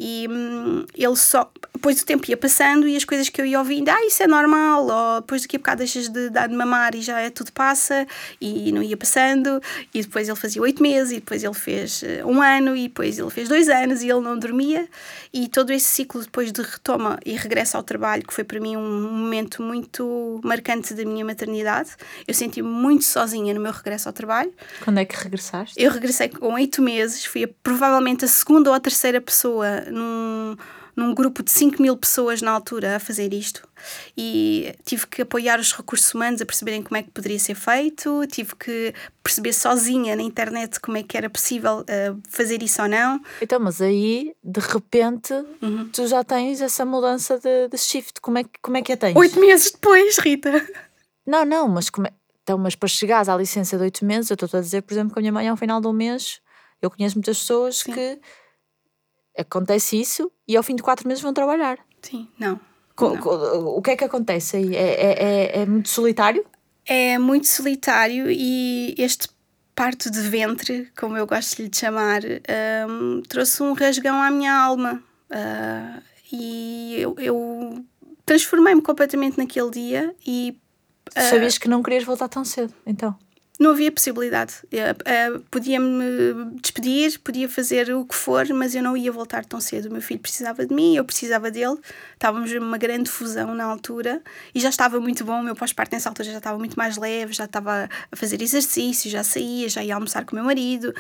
E 0.02 0.28
hum, 0.30 0.86
ele 0.96 1.16
só. 1.18 1.52
Depois 1.74 2.02
o 2.02 2.06
tempo 2.06 2.30
ia 2.30 2.36
passando 2.38 2.88
e 2.88 2.96
as 2.96 3.04
coisas 3.06 3.28
que 3.30 3.40
eu 3.42 3.46
ia 3.46 3.60
ouvindo, 3.60 3.88
ah, 3.90 4.06
isso 4.06 4.22
é 4.24 4.28
normal, 4.28 4.86
ou 4.88 5.22
depois 5.22 5.42
daqui 5.44 5.56
a 5.56 5.60
bocado 5.60 5.78
deixas 5.80 6.08
de 6.10 6.30
dar 6.30 6.48
de 6.48 6.56
mamar 6.56 6.94
e 6.96 7.02
já 7.02 7.20
é 7.22 7.30
tudo 7.30 7.52
passa, 7.54 8.06
e 8.42 8.70
não 8.72 8.82
ia 8.84 8.98
passando. 8.98 9.62
E 9.94 10.02
depois 10.02 10.28
ele 10.28 10.38
fazia 10.38 10.62
oito 10.62 10.82
meses, 10.82 11.12
e 11.12 11.16
depois 11.16 11.44
ele 11.44 11.54
fez 11.54 12.02
eh, 12.04 12.24
um 12.26 12.42
ano, 12.42 12.76
e 12.76 12.88
depois 12.90 13.18
ele 13.20 13.30
fez 13.30 13.48
dois 13.50 13.68
anos 13.70 14.02
e 14.02 14.10
ele 14.10 14.20
não 14.22 14.38
dormia. 14.38 14.88
E 15.34 15.48
todo 15.48 15.72
esse 15.72 15.86
ciclo 15.86 16.22
depois 16.22 16.52
de 16.52 16.62
retoma 16.62 17.18
e 17.26 17.34
regresso 17.34 17.78
ao 17.78 17.84
trabalho, 17.84 18.26
que 18.26 18.34
foi 18.34 18.44
para 18.44 18.60
mim 18.60 18.76
um 18.76 19.12
momento 19.12 19.62
muito 19.64 20.40
marcante 20.44 20.94
da 20.94 21.04
minha 21.06 21.24
maternidade. 21.26 21.92
Eu 22.28 22.34
senti-me 22.34 22.68
muito 22.68 23.04
sozinha 23.06 23.54
no 23.54 23.60
meu 23.60 23.72
regresso 23.72 24.10
ao 24.10 24.14
trabalho. 24.14 24.52
Quando 24.84 24.98
é 25.00 25.06
que 25.06 25.16
regressaste? 25.16 25.76
Eu 25.78 25.92
regressei 25.92 26.30
com 26.30 26.54
oito 26.54 26.82
meses, 26.82 27.24
fui 27.26 27.44
a- 27.46 27.50
provavelmente 27.64 28.26
a 28.26 28.28
segunda 28.28 28.70
ou 28.70 28.76
a 28.76 28.80
terceira 28.80 29.20
pessoa 29.22 29.84
num, 29.92 30.56
num 30.96 31.14
grupo 31.14 31.42
de 31.44 31.52
5 31.52 31.82
mil 31.82 31.96
pessoas 31.98 32.42
na 32.42 32.52
altura 32.52 32.96
a 32.96 33.00
fazer 33.00 33.34
isto. 33.34 33.68
E 34.18 34.74
tive 34.86 35.08
que 35.08 35.22
apoiar 35.22 35.60
os 35.60 35.72
recursos 35.74 36.14
humanos 36.14 36.42
a 36.42 36.46
perceberem 36.46 36.82
como 36.84 36.98
é 36.98 37.04
que 37.04 37.12
poderia 37.12 37.40
ser 37.40 37.56
feito, 37.56 38.26
tive 38.28 38.56
que 38.56 38.94
perceber 39.24 39.54
sozinha 39.54 40.16
na 40.16 40.24
internet 40.24 40.80
como 40.80 40.98
é 40.98 41.04
que 41.04 41.16
era 41.18 41.30
possível 41.30 41.84
eh, 41.88 42.14
fazer 42.30 42.62
isso 42.64 42.82
ou 42.82 42.88
não. 42.88 43.22
Então, 43.42 43.60
mas 43.60 43.82
aí, 43.82 44.34
de 44.44 44.60
repente, 44.60 45.34
Uhum. 45.62 45.90
tu 45.94 46.08
já 46.08 46.24
tens 46.24 46.62
essa 46.62 46.84
mudança 46.86 47.38
de, 47.40 47.68
de 47.70 47.78
shift. 47.78 48.20
Como 48.22 48.38
é, 48.38 48.44
que- 48.44 48.60
como 48.62 48.78
é 48.78 48.82
que 48.82 48.94
a 48.94 48.98
tens? 48.98 49.16
Oito 49.16 49.40
meses 49.40 49.72
depois, 49.72 50.18
Rita. 50.18 50.68
Não, 51.26 51.46
não, 51.46 51.68
mas 51.68 51.90
como 51.90 52.08
é... 52.08 52.12
Então, 52.44 52.58
mas 52.58 52.76
para 52.76 52.90
chegares 52.90 53.30
à 53.30 53.38
licença 53.38 53.78
de 53.78 53.84
oito 53.84 54.04
meses, 54.04 54.32
eu 54.32 54.34
estou 54.34 54.58
a 54.58 54.62
dizer, 54.62 54.82
por 54.82 54.92
exemplo, 54.94 55.14
que 55.14 55.20
a 55.20 55.22
minha 55.22 55.32
mãe 55.32 55.48
ao 55.48 55.56
final 55.56 55.80
um 55.86 55.94
mês, 55.94 56.42
eu 56.82 56.90
conheço 56.90 57.16
muitas 57.16 57.38
pessoas 57.38 57.78
Sim. 57.78 57.92
que 57.94 58.20
acontece 59.38 60.00
isso 60.00 60.32
e 60.48 60.56
ao 60.58 60.64
fim 60.64 60.76
de 60.76 60.84
quatro 60.84 61.08
meses 61.08 61.22
vão 61.24 61.34
trabalhar. 61.34 61.78
Sim, 62.02 62.28
não. 62.40 62.60
Co- 62.96 63.16
Não. 63.16 63.68
o 63.78 63.82
que 63.82 63.92
é 63.92 63.96
que 63.96 64.04
acontece 64.04 64.58
aí? 64.58 64.76
É, 64.76 64.80
é, 64.82 65.24
é, 65.24 65.62
é 65.62 65.66
muito 65.66 65.90
solitário? 65.90 66.46
É 66.86 67.18
muito 67.18 67.48
solitário 67.48 68.30
e 68.30 68.94
este 68.98 69.30
parto 69.76 70.10
de 70.12 70.20
ventre, 70.22 70.92
como 71.00 71.16
eu 71.16 71.26
gosto 71.26 71.56
de 71.58 71.64
lhe 71.64 71.72
chamar, 71.74 72.22
hum, 72.90 73.22
trouxe 73.30 73.64
um 73.64 73.74
rasgão 73.74 74.22
à 74.22 74.30
minha 74.30 74.54
alma. 74.54 75.02
Ah, 75.30 76.02
e 76.32 76.96
eu, 77.00 77.16
eu 77.20 77.86
transformei-me 78.26 78.82
completamente 78.82 79.38
naquele 79.38 79.70
dia 79.72 80.16
e 80.26 80.60
Tu 81.06 81.14
Ah. 81.16 81.22
sabias 81.22 81.58
que 81.58 81.68
não 81.68 81.82
querias 81.82 82.04
voltar 82.04 82.28
tão 82.28 82.44
cedo, 82.46 82.72
então. 82.86 83.18
Não 83.60 83.72
havia 83.72 83.92
possibilidade. 83.92 84.54
Eh, 84.72 84.96
eh, 85.06 85.32
Podia-me 85.52 86.56
despedir, 86.62 87.20
podia 87.20 87.50
fazer 87.50 87.94
o 87.94 88.06
que 88.06 88.16
for, 88.16 88.48
mas 88.54 88.74
eu 88.74 88.82
não 88.82 88.96
ia 88.96 89.12
voltar 89.12 89.44
tão 89.44 89.60
cedo. 89.60 89.88
O 89.90 89.92
meu 89.92 90.02
filho 90.02 90.20
precisava 90.20 90.66
de 90.66 90.74
mim, 90.74 90.96
eu 90.96 91.04
precisava 91.04 91.52
dele. 91.52 91.78
Estávamos 92.14 92.50
numa 92.54 92.78
grande 92.78 93.10
fusão 93.10 93.54
na 93.54 93.66
altura 93.66 94.22
e 94.56 94.60
já 94.62 94.70
estava 94.70 95.00
muito 95.02 95.26
bom. 95.26 95.42
O 95.42 95.44
meu 95.44 95.56
pós-parto 95.56 95.94
nessa 95.94 96.08
altura 96.08 96.32
já 96.32 96.38
estava 96.38 96.58
muito 96.58 96.78
mais 96.78 96.96
leve, 96.98 97.34
já 97.34 97.46
estava 97.46 97.90
a 98.12 98.16
fazer 98.16 98.42
exercício, 98.42 99.10
já 99.12 99.24
saía, 99.24 99.68
já 99.68 99.84
ia 99.84 99.94
almoçar 99.96 100.24
com 100.26 100.32
o 100.32 100.36
meu 100.36 100.46
marido. 100.46 100.94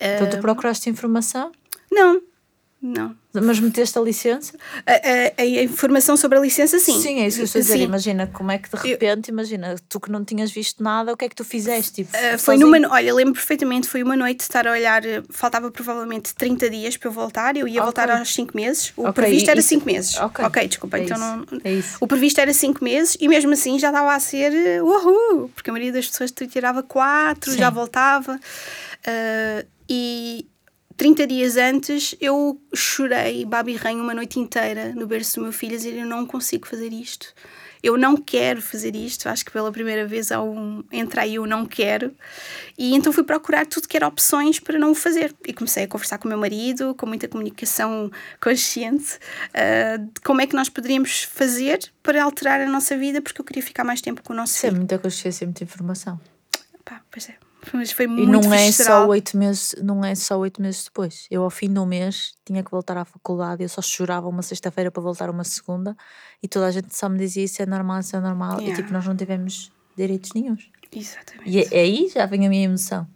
Eh, 0.00 0.16
Então 0.16 0.30
tu 0.30 0.38
procuraste 0.40 0.88
informação? 0.88 1.52
não, 1.92 2.20
Não. 2.80 3.16
Mas 3.34 3.58
meteste 3.58 3.98
a 3.98 4.00
licença? 4.00 4.56
A, 4.86 4.92
a, 4.92 5.42
a, 5.42 5.62
informação 5.64 6.16
sobre 6.16 6.38
a 6.38 6.40
licença, 6.40 6.78
sim. 6.78 7.00
Sim, 7.00 7.20
é 7.20 7.26
isso 7.26 7.38
que 7.38 7.42
eu 7.42 7.44
estou 7.46 7.58
a 7.58 7.62
dizer. 7.62 7.78
Sim. 7.78 7.82
Imagina 7.82 8.26
como 8.28 8.52
é 8.52 8.58
que 8.58 8.70
de 8.70 8.76
repente, 8.76 9.28
eu... 9.28 9.32
imagina, 9.32 9.74
tu 9.88 9.98
que 9.98 10.10
não 10.10 10.24
tinhas 10.24 10.52
visto 10.52 10.82
nada, 10.82 11.12
o 11.12 11.16
que 11.16 11.24
é 11.24 11.28
que 11.28 11.34
tu 11.34 11.44
fizeste? 11.44 12.04
Tipo, 12.04 12.16
uh, 12.16 12.38
foi 12.38 12.56
numa. 12.56 12.78
Olha, 12.88 13.12
lembro 13.12 13.34
perfeitamente, 13.34 13.88
foi 13.88 14.02
uma 14.02 14.16
noite 14.16 14.38
de 14.38 14.42
estar 14.44 14.66
a 14.66 14.70
olhar, 14.70 15.02
faltava 15.28 15.70
provavelmente 15.72 16.32
30 16.34 16.70
dias 16.70 16.96
para 16.96 17.08
eu 17.08 17.12
voltar, 17.12 17.56
eu 17.56 17.66
ia 17.66 17.74
okay. 17.74 17.82
voltar 17.82 18.10
aos 18.10 18.32
5 18.32 18.56
meses. 18.56 18.92
O 18.96 19.02
okay. 19.02 19.12
previsto 19.12 19.50
era 19.50 19.60
5 19.60 19.84
meses. 19.86 20.16
Ok, 20.18 20.44
okay 20.44 20.68
desculpa, 20.68 20.98
é 20.98 21.02
então 21.02 21.16
isso. 21.16 21.26
não. 21.26 21.60
É 21.64 21.72
isso. 21.72 21.96
O 22.00 22.06
previsto 22.06 22.40
era 22.40 22.52
5 22.52 22.82
meses 22.82 23.16
e 23.20 23.26
mesmo 23.26 23.52
assim 23.52 23.76
já 23.78 23.88
estava 23.88 24.14
a 24.14 24.20
ser 24.20 24.52
uh, 24.80 24.86
uhul, 24.86 25.48
porque 25.48 25.68
a 25.68 25.72
maioria 25.72 25.92
das 25.92 26.06
pessoas 26.06 26.30
tirava 26.30 26.82
4, 26.82 27.56
já 27.56 27.70
voltava. 27.70 28.36
Uh, 28.36 29.66
e 29.88 30.46
30 30.98 31.26
dias 31.28 31.56
antes 31.56 32.16
eu 32.20 32.60
chorei, 32.74 33.44
babirrei 33.44 33.94
uma 33.94 34.12
noite 34.12 34.40
inteira 34.40 34.92
no 34.92 35.06
berço 35.06 35.36
do 35.36 35.44
meu 35.44 35.52
filho 35.52 35.74
a 35.74 35.76
dizer 35.76 35.96
eu 35.96 36.04
não 36.04 36.26
consigo 36.26 36.66
fazer 36.66 36.92
isto. 36.92 37.32
Eu 37.80 37.96
não 37.96 38.16
quero 38.16 38.60
fazer 38.60 38.96
isto, 38.96 39.28
acho 39.28 39.44
que 39.44 39.52
pela 39.52 39.70
primeira 39.70 40.04
vez 40.04 40.32
há 40.32 40.42
um 40.42 40.82
entra 40.90 41.22
aí 41.22 41.36
eu 41.36 41.46
não 41.46 41.64
quero. 41.64 42.12
E 42.76 42.96
então 42.96 43.12
fui 43.12 43.22
procurar 43.22 43.64
tudo 43.64 43.86
que 43.86 43.96
era 43.96 44.08
opções 44.08 44.58
para 44.58 44.76
não 44.76 44.90
o 44.90 44.94
fazer. 44.96 45.32
E 45.46 45.52
comecei 45.52 45.84
a 45.84 45.86
conversar 45.88 46.18
com 46.18 46.26
o 46.26 46.28
meu 46.28 46.38
marido, 46.38 46.92
com 46.96 47.06
muita 47.06 47.28
comunicação 47.28 48.10
consciente, 48.42 49.20
uh, 49.54 49.98
de 50.04 50.20
como 50.22 50.40
é 50.40 50.48
que 50.48 50.56
nós 50.56 50.68
poderíamos 50.68 51.22
fazer 51.22 51.78
para 52.02 52.24
alterar 52.24 52.60
a 52.60 52.66
nossa 52.66 52.96
vida, 52.98 53.22
porque 53.22 53.40
eu 53.40 53.44
queria 53.44 53.62
ficar 53.62 53.84
mais 53.84 54.00
tempo 54.00 54.20
com 54.20 54.32
o 54.32 54.36
nosso 54.36 54.54
Isso 54.54 54.62
filho. 54.62 54.74
é 54.74 54.78
muita 54.78 54.98
consciência, 54.98 55.46
muita 55.46 55.62
informação. 55.62 56.20
Pá, 56.84 57.00
pois 57.08 57.28
é. 57.28 57.47
Mas 57.72 57.92
foi 57.92 58.06
muito 58.06 58.28
E 58.28 58.30
não 58.30 58.52
é 58.52 58.72
só 58.72 59.06
oito 59.06 59.36
meses, 59.36 59.74
não 59.82 60.04
é 60.04 60.14
só 60.14 60.38
oito 60.38 60.60
meses 60.60 60.84
depois. 60.84 61.26
Eu 61.30 61.42
ao 61.42 61.50
fim 61.50 61.72
do 61.72 61.84
mês 61.86 62.34
tinha 62.44 62.62
que 62.62 62.70
voltar 62.70 62.96
à 62.96 63.04
faculdade, 63.04 63.62
eu 63.62 63.68
só 63.68 63.82
chorava 63.82 64.28
uma 64.28 64.42
sexta-feira 64.42 64.90
para 64.90 65.02
voltar 65.02 65.30
uma 65.30 65.44
segunda 65.44 65.96
e 66.42 66.48
toda 66.48 66.66
a 66.66 66.70
gente 66.70 66.96
só 66.96 67.08
me 67.08 67.18
dizia 67.18 67.44
isso 67.44 67.62
é 67.62 67.66
normal, 67.66 68.00
isso 68.00 68.16
é 68.16 68.20
normal. 68.20 68.60
Yeah. 68.60 68.72
E 68.72 68.76
tipo, 68.76 68.92
nós 68.92 69.06
não 69.06 69.16
tivemos 69.16 69.70
direitos 69.96 70.32
nenhums. 70.34 70.70
Exatamente. 70.94 71.50
E 71.50 71.60
é, 71.60 71.80
aí 71.80 72.08
já 72.08 72.26
vem 72.26 72.46
a 72.46 72.48
minha 72.48 72.64
emoção. 72.64 73.06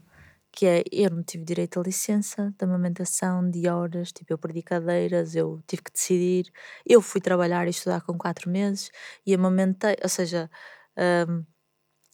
Que 0.55 0.67
é, 0.67 0.85
eu 0.93 1.09
não 1.09 1.23
tive 1.23 1.45
direito 1.45 1.81
à 1.81 1.83
licença 1.83 2.55
de 2.59 2.65
amamentação, 2.65 3.49
de 3.49 3.67
horas, 3.69 4.13
tipo, 4.13 4.35
eu 4.35 4.37
perdi 4.37 4.63
cadeiras, 4.63 5.35
eu 5.35 5.63
tive 5.67 5.83
que 5.83 5.91
decidir. 5.91 6.53
Eu 6.85 7.01
fui 7.01 7.23
trabalhar 7.23 7.67
e 7.67 7.71
estudar 7.71 8.03
com 8.03 8.19
quatro 8.19 8.51
meses 8.51 8.91
e 9.25 9.33
amamentei, 9.33 9.97
ou 10.03 10.11
seja, 10.11 10.51
um, 11.27 11.43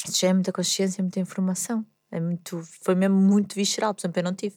já 0.08 0.28
é 0.28 0.32
muita 0.32 0.52
consciência, 0.52 1.02
muita 1.02 1.18
informação. 1.18 1.84
É 2.10 2.20
muito, 2.20 2.62
foi 2.82 2.94
mesmo 2.94 3.16
muito 3.16 3.54
visceral, 3.54 3.94
por 3.94 4.00
exemplo, 4.00 4.20
eu 4.20 4.24
não 4.24 4.34
tive. 4.34 4.56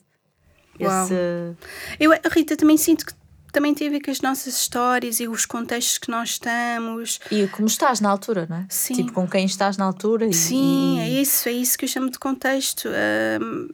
Uau. 0.80 1.04
Esse... 1.04 1.56
Eu, 2.00 2.12
Rita, 2.30 2.56
também 2.56 2.76
sinto 2.76 3.06
que 3.06 3.12
também 3.52 3.74
tem 3.74 3.88
a 3.88 3.90
ver 3.90 4.00
com 4.00 4.10
as 4.10 4.22
nossas 4.22 4.56
histórias 4.56 5.20
e 5.20 5.28
os 5.28 5.44
contextos 5.44 5.98
que 5.98 6.10
nós 6.10 6.30
estamos. 6.30 7.20
E 7.30 7.46
como 7.48 7.68
estás 7.68 8.00
na 8.00 8.08
altura, 8.08 8.46
não 8.48 8.56
é? 8.56 8.66
Sim. 8.70 8.94
Tipo, 8.94 9.12
com 9.12 9.28
quem 9.28 9.44
estás 9.44 9.76
na 9.76 9.84
altura. 9.84 10.24
E, 10.24 10.32
Sim, 10.32 10.98
e... 10.98 11.00
é 11.00 11.08
isso, 11.20 11.48
é 11.48 11.52
isso 11.52 11.76
que 11.76 11.84
eu 11.84 11.88
chamo 11.88 12.10
de 12.10 12.18
contexto. 12.18 12.88
Um, 12.88 13.68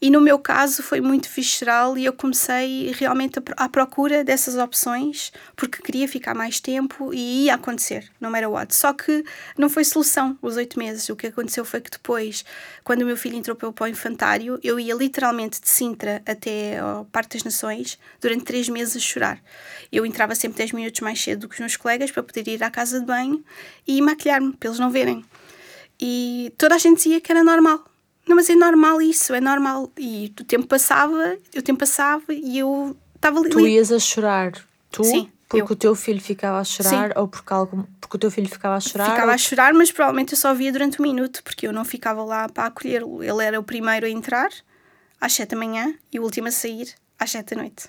e 0.00 0.10
no 0.10 0.20
meu 0.20 0.38
caso 0.38 0.82
foi 0.82 1.00
muito 1.00 1.28
visceral 1.28 1.96
e 1.96 2.04
eu 2.04 2.12
comecei 2.12 2.92
realmente 2.92 3.38
à 3.56 3.68
procura 3.68 4.24
dessas 4.24 4.56
opções 4.56 5.32
porque 5.56 5.82
queria 5.82 6.08
ficar 6.08 6.34
mais 6.34 6.60
tempo 6.60 7.12
e 7.12 7.44
ia 7.44 7.54
acontecer, 7.54 8.10
no 8.20 8.30
matter 8.30 8.50
what. 8.50 8.74
Só 8.74 8.92
que 8.92 9.24
não 9.56 9.68
foi 9.68 9.84
solução 9.84 10.38
os 10.42 10.56
oito 10.56 10.78
meses. 10.78 11.08
O 11.08 11.16
que 11.16 11.28
aconteceu 11.28 11.64
foi 11.64 11.80
que 11.80 11.90
depois, 11.90 12.44
quando 12.82 13.02
o 13.02 13.06
meu 13.06 13.16
filho 13.16 13.36
entrou 13.36 13.56
para 13.56 13.84
o 13.84 13.88
infantário, 13.88 14.58
eu 14.62 14.78
ia 14.78 14.94
literalmente 14.94 15.60
de 15.60 15.68
Sintra 15.68 16.22
até 16.26 16.78
ao 16.78 17.04
Parque 17.06 17.36
das 17.36 17.44
Nações 17.44 17.98
durante 18.20 18.44
três 18.44 18.68
meses 18.68 18.96
a 18.96 19.00
chorar. 19.00 19.40
Eu 19.90 20.04
entrava 20.04 20.34
sempre 20.34 20.58
10 20.58 20.72
minutos 20.72 21.00
mais 21.00 21.22
cedo 21.22 21.40
do 21.40 21.48
que 21.48 21.54
os 21.54 21.60
meus 21.60 21.76
colegas 21.76 22.10
para 22.10 22.22
poder 22.22 22.46
ir 22.48 22.62
à 22.62 22.70
casa 22.70 23.00
de 23.00 23.06
banho 23.06 23.44
e 23.86 24.00
maquilhar-me, 24.00 24.52
para 24.52 24.68
eles 24.68 24.78
não 24.78 24.90
verem. 24.90 25.24
E 26.00 26.52
toda 26.58 26.74
a 26.74 26.78
gente 26.78 26.96
dizia 26.96 27.20
que 27.20 27.30
era 27.30 27.44
normal 27.44 27.93
não, 28.26 28.36
mas 28.36 28.48
é 28.48 28.54
normal 28.54 29.02
isso, 29.02 29.34
é 29.34 29.40
normal. 29.40 29.90
E 29.98 30.32
o 30.40 30.44
tempo 30.44 30.66
passava, 30.66 31.36
o 31.56 31.62
tempo 31.62 31.78
passava 31.78 32.32
e 32.32 32.58
eu 32.58 32.96
estava 33.14 33.38
ali. 33.38 33.50
Tu 33.50 33.60
ias 33.60 33.92
a 33.92 33.98
chorar, 33.98 34.52
tu? 34.90 35.04
Sim. 35.04 35.30
Porque 35.46 35.60
eu. 35.70 35.74
o 35.74 35.76
teu 35.76 35.94
filho 35.94 36.20
ficava 36.20 36.58
a 36.58 36.64
chorar 36.64 37.08
Sim. 37.08 37.12
ou 37.16 37.28
porque, 37.28 37.52
algo, 37.52 37.86
porque 38.00 38.16
o 38.16 38.18
teu 38.18 38.30
filho 38.30 38.48
ficava 38.48 38.76
a 38.76 38.80
chorar? 38.80 39.10
Ficava 39.10 39.28
ou... 39.28 39.34
a 39.34 39.38
chorar, 39.38 39.74
mas 39.74 39.92
provavelmente 39.92 40.32
eu 40.32 40.38
só 40.38 40.54
via 40.54 40.72
durante 40.72 41.00
um 41.00 41.02
minuto, 41.02 41.42
porque 41.44 41.66
eu 41.66 41.72
não 41.72 41.84
ficava 41.84 42.24
lá 42.24 42.48
para 42.48 42.66
acolhê-lo. 42.66 43.22
Ele 43.22 43.44
era 43.44 43.60
o 43.60 43.62
primeiro 43.62 44.06
a 44.06 44.10
entrar 44.10 44.50
às 45.20 45.32
sete 45.34 45.50
da 45.50 45.56
manhã 45.56 45.94
e 46.10 46.18
o 46.18 46.22
último 46.22 46.48
a 46.48 46.50
sair 46.50 46.94
às 47.18 47.30
sete 47.30 47.54
da 47.54 47.60
noite. 47.60 47.88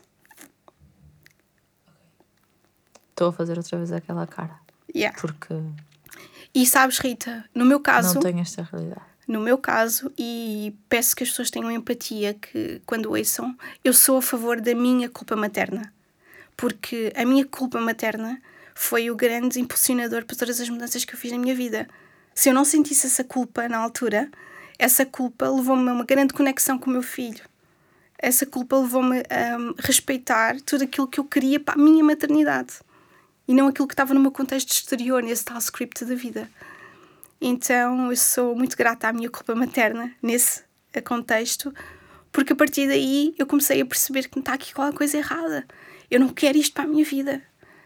Estou 3.12 3.30
a 3.30 3.34
fazer 3.34 3.58
outra 3.58 3.78
vez 3.78 3.92
aquela 3.94 4.28
cara. 4.28 4.60
Yeah. 4.94 5.18
Porque. 5.20 5.54
E 6.54 6.66
sabes, 6.66 7.00
Rita, 7.00 7.46
no 7.56 7.66
meu 7.66 7.80
caso. 7.80 8.16
Não 8.16 8.22
tenho 8.22 8.42
esta 8.42 8.64
realidade 8.64 9.15
no 9.28 9.40
meu 9.40 9.58
caso, 9.58 10.12
e 10.18 10.74
peço 10.88 11.16
que 11.16 11.24
as 11.24 11.30
pessoas 11.30 11.50
tenham 11.50 11.72
empatia 11.72 12.34
que 12.34 12.82
quando 12.86 13.12
ouçam, 13.12 13.56
eu 13.84 13.94
sou 13.94 14.18
a 14.18 14.22
favor 14.22 14.62
da 14.62 14.76
minha 14.76 15.10
culpa 15.10 15.36
materna. 15.36 15.94
Porque 16.56 17.12
a 17.16 17.26
minha 17.26 17.46
culpa 17.46 17.80
materna 17.80 18.42
foi 18.74 19.10
o 19.10 19.16
grande 19.16 19.60
impulsionador 19.60 20.26
para 20.26 20.36
todas 20.36 20.60
as 20.60 20.70
mudanças 20.70 21.04
que 21.04 21.14
eu 21.14 21.18
fiz 21.20 21.32
na 21.32 21.38
minha 21.38 21.56
vida. 21.56 21.88
Se 22.34 22.50
eu 22.50 22.54
não 22.54 22.66
sentisse 22.66 23.08
essa 23.08 23.24
culpa 23.24 23.68
na 23.68 23.78
altura, 23.78 24.30
essa 24.78 25.06
culpa 25.06 25.50
levou-me 25.50 25.90
a 25.90 25.94
uma 25.94 26.06
grande 26.06 26.34
conexão 26.34 26.78
com 26.78 26.90
o 26.90 26.94
meu 26.94 27.02
filho. 27.04 27.44
Essa 28.18 28.46
culpa 28.46 28.78
levou-me 28.78 29.20
a 29.30 29.82
respeitar 29.82 30.60
tudo 30.62 30.84
aquilo 30.84 31.08
que 31.08 31.20
eu 31.20 31.26
queria 31.26 31.60
para 31.60 31.76
a 31.76 31.84
minha 31.84 32.04
maternidade 32.04 32.74
e 33.48 33.54
não 33.54 33.68
aquilo 33.68 33.88
que 33.88 33.94
estava 33.94 34.14
no 34.14 34.20
meu 34.20 34.32
contexto 34.32 34.72
exterior, 34.72 35.22
nesse 35.22 35.46
tal 35.46 35.58
script 35.58 36.04
da 36.06 36.16
vida. 36.16 36.50
Então 37.48 38.10
eu 38.10 38.18
sou 38.18 38.56
muito 38.56 38.76
grata 38.76 39.08
à 39.08 39.14
minha 39.14 39.30
culpa 39.30 39.54
materna 39.54 40.12
nesse 40.20 40.64
contexto, 41.04 41.72
porque 42.32 42.54
a 42.54 42.56
partir 42.56 42.88
daí 42.88 43.36
eu 43.38 43.46
comecei 43.46 43.80
a 43.80 43.86
perceber 43.86 44.28
que 44.28 44.40
está 44.40 44.54
aqui 44.54 44.74
qualquer 44.74 44.98
coisa 44.98 45.18
errada. 45.20 45.64
Eu 46.10 46.20
não 46.20 46.30
quero 46.30 46.58
isto 46.58 46.74
para 46.74 46.86
a 46.86 46.88
minha 46.88 47.06
vida. 47.06 47.44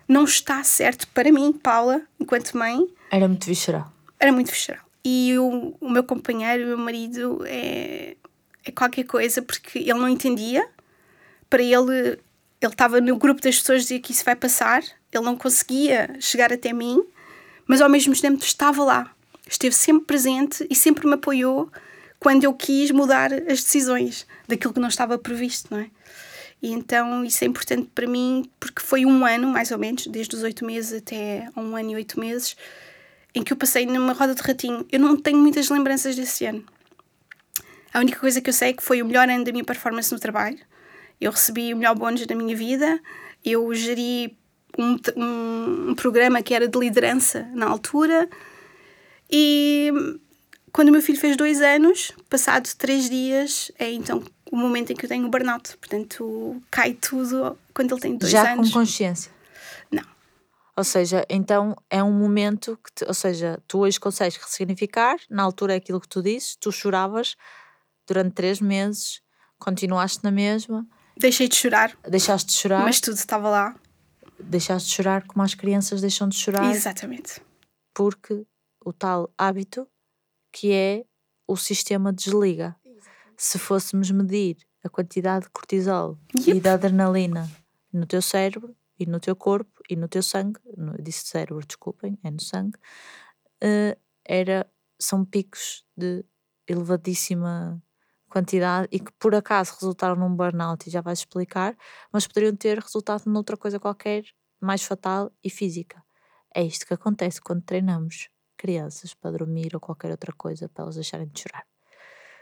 Não 0.07 0.23
está 0.23 0.63
certo 0.63 1.09
para 1.09 1.29
mim, 1.29 1.51
Paula, 1.51 2.01
enquanto 2.17 2.57
mãe. 2.57 2.87
Era 3.11 3.27
muito 3.27 3.45
visceral. 3.47 3.91
Era 4.17 4.31
muito 4.31 4.49
visceral. 4.49 4.81
E 5.03 5.37
o, 5.37 5.75
o 5.81 5.89
meu 5.89 6.05
companheiro, 6.05 6.63
o 6.63 6.67
meu 6.67 6.77
marido, 6.77 7.43
é, 7.45 8.15
é 8.63 8.71
qualquer 8.71 9.03
coisa 9.03 9.41
porque 9.41 9.79
ele 9.79 9.95
não 9.95 10.07
entendia. 10.07 10.65
Para 11.49 11.61
ele, 11.61 12.17
ele 12.61 12.71
estava 12.71 13.01
no 13.01 13.17
grupo 13.17 13.41
das 13.41 13.59
pessoas 13.59 13.81
dizia 13.81 13.99
que 13.99 14.13
isso 14.13 14.23
vai 14.23 14.37
passar. 14.37 14.81
Ele 15.11 15.25
não 15.25 15.35
conseguia 15.35 16.15
chegar 16.21 16.53
até 16.53 16.71
mim, 16.71 17.03
mas 17.67 17.81
ao 17.81 17.89
mesmo 17.89 18.15
tempo 18.17 18.41
estava 18.41 18.85
lá 18.85 19.13
esteve 19.49 19.75
sempre 19.75 20.05
presente 20.05 20.65
e 20.69 20.75
sempre 20.75 21.07
me 21.07 21.15
apoiou 21.15 21.69
quando 22.19 22.43
eu 22.43 22.53
quis 22.53 22.91
mudar 22.91 23.33
as 23.33 23.63
decisões 23.63 24.27
daquilo 24.47 24.73
que 24.73 24.79
não 24.79 24.89
estava 24.89 25.17
previsto, 25.17 25.73
não 25.73 25.81
é? 25.81 25.89
E 26.61 26.71
então 26.71 27.23
isso 27.23 27.43
é 27.43 27.47
importante 27.47 27.89
para 27.95 28.05
mim 28.05 28.49
porque 28.59 28.81
foi 28.81 29.05
um 29.05 29.25
ano, 29.25 29.47
mais 29.47 29.71
ou 29.71 29.77
menos, 29.77 30.05
desde 30.07 30.35
os 30.35 30.43
oito 30.43 30.65
meses 30.65 31.01
até 31.01 31.47
um 31.55 31.75
ano 31.75 31.91
e 31.91 31.95
oito 31.95 32.19
meses, 32.19 32.55
em 33.33 33.41
que 33.41 33.53
eu 33.53 33.57
passei 33.57 33.85
numa 33.85 34.13
roda 34.13 34.35
de 34.35 34.41
ratinho. 34.41 34.85
Eu 34.91 34.99
não 34.99 35.15
tenho 35.15 35.37
muitas 35.37 35.69
lembranças 35.69 36.15
desse 36.15 36.45
ano. 36.45 36.63
A 37.93 37.99
única 37.99 38.19
coisa 38.19 38.41
que 38.41 38.49
eu 38.49 38.53
sei 38.53 38.69
é 38.69 38.73
que 38.73 38.83
foi 38.83 39.01
o 39.01 39.05
melhor 39.05 39.29
ano 39.29 39.43
da 39.43 39.51
minha 39.51 39.63
performance 39.63 40.11
no 40.11 40.19
trabalho. 40.19 40.59
Eu 41.19 41.31
recebi 41.31 41.73
o 41.73 41.77
melhor 41.77 41.95
bónus 41.95 42.25
da 42.25 42.35
minha 42.35 42.55
vida. 42.55 42.99
Eu 43.43 43.73
geri 43.73 44.37
um, 44.77 44.97
um, 45.15 45.89
um 45.91 45.95
programa 45.95 46.41
que 46.41 46.53
era 46.53 46.67
de 46.67 46.77
liderança 46.77 47.47
na 47.53 47.67
altura. 47.67 48.29
E 49.29 49.91
quando 50.71 50.89
o 50.89 50.91
meu 50.91 51.01
filho 51.01 51.19
fez 51.19 51.37
dois 51.37 51.61
anos, 51.61 52.11
passado 52.29 52.69
três 52.77 53.09
dias, 53.09 53.71
é 53.77 53.91
então 53.91 54.23
o 54.51 54.55
momento 54.55 54.91
em 54.91 54.95
que 54.95 55.05
eu 55.05 55.09
tenho 55.09 55.25
o 55.25 55.29
burnout. 55.29 55.77
Portanto, 55.77 56.61
cai 56.71 56.93
tudo 56.93 57.57
quando 57.73 57.93
ele 57.93 58.01
tem 58.01 58.17
dois 58.17 58.31
Já 58.31 58.53
anos. 58.53 58.67
Já 58.67 58.73
com 58.73 58.79
consciência? 58.79 59.31
Não. 59.91 60.03
Ou 60.75 60.83
seja, 60.83 61.25
então 61.29 61.75
é 61.89 62.01
um 62.01 62.11
momento 62.11 62.79
que, 62.83 62.91
te, 62.93 63.05
ou 63.05 63.13
seja, 63.13 63.61
tu 63.67 63.79
hoje 63.79 63.99
consegues 63.99 64.37
ressignificar, 64.37 65.17
na 65.29 65.43
altura 65.43 65.73
é 65.73 65.77
aquilo 65.77 65.99
que 65.99 66.07
tu 66.07 66.21
dizes, 66.21 66.55
tu 66.55 66.71
choravas 66.71 67.35
durante 68.07 68.33
três 68.33 68.59
meses, 68.61 69.21
continuaste 69.59 70.23
na 70.23 70.31
mesma. 70.31 70.87
Deixei 71.17 71.47
de 71.47 71.55
chorar. 71.55 71.95
Deixaste 72.07 72.49
de 72.49 72.57
chorar. 72.57 72.83
Mas 72.83 73.01
tudo 73.01 73.17
estava 73.17 73.49
lá. 73.49 73.75
Deixaste 74.39 74.89
de 74.89 74.95
chorar 74.95 75.27
como 75.27 75.43
as 75.43 75.53
crianças 75.53 75.99
deixam 76.01 76.29
de 76.29 76.37
chorar. 76.37 76.71
Exatamente. 76.73 77.41
Porque 77.93 78.45
o 78.83 78.93
tal 78.93 79.31
hábito 79.37 79.87
que 80.51 80.71
é 80.71 81.05
o 81.47 81.55
sistema 81.55 82.11
desliga. 82.11 82.75
Se 83.37 83.57
fôssemos 83.57 84.11
medir 84.11 84.57
a 84.83 84.89
quantidade 84.89 85.45
de 85.45 85.51
cortisol 85.51 86.17
yep. 86.35 86.57
e 86.57 86.59
de 86.59 86.69
adrenalina 86.69 87.49
no 87.91 88.05
teu 88.05 88.21
cérebro 88.21 88.75
e 88.99 89.05
no 89.05 89.19
teu 89.19 89.35
corpo 89.35 89.81
e 89.89 89.95
no 89.95 90.07
teu 90.07 90.21
sangue, 90.21 90.59
no, 90.77 91.01
disse 91.01 91.27
cérebro, 91.27 91.65
desculpem, 91.65 92.19
é 92.23 92.29
no 92.29 92.41
sangue, 92.41 92.77
uh, 93.63 93.99
era, 94.25 94.69
são 94.99 95.25
picos 95.25 95.85
de 95.97 96.23
elevadíssima 96.67 97.81
quantidade 98.29 98.87
e 98.91 98.99
que 98.99 99.11
por 99.13 99.33
acaso 99.33 99.73
resultaram 99.79 100.15
num 100.15 100.35
burnout 100.35 100.87
e 100.87 100.91
já 100.91 101.01
vais 101.01 101.19
explicar, 101.19 101.75
mas 102.11 102.27
poderiam 102.27 102.55
ter 102.55 102.77
resultado 102.77 103.25
noutra 103.25 103.57
coisa 103.57 103.79
qualquer 103.79 104.23
mais 104.61 104.83
fatal 104.83 105.31
e 105.43 105.49
física. 105.49 106.03
É 106.53 106.63
isto 106.63 106.85
que 106.85 106.93
acontece 106.93 107.41
quando 107.41 107.63
treinamos 107.63 108.29
crianças 108.59 109.13
para 109.15 109.31
dormir 109.37 109.71
ou 109.75 109.79
qualquer 109.81 110.11
outra 110.11 110.33
coisa 110.33 110.69
para 110.69 110.83
elas 110.83 110.95
deixarem 110.95 111.27
de 111.27 111.41
chorar. 111.41 111.65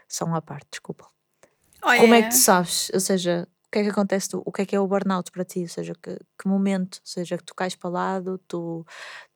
Só 0.08 0.24
uma 0.26 0.42
parte, 0.42 0.68
desculpa. 0.72 1.06
Olha, 1.82 2.00
Como 2.00 2.14
é 2.14 2.22
que 2.22 2.30
tu 2.30 2.36
sabes? 2.36 2.90
Ou 2.94 3.00
seja, 3.00 3.48
o 3.66 3.70
que 3.72 3.78
é 3.80 3.82
que 3.84 3.90
acontece? 3.90 4.28
O 4.34 4.52
que 4.52 4.62
é 4.62 4.66
que 4.66 4.76
é 4.76 4.80
o 4.80 4.86
burnout 4.88 5.30
para 5.30 5.44
ti? 5.44 5.60
Ou 5.62 5.68
seja, 5.68 5.94
que, 6.02 6.16
que 6.40 6.48
momento? 6.48 6.96
Ou 6.96 7.00
seja, 7.06 7.38
que 7.38 7.44
tu 7.44 7.54
cais 7.54 7.76
para 7.76 7.90
o 7.90 7.92
lado, 7.92 8.38
tu 8.48 8.84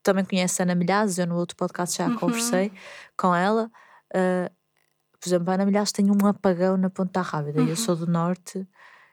também 0.03 0.25
conheces 0.25 0.61
a 0.61 0.65
Ana 0.65 0.75
Milhazes, 0.77 1.19
eu 1.19 1.27
no 1.27 1.37
outro 1.37 1.57
podcast 1.57 1.99
já 1.99 2.09
Uhum. 2.09 2.19
conversei 2.19 2.73
com 3.17 3.35
ela. 3.35 3.71
ah, 4.15 4.51
por 5.21 5.29
exemplo, 5.29 5.51
a 5.51 5.55
Ana 5.55 5.67
Milhazes 5.67 5.93
tem 5.93 6.07
um 6.11 6.27
apagão 6.27 6.77
na 6.77 6.91
Ponta 6.91 7.21
Rábida 7.23 7.61
e 7.61 7.65
eu 7.65 7.71
Uhum. 7.71 7.77
sou 7.77 7.97
do 7.97 8.07
Norte 8.07 8.67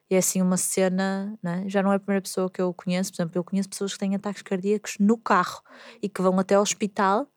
e 0.10 0.16
é 0.16 0.20
assim 0.20 0.42
uma 0.42 0.58
cena, 0.58 1.38
né? 1.44 1.66
já 1.68 1.84
não 1.84 1.94
é 1.94 1.98
a 1.98 2.00
primeira 2.00 2.22
pessoa 2.24 2.50
que 2.50 2.62
eu 2.62 2.74
conheço, 2.74 3.12
por 3.12 3.18
exemplo, 3.22 3.40
eu 3.40 3.44
conheço 3.44 3.70
pessoas 3.70 3.94
que 3.94 4.00
têm 4.00 4.16
ataques 4.16 4.42
cardíacos 4.44 4.98
no 5.00 5.18
carro 5.18 5.62
e 6.02 6.10
que 6.10 6.22
vão 6.22 6.40
até 6.40 6.56
ao 6.56 6.64
hospital 6.64 7.28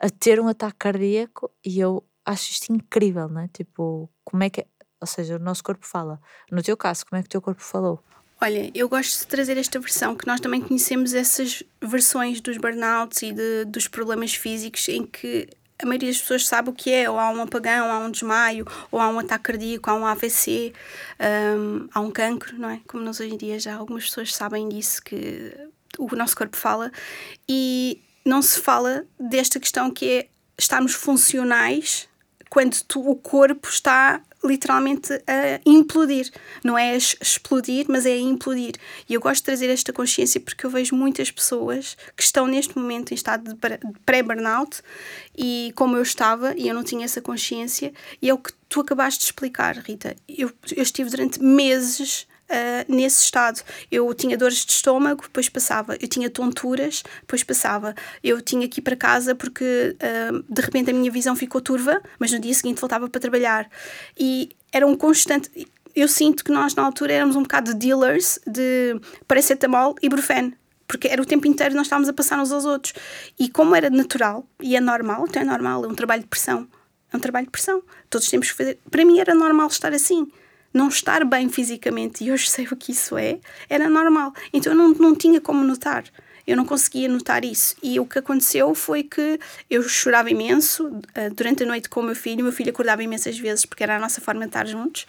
a 0.00 0.08
ter 0.10 0.40
um 0.40 0.48
ataque 0.48 0.76
cardíaco 0.78 1.50
e 1.64 1.78
eu 1.80 2.04
acho 2.24 2.50
isto 2.52 2.72
incrível, 2.72 3.28
né? 3.28 3.48
Tipo, 3.52 4.10
como 4.24 4.42
é 4.42 4.50
que. 4.50 4.64
Ou 5.00 5.06
seja, 5.06 5.36
o 5.36 5.38
nosso 5.38 5.62
corpo 5.62 5.86
fala. 5.86 6.20
No 6.50 6.62
teu 6.62 6.76
caso, 6.76 7.06
como 7.06 7.18
é 7.18 7.22
que 7.22 7.26
o 7.26 7.30
teu 7.30 7.40
corpo 7.40 7.62
falou? 7.62 8.02
Olha, 8.40 8.70
eu 8.74 8.88
gosto 8.88 9.20
de 9.20 9.26
trazer 9.26 9.56
esta 9.56 9.80
versão, 9.80 10.14
que 10.16 10.26
nós 10.26 10.38
também 10.40 10.60
conhecemos 10.60 11.12
essas 11.14 11.62
versões 11.82 12.40
dos 12.40 12.56
burnouts 12.56 13.22
e 13.22 13.32
de- 13.32 13.64
dos 13.64 13.88
problemas 13.88 14.34
físicos 14.34 14.88
em 14.88 15.04
que 15.04 15.48
a 15.80 15.86
maioria 15.86 16.08
das 16.08 16.20
pessoas 16.20 16.46
sabe 16.46 16.70
o 16.70 16.72
que 16.72 16.92
é, 16.92 17.08
ou 17.08 17.18
há 17.18 17.30
um 17.30 17.40
apagão, 17.42 17.86
ou 17.86 17.92
há 17.92 17.98
um 18.00 18.10
desmaio, 18.10 18.64
ou 18.90 19.00
há 19.00 19.08
um 19.08 19.18
ataque 19.20 19.44
cardíaco, 19.44 19.90
há 19.90 19.94
um 19.94 20.04
AVC, 20.06 20.72
hum, 21.56 21.88
há 21.92 22.00
um 22.00 22.10
cancro, 22.10 22.56
não 22.58 22.68
é? 22.70 22.80
Como 22.86 23.02
nós 23.02 23.18
hoje 23.20 23.34
em 23.34 23.36
dia 23.36 23.58
já 23.58 23.74
algumas 23.76 24.04
pessoas 24.04 24.34
sabem 24.34 24.68
disso, 24.68 25.02
que 25.02 25.56
o 25.98 26.14
nosso 26.16 26.36
corpo 26.36 26.56
fala, 26.56 26.90
e 27.48 28.00
não 28.28 28.42
se 28.42 28.60
fala 28.60 29.04
desta 29.18 29.58
questão 29.58 29.90
que 29.90 30.06
é 30.06 30.28
estarmos 30.58 30.92
funcionais 30.94 32.08
quando 32.50 32.80
tu- 32.86 33.00
o 33.08 33.14
corpo 33.16 33.68
está 33.68 34.20
literalmente 34.44 35.12
a 35.26 35.60
implodir. 35.66 36.30
Não 36.62 36.78
é 36.78 36.96
explodir, 36.96 37.86
mas 37.88 38.06
é 38.06 38.12
a 38.12 38.18
implodir. 38.18 38.74
E 39.08 39.14
eu 39.14 39.20
gosto 39.20 39.38
de 39.40 39.44
trazer 39.44 39.68
esta 39.68 39.92
consciência 39.92 40.40
porque 40.40 40.64
eu 40.64 40.70
vejo 40.70 40.94
muitas 40.94 41.30
pessoas 41.30 41.96
que 42.16 42.22
estão 42.22 42.46
neste 42.46 42.78
momento 42.78 43.10
em 43.10 43.14
estado 43.16 43.52
de 43.52 43.58
pré-burnout 44.06 44.80
e 45.36 45.72
como 45.74 45.96
eu 45.96 46.02
estava 46.02 46.54
e 46.56 46.68
eu 46.68 46.74
não 46.74 46.84
tinha 46.84 47.04
essa 47.04 47.20
consciência 47.20 47.92
e 48.22 48.28
é 48.30 48.34
o 48.34 48.38
que 48.38 48.52
tu 48.68 48.80
acabaste 48.80 49.18
de 49.20 49.24
explicar, 49.26 49.76
Rita. 49.76 50.14
Eu, 50.28 50.50
eu 50.74 50.82
estive 50.82 51.10
durante 51.10 51.42
meses 51.42 52.26
ah, 52.48 52.84
nesse 52.88 53.24
estado. 53.24 53.62
Eu 53.90 54.12
tinha 54.14 54.36
dores 54.36 54.64
de 54.64 54.72
estômago, 54.72 55.22
depois 55.22 55.48
passava. 55.48 55.96
Eu 56.00 56.08
tinha 56.08 56.30
tonturas, 56.30 57.02
depois 57.20 57.44
passava. 57.44 57.94
Eu 58.24 58.40
tinha 58.40 58.66
que 58.68 58.80
ir 58.80 58.82
para 58.82 58.96
casa 58.96 59.34
porque 59.34 59.96
ah, 60.00 60.42
de 60.48 60.62
repente 60.62 60.90
a 60.90 60.94
minha 60.94 61.10
visão 61.10 61.36
ficou 61.36 61.60
turva, 61.60 62.00
mas 62.18 62.32
no 62.32 62.38
dia 62.38 62.54
seguinte 62.54 62.80
voltava 62.80 63.08
para 63.08 63.20
trabalhar. 63.20 63.68
E 64.18 64.50
era 64.72 64.86
um 64.86 64.96
constante. 64.96 65.50
Eu 65.94 66.08
sinto 66.08 66.44
que 66.44 66.50
nós 66.50 66.74
na 66.74 66.82
altura 66.84 67.12
éramos 67.12 67.36
um 67.36 67.42
bocado 67.42 67.74
de 67.74 67.86
dealers 67.86 68.38
de 68.46 68.98
paracetamol 69.26 69.94
e 70.02 70.06
ibuprofeno. 70.06 70.52
Porque 70.86 71.06
era 71.06 71.20
o 71.20 71.26
tempo 71.26 71.46
inteiro 71.46 71.74
nós 71.74 71.86
estávamos 71.86 72.08
a 72.08 72.14
passar 72.14 72.40
uns 72.40 72.50
aos 72.50 72.64
outros. 72.64 72.94
E 73.38 73.50
como 73.50 73.74
era 73.74 73.90
natural, 73.90 74.46
e 74.58 74.74
é 74.74 74.80
normal, 74.80 75.26
então 75.28 75.42
é 75.42 75.44
normal, 75.44 75.84
é 75.84 75.88
um 75.88 75.94
trabalho 75.94 76.22
de 76.22 76.28
pressão. 76.28 76.66
É 77.12 77.16
um 77.16 77.20
trabalho 77.20 77.46
de 77.46 77.50
pressão. 77.50 77.82
Todos 78.08 78.28
temos 78.28 78.50
que 78.50 78.56
fazer. 78.56 78.78
Para 78.90 79.04
mim 79.04 79.18
era 79.18 79.34
normal 79.34 79.66
estar 79.66 79.92
assim 79.92 80.30
não 80.72 80.88
estar 80.88 81.24
bem 81.24 81.48
fisicamente, 81.48 82.24
e 82.24 82.30
hoje 82.30 82.48
sei 82.48 82.66
o 82.66 82.76
que 82.76 82.92
isso 82.92 83.16
é, 83.16 83.40
era 83.68 83.88
normal. 83.88 84.32
Então 84.52 84.72
eu 84.72 84.76
não, 84.76 84.90
não 84.90 85.14
tinha 85.14 85.40
como 85.40 85.64
notar. 85.64 86.04
Eu 86.46 86.56
não 86.56 86.64
conseguia 86.64 87.08
notar 87.08 87.44
isso. 87.44 87.76
E 87.82 88.00
o 88.00 88.06
que 88.06 88.18
aconteceu 88.18 88.74
foi 88.74 89.02
que 89.02 89.38
eu 89.68 89.82
chorava 89.82 90.30
imenso 90.30 90.86
uh, 90.86 91.34
durante 91.34 91.62
a 91.62 91.66
noite 91.66 91.90
com 91.90 92.00
o 92.00 92.02
meu 92.02 92.16
filho. 92.16 92.42
Meu 92.42 92.52
filho 92.52 92.70
acordava 92.70 93.02
imensas 93.02 93.38
vezes 93.38 93.66
porque 93.66 93.82
era 93.82 93.96
a 93.96 93.98
nossa 93.98 94.20
forma 94.20 94.40
de 94.40 94.46
estar 94.46 94.66
juntos. 94.66 95.06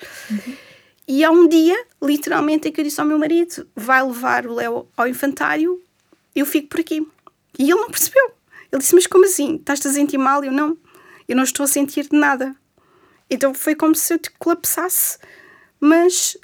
E 1.08 1.24
há 1.24 1.32
um 1.32 1.48
dia, 1.48 1.76
literalmente, 2.04 2.68
em 2.68 2.72
que 2.74 2.82
eu 2.82 2.84
disse 2.84 3.00
ao 3.00 3.08
meu 3.08 3.18
marido: 3.18 3.66
vai 3.74 4.04
levar 4.04 4.46
o 4.46 4.54
Léo 4.54 4.88
ao 4.98 5.08
infantário, 5.08 5.82
eu 6.36 6.46
fico 6.46 6.68
por 6.68 6.82
aqui. 6.82 7.08
E 7.58 7.64
ele 7.64 7.80
não 7.80 7.90
percebeu. 7.90 8.32
Ele 8.72 8.82
disse: 8.82 8.94
Mas 8.94 9.08
como 9.08 9.26
assim? 9.26 9.56
Estás-te 9.56 9.88
a 9.88 9.92
sentir 9.92 10.18
mal? 10.18 10.44
Eu 10.44 10.52
não. 10.52 10.78
Eu 11.28 11.36
não 11.36 11.44
estou 11.44 11.64
a 11.64 11.68
sentir 11.68 12.08
nada. 12.12 12.56
Então 13.30 13.54
foi 13.54 13.76
como 13.76 13.96
se 13.96 14.14
eu 14.14 14.20
te 14.20 14.30
colapsasse 14.32 15.18
mas 15.80 16.38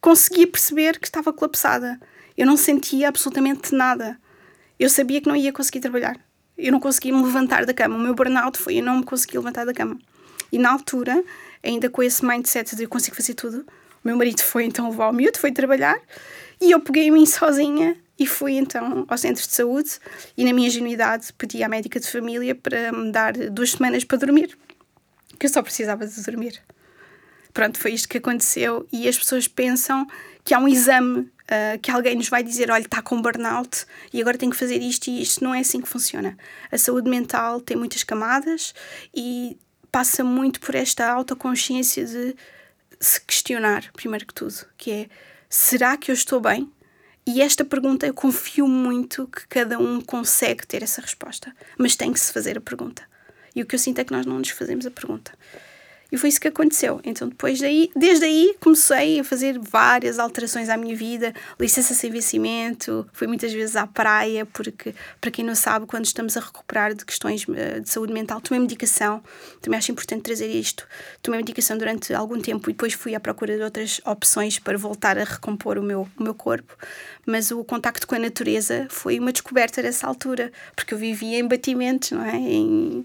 conseguia 0.00 0.46
perceber 0.46 0.98
que 0.98 1.06
estava 1.06 1.32
colapsada. 1.32 1.98
Eu 2.36 2.46
não 2.46 2.56
sentia 2.56 3.08
absolutamente 3.08 3.74
nada. 3.74 4.18
Eu 4.78 4.90
sabia 4.90 5.20
que 5.20 5.28
não 5.28 5.36
ia 5.36 5.52
conseguir 5.52 5.80
trabalhar. 5.80 6.18
Eu 6.58 6.72
não 6.72 6.80
conseguia 6.80 7.12
me 7.12 7.22
levantar 7.22 7.64
da 7.64 7.72
cama. 7.72 7.96
O 7.96 8.00
meu 8.00 8.14
burnout 8.14 8.58
foi 8.58 8.78
eu 8.78 8.82
não 8.82 8.98
me 8.98 9.04
conseguia 9.04 9.40
levantar 9.40 9.64
da 9.64 9.72
cama. 9.72 9.98
E 10.50 10.58
na 10.58 10.70
altura, 10.72 11.22
ainda 11.62 11.88
com 11.88 12.02
esse 12.02 12.24
mindset 12.24 12.76
de 12.76 12.82
eu 12.82 12.88
consigo 12.88 13.16
fazer 13.16 13.34
tudo, 13.34 13.64
o 14.04 14.08
meu 14.08 14.16
marido 14.16 14.42
foi 14.42 14.64
então 14.64 14.90
levar 14.90 15.08
o 15.08 15.12
miúdo, 15.12 15.38
foi 15.38 15.52
trabalhar 15.52 15.98
e 16.60 16.72
eu 16.72 16.80
peguei 16.80 17.08
a 17.08 17.12
mim 17.12 17.24
sozinha 17.24 17.96
e 18.18 18.26
fui 18.26 18.54
então 18.54 19.06
ao 19.08 19.16
centro 19.16 19.42
de 19.42 19.54
saúde 19.54 19.98
e 20.36 20.44
na 20.44 20.52
minha 20.52 20.68
ingenuidade 20.68 21.32
pedi 21.32 21.62
à 21.62 21.68
médica 21.68 21.98
de 21.98 22.08
família 22.08 22.54
para 22.54 22.92
me 22.92 23.10
dar 23.10 23.32
duas 23.32 23.70
semanas 23.70 24.04
para 24.04 24.18
dormir, 24.18 24.58
que 25.38 25.46
eu 25.46 25.50
só 25.50 25.62
precisava 25.62 26.06
de 26.06 26.22
dormir 26.22 26.60
pronto, 27.52 27.78
foi 27.78 27.92
isto 27.92 28.08
que 28.08 28.18
aconteceu 28.18 28.86
e 28.92 29.08
as 29.08 29.18
pessoas 29.18 29.46
pensam 29.46 30.06
que 30.44 30.54
há 30.54 30.58
um 30.58 30.68
exame 30.68 31.20
uh, 31.20 31.78
que 31.80 31.90
alguém 31.90 32.16
nos 32.16 32.28
vai 32.28 32.42
dizer, 32.42 32.70
olha, 32.70 32.82
está 32.82 33.00
com 33.02 33.20
burnout 33.20 33.86
e 34.12 34.20
agora 34.20 34.38
tem 34.38 34.50
que 34.50 34.56
fazer 34.56 34.80
isto 34.80 35.08
e 35.08 35.22
isto 35.22 35.42
não 35.42 35.54
é 35.54 35.60
assim 35.60 35.80
que 35.80 35.88
funciona. 35.88 36.36
A 36.70 36.78
saúde 36.78 37.08
mental 37.08 37.60
tem 37.60 37.76
muitas 37.76 38.02
camadas 38.02 38.74
e 39.14 39.58
passa 39.90 40.24
muito 40.24 40.60
por 40.60 40.74
esta 40.74 41.06
autoconsciência 41.10 42.04
de 42.04 42.34
se 42.98 43.20
questionar, 43.20 43.90
primeiro 43.92 44.26
que 44.26 44.34
tudo, 44.34 44.66
que 44.78 44.90
é, 44.90 45.08
será 45.48 45.96
que 45.96 46.10
eu 46.10 46.14
estou 46.14 46.40
bem? 46.40 46.70
E 47.26 47.40
esta 47.40 47.64
pergunta 47.64 48.06
eu 48.06 48.14
confio 48.14 48.66
muito 48.66 49.28
que 49.28 49.46
cada 49.46 49.78
um 49.78 50.00
consegue 50.00 50.66
ter 50.66 50.82
essa 50.82 51.00
resposta, 51.00 51.54
mas 51.78 51.94
tem 51.94 52.12
que 52.12 52.18
se 52.18 52.32
fazer 52.32 52.58
a 52.58 52.60
pergunta. 52.60 53.02
E 53.54 53.62
o 53.62 53.66
que 53.66 53.74
eu 53.74 53.78
sinto 53.78 54.00
é 54.00 54.04
que 54.04 54.12
nós 54.12 54.26
não 54.26 54.38
nos 54.38 54.48
fazemos 54.48 54.86
a 54.86 54.90
pergunta. 54.90 55.32
E 56.12 56.18
foi 56.18 56.28
isso 56.28 56.38
que 56.38 56.48
aconteceu. 56.48 57.00
Então, 57.04 57.26
depois 57.26 57.58
daí, 57.58 57.90
desde 57.96 58.26
aí, 58.26 58.54
comecei 58.60 59.20
a 59.20 59.24
fazer 59.24 59.58
várias 59.58 60.18
alterações 60.18 60.68
à 60.68 60.76
minha 60.76 60.94
vida, 60.94 61.34
licença 61.58 61.94
sem 61.94 62.10
vencimento, 62.10 63.08
fui 63.14 63.26
muitas 63.26 63.50
vezes 63.50 63.76
à 63.76 63.86
praia, 63.86 64.44
porque, 64.44 64.94
para 65.18 65.30
quem 65.30 65.42
não 65.42 65.54
sabe, 65.54 65.86
quando 65.86 66.04
estamos 66.04 66.36
a 66.36 66.40
recuperar 66.40 66.92
de 66.92 67.02
questões 67.06 67.46
eh, 67.48 67.80
de 67.80 67.88
saúde 67.88 68.12
mental, 68.12 68.42
tomei 68.42 68.60
medicação, 68.60 69.22
também 69.62 69.78
acho 69.78 69.90
importante 69.90 70.20
trazer 70.20 70.48
isto. 70.48 70.86
Tomei 71.22 71.38
medicação 71.40 71.78
durante 71.78 72.12
algum 72.12 72.38
tempo 72.38 72.68
e 72.68 72.74
depois 72.74 72.92
fui 72.92 73.14
à 73.14 73.20
procura 73.20 73.56
de 73.56 73.62
outras 73.62 73.98
opções 74.04 74.58
para 74.58 74.76
voltar 74.76 75.16
a 75.16 75.24
recompor 75.24 75.78
o 75.78 75.82
meu, 75.82 76.06
o 76.18 76.22
meu 76.22 76.34
corpo. 76.34 76.76
Mas 77.24 77.50
o 77.50 77.62
contacto 77.62 78.06
com 78.06 78.14
a 78.14 78.18
natureza 78.18 78.86
foi 78.90 79.18
uma 79.18 79.32
descoberta 79.32 79.80
nessa 79.80 80.06
altura, 80.06 80.50
porque 80.74 80.92
eu 80.92 80.98
vivia 80.98 81.38
em 81.38 81.46
batimentos, 81.46 82.10
não 82.10 82.24
é? 82.24 82.36
Em, 82.36 83.04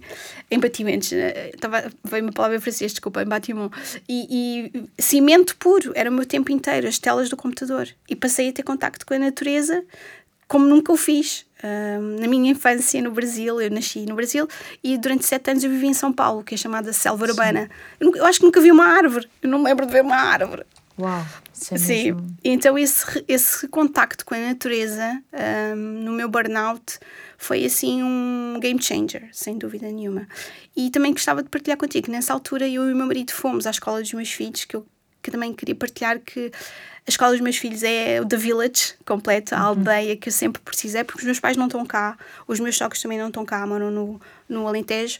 em 0.49 0.59
batimentos. 0.59 1.11
Estava, 1.11 1.91
veio 2.03 2.24
uma 2.24 2.34
palavra 2.34 2.59
francesa, 2.59 2.93
desculpa, 2.93 3.22
em 3.22 3.26
bâtiment. 3.26 3.70
E, 4.09 4.72
e, 4.76 5.01
cimento 5.01 5.55
puro, 5.57 5.91
era 5.95 6.09
o 6.09 6.13
meu 6.13 6.26
tempo 6.26 6.51
inteiro, 6.51 6.88
as 6.88 6.97
telas 6.97 7.30
do 7.30 7.38
computador. 7.38 7.88
E 8.09 8.15
passei 8.15 8.49
a 8.49 8.53
ter 8.53 8.63
contacto 8.63 9.05
com 9.05 9.13
a 9.13 9.20
natureza 9.20 9.84
como 10.47 10.65
nunca 10.65 10.91
o 10.91 10.97
fiz. 10.97 11.45
Um, 11.63 12.20
na 12.20 12.28
minha 12.28 12.51
infância 12.51 13.01
no 13.01 13.11
Brasil, 13.11 13.59
eu 13.59 13.72
nasci 13.72 14.05
no 14.05 14.15
Brasil 14.15 14.47
e 14.84 14.95
durante 14.95 15.26
sete 15.26 15.49
anos 15.49 15.63
eu 15.63 15.72
vivi 15.72 15.88
em 15.88 15.93
São 15.93 16.13
Paulo, 16.13 16.43
que 16.43 16.53
é 16.53 16.57
chamada 16.57 16.93
Selva 16.93 17.26
Urbana. 17.26 17.70
Eu, 17.99 18.15
eu, 18.15 18.26
acho 18.26 18.39
que 18.39 18.45
nunca 18.45 18.61
vi 18.61 18.72
uma 18.72 18.86
árvore, 18.86 19.28
eu 19.41 19.49
não 19.49 19.59
me 19.59 19.65
lembro 19.65 19.86
de 19.86 19.91
ver 19.91 20.03
uma 20.03 20.15
árvore. 20.15 20.63
Uau! 20.99 21.26
É 21.72 21.78
Sim, 21.78 22.12
mesmo... 22.12 22.38
então 22.43 22.78
esse, 22.78 23.26
esse 23.28 23.68
contacto 23.68 24.26
com 24.26 24.36
a 24.36 24.38
natureza 24.38 25.22
um, 25.74 25.76
no 25.76 26.12
meu 26.12 26.30
burnout 26.30 26.99
foi 27.38 27.66
assim 27.66 28.03
um 28.03 28.60
game 28.60 28.82
changer, 28.82 29.30
sem 29.32 29.58
dúvida 29.58 29.88
nenhuma. 29.91 30.28
E 30.76 30.89
também 30.89 31.12
gostava 31.12 31.41
de 31.43 31.49
partilhar 31.49 31.78
contigo. 31.78 32.12
Nessa 32.12 32.34
altura, 32.34 32.68
eu 32.68 32.89
e 32.89 32.93
o 32.93 32.95
meu 32.95 33.08
marido 33.08 33.32
fomos 33.32 33.66
à 33.68 33.72
escola 33.72 34.01
dos 34.01 34.14
meus 34.14 34.32
filhos, 34.32 34.66
que 34.66 34.76
eu 34.76 34.86
que 35.28 35.32
também 35.32 35.53
queria 35.53 35.76
partilhar 35.76 36.20
que 36.20 36.51
A 37.05 37.10
escola 37.10 37.32
dos 37.32 37.41
meus 37.41 37.58
filhos 37.58 37.84
é 37.84 38.22
o 38.22 38.26
The 38.26 38.38
Village 38.38 38.95
completo, 39.05 39.55
a 39.55 39.60
aldeia 39.60 40.16
que 40.16 40.30
eu 40.30 40.34
sempre 40.34 40.62
precisei, 40.62 41.03
porque 41.03 41.20
os 41.20 41.26
meus 41.26 41.39
pais 41.39 41.58
não 41.58 41.66
estão 41.66 41.86
cá, 41.86 42.18
os 42.47 42.60
meus 42.60 42.78
sogros 42.78 43.01
também 43.01 43.18
não 43.18 43.28
estão 43.28 43.45
cá, 43.45 43.66
moram 43.68 43.91
no, 43.91 44.22
no 44.47 44.68
Alentejo. 44.68 45.20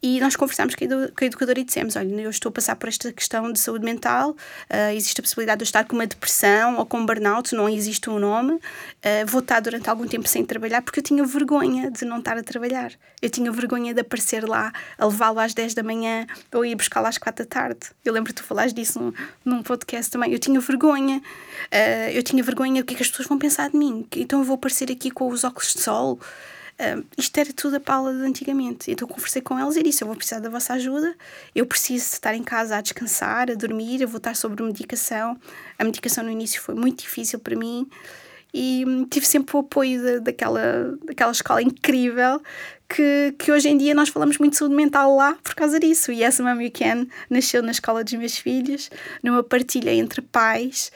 E 0.00 0.20
nós 0.20 0.36
conversámos 0.36 0.74
com 0.76 0.84
a 0.84 1.26
educadora 1.26 1.58
e 1.58 1.64
dissemos: 1.64 1.96
Olha, 1.96 2.20
eu 2.20 2.30
estou 2.30 2.50
a 2.50 2.52
passar 2.52 2.76
por 2.76 2.88
esta 2.88 3.12
questão 3.12 3.52
de 3.52 3.58
saúde 3.58 3.84
mental, 3.84 4.30
uh, 4.30 4.94
existe 4.94 5.20
a 5.20 5.22
possibilidade 5.22 5.58
de 5.58 5.62
eu 5.62 5.66
estar 5.66 5.84
com 5.84 5.96
uma 5.96 6.06
depressão 6.06 6.76
ou 6.76 6.86
com 6.86 6.98
um 6.98 7.06
burnout, 7.06 7.54
não 7.54 7.68
existe 7.68 8.08
um 8.08 8.18
nome. 8.18 8.52
Uh, 8.54 9.26
vou 9.26 9.40
estar 9.40 9.58
durante 9.60 9.90
algum 9.90 10.06
tempo 10.06 10.28
sem 10.28 10.44
trabalhar 10.44 10.82
porque 10.82 11.00
eu 11.00 11.02
tinha 11.02 11.24
vergonha 11.24 11.90
de 11.90 12.04
não 12.04 12.18
estar 12.20 12.38
a 12.38 12.42
trabalhar. 12.44 12.92
Eu 13.20 13.28
tinha 13.28 13.50
vergonha 13.50 13.92
de 13.92 14.00
aparecer 14.00 14.48
lá, 14.48 14.72
a 14.96 15.06
levá-lo 15.06 15.40
às 15.40 15.52
10 15.52 15.74
da 15.74 15.82
manhã 15.82 16.26
ou 16.54 16.64
ir 16.64 16.76
buscá-lo 16.76 17.08
às 17.08 17.18
4 17.18 17.44
da 17.44 17.48
tarde. 17.48 17.80
Eu 18.04 18.12
lembro 18.12 18.32
que 18.32 18.40
tu 18.40 18.44
falaste 18.44 18.76
disso 18.76 19.00
num, 19.00 19.12
num 19.44 19.62
podcast 19.64 20.12
também. 20.12 20.32
Eu 20.32 20.38
tinha 20.38 20.60
vergonha. 20.60 21.18
Uh, 21.18 22.10
eu 22.12 22.22
tinha 22.22 22.42
vergonha 22.42 22.82
do 22.82 22.86
que 22.86 22.94
é 22.94 22.96
que 22.96 23.02
as 23.02 23.08
pessoas 23.08 23.28
vão 23.28 23.36
pensar 23.36 23.70
de 23.70 23.76
mim. 23.76 24.06
Então 24.16 24.38
eu 24.38 24.44
vou 24.44 24.54
aparecer 24.54 24.92
aqui 24.92 25.10
com 25.10 25.28
os 25.28 25.42
óculos 25.42 25.74
de 25.74 25.80
sol 25.80 26.20
Uh, 26.78 27.04
isto 27.16 27.36
era 27.36 27.52
tudo 27.52 27.76
a 27.76 27.80
Paula 27.80 28.14
de 28.14 28.20
antigamente. 28.20 28.90
Então 28.90 29.08
conversei 29.08 29.42
com 29.42 29.58
eles 29.58 29.76
e 29.76 29.82
disse: 29.82 30.02
Eu 30.02 30.06
vou 30.06 30.16
precisar 30.16 30.38
da 30.38 30.48
vossa 30.48 30.74
ajuda, 30.74 31.14
eu 31.54 31.66
preciso 31.66 32.04
estar 32.04 32.34
em 32.34 32.44
casa 32.44 32.76
a 32.76 32.80
descansar, 32.80 33.50
a 33.50 33.54
dormir, 33.54 34.00
eu 34.00 34.08
vou 34.08 34.18
estar 34.18 34.36
sobre 34.36 34.62
medicação. 34.62 35.36
A 35.78 35.84
medicação 35.84 36.22
no 36.22 36.30
início 36.30 36.60
foi 36.60 36.76
muito 36.76 37.00
difícil 37.00 37.40
para 37.40 37.56
mim 37.56 37.88
e 38.52 38.84
hum, 38.86 39.04
tive 39.04 39.26
sempre 39.26 39.56
o 39.56 39.60
apoio 39.60 40.00
de, 40.00 40.20
daquela, 40.20 40.96
daquela 41.04 41.32
escola 41.32 41.60
incrível 41.62 42.40
que, 42.88 43.34
que 43.38 43.52
hoje 43.52 43.68
em 43.68 43.76
dia 43.76 43.94
nós 43.94 44.08
falamos 44.08 44.38
muito 44.38 44.52
de 44.52 44.58
saúde 44.58 44.74
mental 44.74 45.14
lá 45.14 45.34
por 45.44 45.54
causa 45.54 45.78
disso. 45.78 46.10
E 46.10 46.22
essa 46.22 46.42
Mom 46.42 46.60
You 46.60 46.72
Can 46.72 47.06
nasceu 47.28 47.62
na 47.62 47.70
escola 47.70 48.02
dos 48.02 48.14
meus 48.14 48.38
filhos, 48.38 48.90
numa 49.22 49.42
partilha 49.42 49.92
entre 49.92 50.22
pais, 50.22 50.90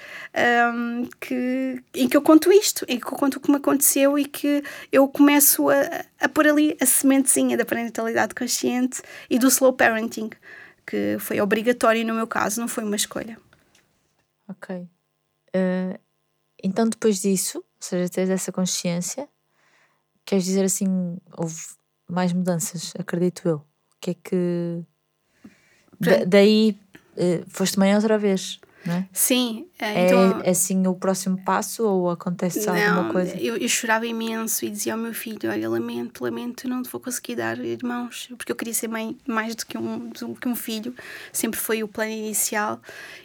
um, 0.74 1.06
que, 1.20 1.82
em 1.94 2.08
que 2.08 2.16
eu 2.16 2.22
conto 2.22 2.50
isto, 2.50 2.86
em 2.88 2.98
que 2.98 3.06
eu 3.06 3.12
conto 3.18 3.36
o 3.36 3.40
que 3.40 3.50
me 3.50 3.58
aconteceu 3.58 4.18
e 4.18 4.24
que 4.24 4.64
eu 4.90 5.06
começo 5.06 5.68
a, 5.68 6.04
a 6.20 6.28
pôr 6.28 6.48
ali 6.48 6.76
a 6.80 6.86
sementezinha 6.86 7.56
da 7.56 7.64
parentalidade 7.64 8.34
consciente 8.34 9.02
e 9.28 9.38
do 9.38 9.48
slow 9.48 9.74
parenting, 9.74 10.30
que 10.86 11.16
foi 11.20 11.40
obrigatório 11.40 12.06
no 12.06 12.14
meu 12.14 12.26
caso, 12.26 12.60
não 12.60 12.68
foi 12.68 12.84
uma 12.84 12.96
escolha. 12.96 13.36
Ok. 14.48 14.76
Uh, 15.54 15.98
então, 16.64 16.88
depois 16.88 17.20
disso, 17.20 17.58
ou 17.58 17.64
seja, 17.78 18.08
tens 18.08 18.30
essa 18.30 18.50
consciência, 18.50 19.28
queres 20.24 20.44
dizer 20.44 20.64
assim, 20.64 21.18
houve 21.36 21.81
mais 22.08 22.32
mudanças, 22.32 22.92
acredito 22.98 23.48
eu. 23.48 23.56
O 23.56 23.64
que 24.00 24.10
é 24.10 24.14
que. 24.14 24.84
Da, 26.00 26.24
daí 26.24 26.78
uh, 27.16 27.44
foste 27.48 27.78
mãe 27.78 27.94
outra 27.94 28.18
vez, 28.18 28.58
não 28.84 28.94
é? 28.94 29.08
Sim. 29.12 29.68
É, 29.78 30.06
então... 30.06 30.40
é 30.42 30.50
assim 30.50 30.86
o 30.86 30.94
próximo 30.94 31.42
passo 31.44 31.84
ou 31.84 32.10
acontece 32.10 32.66
não, 32.66 32.74
alguma 32.74 33.12
coisa? 33.12 33.36
Eu, 33.36 33.56
eu 33.56 33.68
chorava 33.68 34.06
imenso 34.06 34.64
e 34.64 34.70
dizia 34.70 34.94
ao 34.94 34.98
meu 34.98 35.14
filho: 35.14 35.50
Olha, 35.50 35.68
lamento, 35.68 36.24
lamento, 36.24 36.68
não 36.68 36.82
te 36.82 36.90
vou 36.90 37.00
conseguir 37.00 37.36
dar 37.36 37.58
irmãos, 37.58 38.28
porque 38.36 38.50
eu 38.50 38.56
queria 38.56 38.74
ser 38.74 38.88
mãe 38.88 39.16
mais 39.26 39.54
do 39.54 39.64
que 39.64 39.78
um, 39.78 40.08
do 40.08 40.34
que 40.34 40.48
um 40.48 40.56
filho, 40.56 40.94
sempre 41.32 41.58
foi 41.58 41.82
o 41.82 41.88
plano 41.88 42.10
inicial 42.10 42.80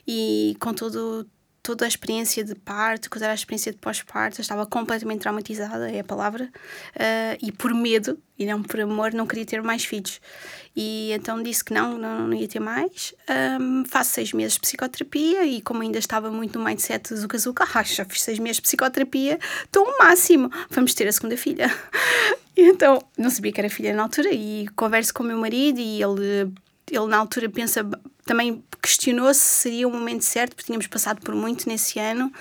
e 0.07 0.55
com 0.59 0.73
todo 0.73 1.27
toda 1.67 1.83
a 1.83 1.87
experiência 1.87 2.45
de 2.45 2.55
parto, 2.55 3.09
toda 3.09 3.29
a 3.29 3.33
experiência 3.33 3.73
de 3.73 3.77
pós-parto, 3.77 4.39
estava 4.39 4.65
completamente 4.65 5.19
traumatizada, 5.19 5.91
é 5.91 5.99
a 5.99 6.03
palavra, 6.03 6.45
uh, 6.45 7.37
e 7.41 7.51
por 7.51 7.73
medo, 7.73 8.17
e 8.39 8.45
não 8.45 8.63
por 8.63 8.79
amor, 8.79 9.13
não 9.13 9.27
queria 9.27 9.45
ter 9.45 9.61
mais 9.61 9.83
filhos. 9.83 10.21
E 10.73 11.11
então 11.11 11.43
disse 11.43 11.65
que 11.65 11.73
não, 11.73 11.97
não, 11.97 12.29
não 12.29 12.33
ia 12.33 12.47
ter 12.47 12.61
mais. 12.61 13.13
Um, 13.59 13.83
faço 13.83 14.11
seis 14.11 14.31
meses 14.31 14.53
de 14.53 14.61
psicoterapia 14.61 15.43
e 15.45 15.61
como 15.61 15.81
ainda 15.81 15.99
estava 15.99 16.31
muito 16.31 16.57
no 16.57 16.63
mindset 16.63 17.13
do 17.13 17.37
Zuka 17.37 17.67
ah, 17.73 17.83
já 17.83 18.05
fiz 18.05 18.21
seis 18.21 18.39
meses 18.39 18.57
de 18.57 18.61
psicoterapia, 18.61 19.37
estou 19.65 19.85
ao 19.85 19.97
máximo, 19.97 20.49
vamos 20.69 20.93
ter 20.93 21.05
a 21.07 21.11
segunda 21.11 21.35
filha. 21.35 21.69
E 22.59 22.61
então, 22.69 22.99
não 23.15 23.29
sabia 23.29 23.51
que 23.51 23.61
era 23.61 23.69
filha 23.69 23.93
na 23.93 24.01
altura 24.01 24.33
e 24.33 24.67
converso 24.75 25.13
com 25.13 25.21
o 25.21 25.27
meu 25.27 25.37
marido 25.37 25.79
e 25.79 26.01
ele 26.01 26.51
ele 26.91 27.05
na 27.05 27.17
altura 27.17 27.47
pensa 27.49 27.87
também 28.25 28.63
questionou 28.87 29.33
se 29.33 29.41
seria 29.41 29.85
o 29.85 29.91
momento 29.91 30.23
certo, 30.23 30.55
porque 30.55 30.67
tínhamos 30.67 30.87
passado 30.87 31.19
por 31.19 31.35
muito 31.35 31.67
nesse 31.67 31.99
ano 31.99 32.31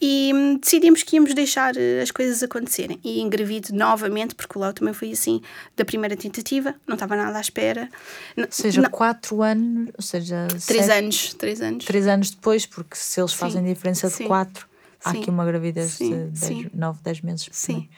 e 0.00 0.30
hum, 0.32 0.56
decidimos 0.56 1.02
que 1.02 1.16
íamos 1.16 1.34
deixar 1.34 1.76
eh, 1.76 2.00
as 2.00 2.12
coisas 2.12 2.40
acontecerem. 2.40 3.00
E 3.02 3.20
engravido 3.20 3.74
novamente, 3.74 4.36
porque 4.36 4.56
o 4.56 4.60
Léo 4.60 4.72
também 4.72 4.94
foi 4.94 5.10
assim, 5.10 5.42
da 5.76 5.84
primeira 5.84 6.16
tentativa, 6.16 6.72
não 6.86 6.94
estava 6.94 7.16
nada 7.16 7.36
à 7.36 7.40
espera. 7.40 7.88
Ou 8.36 8.46
seja, 8.48 8.80
não, 8.80 8.90
quatro 8.90 9.42
anos, 9.42 9.90
ou 9.96 10.02
seja, 10.02 10.46
três 10.66 10.86
sete, 10.86 10.98
anos, 10.98 11.34
três 11.34 11.60
anos. 11.60 11.84
Três 11.84 12.06
anos 12.06 12.30
depois, 12.30 12.64
porque 12.64 12.94
se 12.94 13.20
eles 13.20 13.32
fazem 13.32 13.62
sim, 13.62 13.72
diferença 13.72 14.06
de 14.06 14.14
sim, 14.14 14.26
quatro, 14.28 14.68
há 15.04 15.10
sim, 15.10 15.20
aqui 15.20 15.30
uma 15.30 15.44
gravidez 15.44 15.98
de 15.98 16.10
dez, 16.10 16.72
nove, 16.72 17.00
dez 17.02 17.20
meses. 17.20 17.48
Sim. 17.50 17.88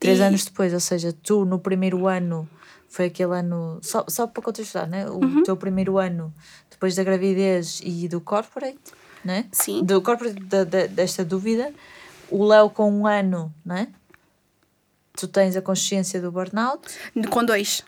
Três 0.00 0.20
e... 0.20 0.22
anos 0.22 0.46
depois, 0.46 0.72
ou 0.72 0.80
seja, 0.80 1.12
tu 1.22 1.44
no 1.44 1.58
primeiro 1.58 2.06
ano 2.06 2.48
foi 2.88 3.06
aquele 3.06 3.34
ano, 3.34 3.78
só, 3.82 4.04
só 4.08 4.26
para 4.26 4.42
contextualizar, 4.42 4.88
né? 4.88 5.08
o 5.10 5.18
uhum. 5.22 5.42
teu 5.42 5.54
primeiro 5.56 5.98
ano 5.98 6.32
depois 6.78 6.94
da 6.94 7.02
gravidez 7.02 7.80
e 7.82 8.06
do 8.06 8.20
corporate, 8.20 8.78
né? 9.24 9.46
Sim. 9.50 9.82
Do 9.82 10.00
corporate, 10.00 10.38
da, 10.38 10.62
da, 10.62 10.86
desta 10.86 11.24
dúvida, 11.24 11.74
o 12.30 12.44
Léo 12.44 12.70
com 12.70 12.88
um 12.88 13.04
ano, 13.04 13.52
né? 13.66 13.88
Tu 15.16 15.26
tens 15.26 15.56
a 15.56 15.60
consciência 15.60 16.20
do 16.20 16.30
burnout? 16.30 16.88
Com 17.30 17.44
dois. 17.44 17.84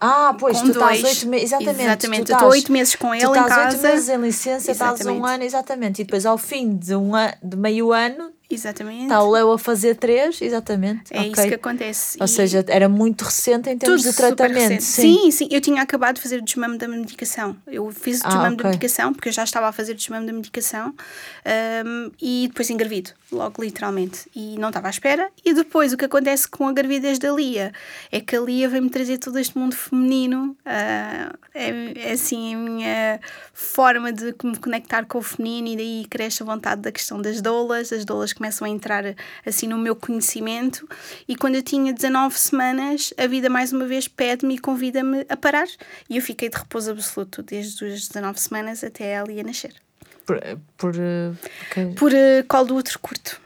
Ah, 0.00 0.34
pois, 0.40 0.58
com 0.58 0.68
tu 0.68 0.72
dois. 0.72 0.96
estás 0.96 1.16
oito 1.16 1.28
meses. 1.28 1.52
Exatamente. 1.52 1.82
Exatamente. 1.82 2.30
eu 2.30 2.34
estou 2.36 2.50
oito 2.50 2.72
meses 2.72 2.96
com 2.96 3.14
ele 3.14 3.24
em 3.24 3.32
casa. 3.32 3.44
Tu 3.44 3.48
estás 3.48 3.74
oito 3.74 3.82
meses 3.82 4.08
em 4.08 4.20
licença, 4.22 4.72
estás 4.72 5.04
um 5.04 5.26
ano, 5.26 5.44
exatamente. 5.44 6.00
E 6.00 6.04
depois, 6.04 6.24
ao 6.24 6.38
fim 6.38 6.74
de, 6.74 6.94
um 6.94 7.12
de 7.42 7.56
meio 7.58 7.92
ano, 7.92 8.32
Exatamente. 8.50 9.02
Está 9.02 9.22
o 9.22 9.30
Leo 9.30 9.52
a 9.52 9.58
fazer 9.58 9.94
três, 9.96 10.40
exatamente. 10.40 11.12
É 11.12 11.20
okay. 11.20 11.32
isso 11.32 11.48
que 11.48 11.54
acontece. 11.54 12.16
Ou 12.18 12.24
e... 12.24 12.28
seja, 12.28 12.64
era 12.68 12.88
muito 12.88 13.22
recente 13.22 13.68
em 13.68 13.76
termos 13.76 14.02
Tudo 14.02 14.10
de 14.10 14.16
tratamento. 14.16 14.80
Sim. 14.82 15.02
sim. 15.02 15.30
sim, 15.30 15.48
Eu 15.50 15.60
tinha 15.60 15.82
acabado 15.82 16.16
de 16.16 16.22
fazer 16.22 16.38
o 16.38 16.42
desmame 16.42 16.78
da 16.78 16.88
medicação. 16.88 17.54
Eu 17.66 17.90
fiz 17.90 18.20
o 18.20 18.22
ah, 18.24 18.28
desmame 18.28 18.54
okay. 18.54 18.62
da 18.62 18.68
medicação, 18.70 19.12
porque 19.12 19.28
eu 19.28 19.32
já 19.32 19.44
estava 19.44 19.68
a 19.68 19.72
fazer 19.72 19.92
o 19.92 19.94
desmame 19.94 20.26
da 20.26 20.32
medicação, 20.32 20.94
um, 21.84 22.10
e 22.20 22.48
depois 22.48 22.70
engravido, 22.70 23.10
logo 23.30 23.62
literalmente. 23.62 24.30
E 24.34 24.58
não 24.58 24.68
estava 24.68 24.86
à 24.86 24.90
espera. 24.90 25.28
E 25.44 25.52
depois 25.52 25.92
o 25.92 25.98
que 25.98 26.06
acontece 26.06 26.48
com 26.48 26.66
a 26.66 26.72
gravidez 26.72 27.18
da 27.18 27.30
Lia 27.30 27.72
é 28.10 28.18
que 28.18 28.34
a 28.34 28.40
Lia 28.40 28.66
veio-me 28.66 28.88
trazer 28.88 29.18
todo 29.18 29.38
este 29.38 29.58
mundo 29.58 29.76
feminino. 29.76 30.56
Uh, 30.64 31.36
é, 31.54 31.92
é 31.96 32.12
assim 32.12 32.54
a 32.54 32.58
minha 32.58 33.20
forma 33.52 34.10
de 34.10 34.34
me 34.42 34.56
conectar 34.56 35.04
com 35.04 35.18
o 35.18 35.22
feminino, 35.22 35.68
e 35.68 35.76
daí 35.76 36.06
cresce 36.08 36.42
a 36.42 36.46
vontade 36.46 36.80
da 36.80 36.90
questão 36.90 37.20
das 37.20 37.42
doulas. 37.42 37.92
As 37.92 38.06
doulas 38.06 38.37
começam 38.38 38.66
a 38.66 38.70
entrar 38.70 39.04
assim 39.44 39.66
no 39.66 39.76
meu 39.76 39.94
conhecimento. 39.94 40.88
E 41.28 41.36
quando 41.36 41.56
eu 41.56 41.62
tinha 41.62 41.92
19 41.92 42.38
semanas, 42.38 43.12
a 43.18 43.26
vida 43.26 43.50
mais 43.50 43.72
uma 43.72 43.84
vez 43.84 44.08
pede-me 44.08 44.54
e 44.54 44.58
convida-me 44.58 45.26
a 45.28 45.36
parar. 45.36 45.66
E 46.08 46.16
eu 46.16 46.22
fiquei 46.22 46.48
de 46.48 46.56
repouso 46.56 46.92
absoluto 46.92 47.42
desde 47.42 47.84
as 47.84 48.08
19 48.08 48.40
semanas 48.40 48.82
até 48.82 49.12
ela 49.12 49.30
ia 49.30 49.42
nascer. 49.42 49.74
Por, 50.24 50.40
por, 50.76 50.94
okay. 51.70 51.94
por 51.94 52.12
uh, 52.12 52.44
colo 52.46 52.66
do 52.66 52.76
útero 52.76 52.98
curto. 52.98 53.40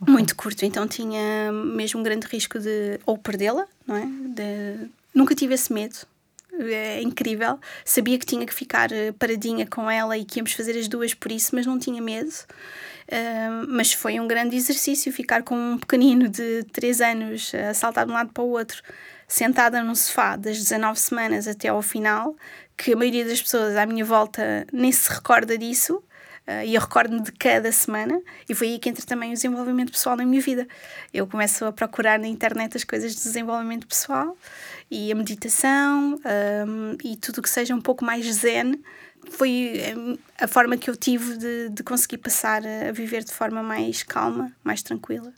Okay. 0.00 0.12
Muito 0.12 0.36
curto, 0.36 0.64
então 0.64 0.86
tinha 0.86 1.50
mesmo 1.52 2.00
um 2.00 2.02
grande 2.02 2.26
risco 2.26 2.58
de 2.58 3.00
ou 3.06 3.16
perdê-la, 3.16 3.66
não 3.86 3.96
é? 3.96 4.04
De... 4.04 4.90
Nunca 5.14 5.34
tive 5.34 5.54
esse 5.54 5.72
medo, 5.72 5.96
é 6.58 7.00
incrível. 7.02 7.58
Sabia 7.84 8.18
que 8.18 8.26
tinha 8.26 8.46
que 8.46 8.54
ficar 8.54 8.92
eh, 8.92 9.12
paradinha 9.12 9.66
com 9.66 9.90
ela 9.90 10.16
e 10.16 10.24
que 10.24 10.38
íamos 10.38 10.52
fazer 10.52 10.78
as 10.78 10.88
duas 10.88 11.14
por 11.14 11.30
isso, 11.32 11.54
mas 11.54 11.66
não 11.66 11.78
tinha 11.78 12.00
medo. 12.00 12.32
Mas 13.68 13.92
foi 13.92 14.18
um 14.18 14.26
grande 14.26 14.56
exercício 14.56 15.12
ficar 15.12 15.42
com 15.42 15.54
um 15.54 15.78
pequenino 15.78 16.28
de 16.28 16.64
3 16.72 17.00
anos 17.00 17.52
a 17.54 17.72
saltar 17.72 18.04
de 18.04 18.10
um 18.10 18.14
lado 18.14 18.32
para 18.32 18.42
o 18.42 18.50
outro, 18.50 18.82
sentada 19.28 19.82
no 19.82 19.94
sofá 19.94 20.36
das 20.36 20.58
19 20.58 20.98
semanas 20.98 21.48
até 21.48 21.68
ao 21.68 21.82
final, 21.82 22.36
que 22.76 22.92
a 22.92 22.96
maioria 22.96 23.24
das 23.24 23.40
pessoas 23.40 23.76
à 23.76 23.86
minha 23.86 24.04
volta 24.04 24.66
nem 24.72 24.92
se 24.92 25.10
recorda 25.10 25.56
disso. 25.56 26.02
Uh, 26.46 26.62
e 26.64 26.76
eu 26.76 26.80
recordo-me 26.80 27.20
de 27.22 27.32
cada 27.32 27.72
semana, 27.72 28.22
e 28.48 28.54
foi 28.54 28.68
aí 28.68 28.78
que 28.78 28.88
entra 28.88 29.04
também 29.04 29.30
o 29.30 29.34
desenvolvimento 29.34 29.90
pessoal 29.90 30.16
na 30.16 30.24
minha 30.24 30.40
vida. 30.40 30.64
Eu 31.12 31.26
começo 31.26 31.64
a 31.64 31.72
procurar 31.72 32.20
na 32.20 32.28
internet 32.28 32.76
as 32.76 32.84
coisas 32.84 33.16
de 33.16 33.22
desenvolvimento 33.24 33.84
pessoal 33.84 34.36
e 34.88 35.10
a 35.10 35.14
meditação 35.16 36.14
um, 36.14 36.96
e 37.02 37.16
tudo 37.16 37.42
que 37.42 37.50
seja 37.50 37.74
um 37.74 37.80
pouco 37.80 38.04
mais 38.04 38.24
zen 38.32 38.80
foi 39.30 39.80
hum, 39.96 40.18
a 40.40 40.46
forma 40.46 40.76
que 40.76 40.88
eu 40.88 40.96
tive 40.96 41.36
de, 41.36 41.68
de 41.70 41.82
conseguir 41.82 42.18
passar 42.18 42.62
a 42.66 42.92
viver 42.92 43.24
de 43.24 43.32
forma 43.32 43.62
mais 43.62 44.02
calma, 44.02 44.52
mais 44.62 44.82
tranquila. 44.82 45.32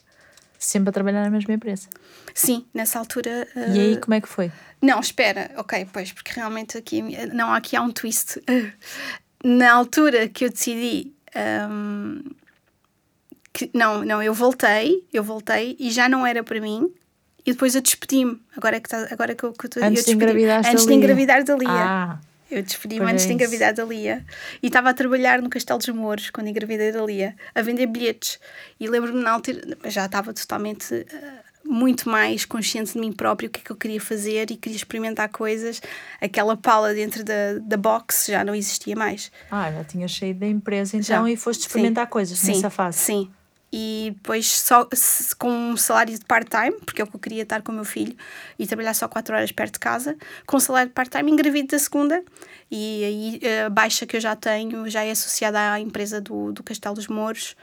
Sempre 0.59 0.91
a 0.91 0.93
trabalhar 0.93 1.23
na 1.23 1.31
mesma 1.31 1.55
empresa? 1.55 1.89
Sim, 2.35 2.67
nessa 2.75 2.99
altura. 2.99 3.47
Uh... 3.55 3.77
E 3.77 3.81
aí 3.81 3.97
como 3.97 4.15
é 4.15 4.21
que 4.21 4.29
foi? 4.29 4.51
Não, 4.83 4.99
espera, 4.99 5.51
ok, 5.57 5.89
pois, 5.93 6.13
porque 6.13 6.33
realmente 6.35 6.77
aqui, 6.77 7.03
não, 7.33 7.53
aqui 7.53 7.77
há 7.77 7.83
um 7.83 7.91
twist. 7.91 8.41
Na 9.45 9.73
altura 9.73 10.29
que 10.29 10.45
eu 10.45 10.51
decidi. 10.51 11.13
Um, 11.71 12.23
que, 13.53 13.71
não, 13.73 14.05
não, 14.05 14.23
eu 14.23 14.35
voltei, 14.35 15.07
eu 15.13 15.23
voltei 15.23 15.77
e 15.79 15.91
já 15.91 16.09
não 16.09 16.27
era 16.27 16.43
para 16.43 16.61
mim. 16.61 16.93
E 17.47 17.53
depois 17.53 17.75
eu 17.75 17.81
despedi-me. 17.81 18.41
Agora 18.57 18.77
é 18.77 18.81
que, 18.81 18.89
tá, 18.89 19.09
agora 19.11 19.35
que 19.35 19.45
eu, 19.45 19.51
estou 19.51 19.83
Antes, 19.83 20.01
eu 20.01 20.07
de, 20.07 20.13
engravidar 20.13 20.67
antes 20.67 20.87
de 20.87 20.93
engravidar 20.93 21.45
da 21.45 21.57
Lia. 21.57 21.69
Ah. 21.71 22.21
Eu 22.51 22.63
despedi-me 22.63 23.05
antes 23.05 23.27
de 23.27 23.33
engravidar 23.33 23.75
da 23.75 23.85
Lia 23.85 24.25
e 24.63 24.69
estava 24.69 24.91
a 24.91 24.95
trabalhar 24.95 25.43
no 25.43 25.51
Castelo 25.51 25.79
dos 25.79 25.89
Mouros 25.89 26.31
quando 26.31 26.49
engravidei 26.49 26.91
da 26.91 27.05
Lia, 27.05 27.37
a 27.55 27.61
vender 27.61 27.87
bilhetes. 27.87 28.41
E 28.81 28.89
lembro-me 28.89 29.23
na 29.23 29.33
altura, 29.33 29.77
já 29.85 30.07
estava 30.07 30.33
totalmente 30.33 30.95
uh, 30.95 31.49
muito 31.69 32.09
mais 32.09 32.47
consciente 32.47 32.95
de 32.95 32.99
mim 32.99 33.13
próprio, 33.13 33.49
o 33.49 33.53
que 33.53 33.61
é 33.61 33.63
que 33.63 33.71
eu 33.71 33.77
queria 33.77 34.01
fazer 34.01 34.51
e 34.51 34.57
queria 34.57 34.77
experimentar 34.77 35.29
coisas. 35.29 35.83
Aquela 36.21 36.57
pala 36.57 36.95
dentro 36.95 37.23
da, 37.23 37.59
da 37.61 37.77
box 37.77 38.27
já 38.29 38.43
não 38.43 38.55
existia 38.55 38.97
mais. 38.97 39.31
Ah, 39.51 39.71
já 39.71 39.85
tinha 39.85 40.09
saído 40.09 40.41
da 40.41 40.47
empresa 40.47 40.97
então 40.97 41.27
já. 41.27 41.31
e 41.31 41.37
foste 41.37 41.61
experimentar 41.67 42.07
sim. 42.07 42.11
coisas 42.11 42.39
sim. 42.39 42.53
nessa 42.53 42.71
fase. 42.71 42.99
Sim, 42.99 43.31
e 43.73 44.13
depois 44.15 44.47
só 44.47 44.89
com 45.39 45.51
um 45.51 45.77
salário 45.77 46.19
de 46.19 46.25
part-time, 46.25 46.77
porque 46.85 47.03
é 47.03 47.05
o 47.05 47.07
que 47.07 47.17
eu 47.17 47.21
queria 47.21 47.43
estar 47.43 47.63
com 47.63 47.71
o 47.71 47.75
meu 47.75 47.85
filho 47.85 48.17
e 48.59 48.67
trabalhar 48.67 48.95
só 48.95 49.07
4 49.07 49.35
horas 49.35 49.53
perto 49.53 49.75
de 49.75 49.79
casa, 49.79 50.17
com 50.47 50.57
um 50.57 50.61
salário 50.61 50.89
de 50.89 50.95
part-time 50.95 51.31
engravido 51.31 51.69
da 51.69 51.79
segunda. 51.79 52.23
E 52.71 53.05
aí 53.05 53.41
a 53.67 53.69
baixa 53.69 54.07
que 54.07 54.17
eu 54.17 54.21
já 54.21 54.35
tenho 54.35 54.89
já 54.89 55.05
é 55.05 55.11
associada 55.11 55.73
à 55.73 55.81
empresa 55.81 56.21
do, 56.21 56.53
do 56.53 56.63
Castelo 56.63 56.95
dos 56.95 57.09
Mouros. 57.09 57.55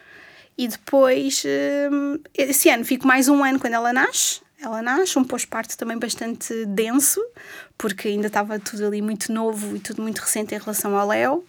E 0.57 0.67
depois 0.67 1.43
hum, 1.91 2.19
esse 2.33 2.69
ano 2.69 2.85
fico 2.85 3.05
mais 3.05 3.27
um 3.27 3.43
ano 3.43 3.59
quando 3.59 3.73
ela 3.73 3.91
nasce. 3.91 4.41
Ela 4.61 4.81
nasce, 4.81 5.19
um 5.19 5.23
pós-parto 5.23 5.77
também 5.77 5.97
bastante 5.97 6.65
denso, 6.65 7.21
porque 7.77 8.07
ainda 8.07 8.27
estava 8.27 8.57
tudo 8.57 8.87
ali 8.87 9.01
muito 9.01 9.31
novo 9.31 9.75
e 9.75 9.79
tudo 9.79 10.01
muito 10.01 10.19
recente 10.19 10.55
em 10.55 10.57
relação 10.57 10.95
ao 10.97 11.07
Léo. 11.07 11.43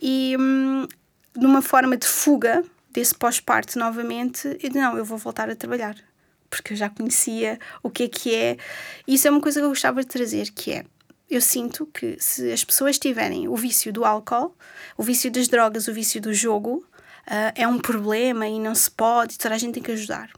E 0.00 0.36
hum, 0.38 0.86
numa 1.34 1.60
forma 1.60 1.96
de 1.96 2.06
fuga, 2.06 2.64
desse 2.96 3.14
pós-parto 3.14 3.78
novamente, 3.78 4.56
e 4.62 4.70
não, 4.70 4.96
eu 4.96 5.04
vou 5.04 5.18
voltar 5.18 5.50
a 5.50 5.54
trabalhar. 5.54 5.94
Porque 6.48 6.72
eu 6.72 6.76
já 6.76 6.88
conhecia 6.88 7.58
o 7.82 7.90
que 7.90 8.04
é 8.04 8.08
que 8.08 8.34
é. 8.34 8.56
Isso 9.06 9.28
é 9.28 9.30
uma 9.30 9.40
coisa 9.40 9.60
que 9.60 9.66
eu 9.66 9.68
gostava 9.68 10.00
de 10.00 10.06
trazer, 10.06 10.50
que 10.50 10.72
é, 10.72 10.84
eu 11.28 11.42
sinto 11.42 11.84
que 11.84 12.16
se 12.18 12.50
as 12.50 12.64
pessoas 12.64 12.98
tiverem 12.98 13.48
o 13.48 13.54
vício 13.54 13.92
do 13.92 14.02
álcool, 14.02 14.56
o 14.96 15.02
vício 15.02 15.30
das 15.30 15.46
drogas, 15.46 15.88
o 15.88 15.92
vício 15.92 16.22
do 16.22 16.32
jogo, 16.32 16.86
uh, 17.26 17.52
é 17.54 17.68
um 17.68 17.78
problema 17.78 18.48
e 18.48 18.58
não 18.58 18.74
se 18.74 18.90
pode, 18.90 19.36
toda 19.36 19.54
a 19.54 19.58
gente 19.58 19.74
tem 19.74 19.82
que 19.82 19.92
ajudar. 19.92 20.30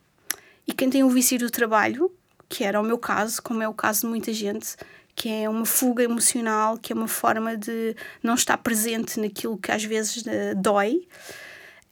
E 0.67 0.73
quem 0.73 0.91
tem 0.91 1.05
o 1.05 1.11
vício 1.11 1.39
do 1.39 1.51
trabalho, 1.51 2.13
que 2.49 2.65
era 2.65 2.81
o 2.81 2.83
meu 2.83 2.99
caso, 2.99 3.41
como 3.41 3.63
é 3.63 3.69
o 3.69 3.75
caso 3.75 4.01
de 4.01 4.07
muita 4.09 4.33
gente, 4.33 4.75
que 5.15 5.29
é 5.29 5.49
uma 5.49 5.65
fuga 5.65 6.03
emocional, 6.03 6.77
que 6.77 6.93
é 6.93 6.97
uma 6.97 7.09
forma 7.09 7.57
de 7.57 7.95
não 8.21 8.35
estar 8.35 8.59
presente 8.59 9.21
naquilo 9.21 9.57
que 9.57 9.71
às 9.71 9.85
vezes 9.85 10.17
uh, 10.23 10.57
dói, 10.57 11.07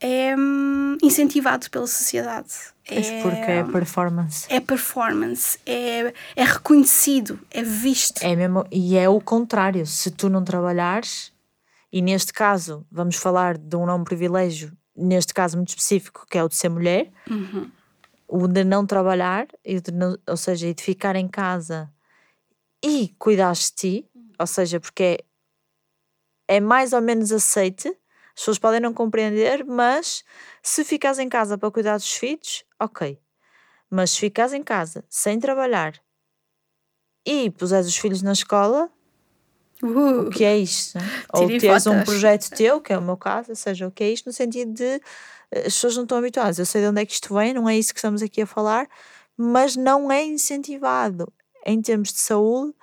é 0.01 0.37
hum, 0.37 0.97
incentivado 1.03 1.71
pela 1.71 1.87
sociedade. 1.87 2.55
É, 2.89 3.23
porque 3.23 3.51
é 3.51 3.65
performance. 3.65 4.47
É 4.49 4.61
performance, 4.61 5.59
é, 5.67 6.13
é 6.37 6.45
reconhecido, 6.45 7.39
é 7.51 7.63
visto. 7.63 8.23
É 8.23 8.37
mesmo, 8.37 8.65
e 8.71 8.97
é 8.97 9.09
o 9.09 9.21
contrário. 9.21 9.85
Se 9.87 10.11
tu 10.11 10.29
não 10.29 10.45
trabalhares, 10.45 11.33
e 11.93 12.01
neste 12.01 12.33
caso 12.33 12.87
vamos 12.91 13.17
falar 13.17 13.59
de 13.59 13.75
um 13.75 13.85
não 13.85 14.05
privilégio, 14.05 14.73
neste 14.97 15.35
caso 15.35 15.57
muito 15.57 15.71
específico, 15.71 16.27
que 16.31 16.39
é 16.39 16.45
o 16.45 16.49
de 16.49 16.55
ser 16.55 16.69
mulher, 16.69 17.11
uhum. 17.29 17.69
o 18.29 18.47
de 18.47 18.63
não 18.63 18.87
trabalhar, 18.87 19.49
e 19.65 19.81
de 19.81 19.91
não, 19.91 20.17
ou 20.27 20.37
seja, 20.37 20.73
de 20.73 20.83
ficar 20.83 21.17
em 21.17 21.27
casa 21.27 21.91
e 22.85 23.15
cuidar 23.19 23.53
de 23.53 23.73
ti, 23.73 24.11
ou 24.39 24.47
seja, 24.47 24.79
porque 24.79 25.19
é, 26.49 26.57
é 26.57 26.61
mais 26.61 26.93
ou 26.93 27.01
menos 27.01 27.33
aceite 27.33 27.93
as 28.37 28.43
pessoas 28.43 28.59
podem 28.59 28.81
não 28.81 28.93
compreender, 28.93 29.65
mas 29.65 30.23
se 30.63 30.85
ficas 30.85 31.19
em 31.19 31.27
casa 31.27 31.57
para 31.57 31.71
cuidar 31.71 31.97
dos 31.97 32.13
filhos, 32.13 32.65
ok. 32.79 33.19
Mas 33.89 34.11
se 34.11 34.21
ficas 34.21 34.53
em 34.53 34.63
casa 34.63 35.03
sem 35.09 35.41
trabalhar 35.41 35.95
e 37.25 37.51
puseres 37.51 37.87
os 37.87 37.97
filhos 37.97 38.21
na 38.21 38.33
escola, 38.33 38.91
uh, 39.83 40.21
o 40.27 40.31
que 40.31 40.45
é 40.45 40.59
isto? 40.59 40.99
Ou 41.33 41.49
tens 41.49 41.87
um 41.87 42.05
projeto 42.05 42.51
teu, 42.51 42.79
que 42.79 42.93
é 42.93 42.99
o 42.99 43.03
meu 43.03 43.17
caso, 43.17 43.53
ou 43.53 43.57
seja, 43.57 43.87
o 43.87 43.91
que 43.91 44.05
é 44.05 44.11
isto 44.11 44.27
no 44.27 44.33
sentido 44.35 44.71
de 44.71 45.01
eh, 45.51 45.61
as 45.61 45.75
pessoas 45.75 45.97
não 45.97 46.03
estão 46.03 46.19
habituadas. 46.19 46.59
Eu 46.59 46.67
sei 46.67 46.83
de 46.83 46.89
onde 46.89 47.01
é 47.01 47.07
que 47.07 47.15
isto 47.15 47.35
vem, 47.35 47.55
não 47.55 47.67
é 47.67 47.79
isso 47.79 47.95
que 47.95 47.99
estamos 47.99 48.21
aqui 48.21 48.43
a 48.43 48.47
falar, 48.47 48.87
mas 49.35 49.77
não 49.77 50.13
é 50.13 50.23
incentivado 50.23 51.33
em 51.65 51.81
termos 51.81 52.13
de 52.13 52.19
saúde 52.19 52.75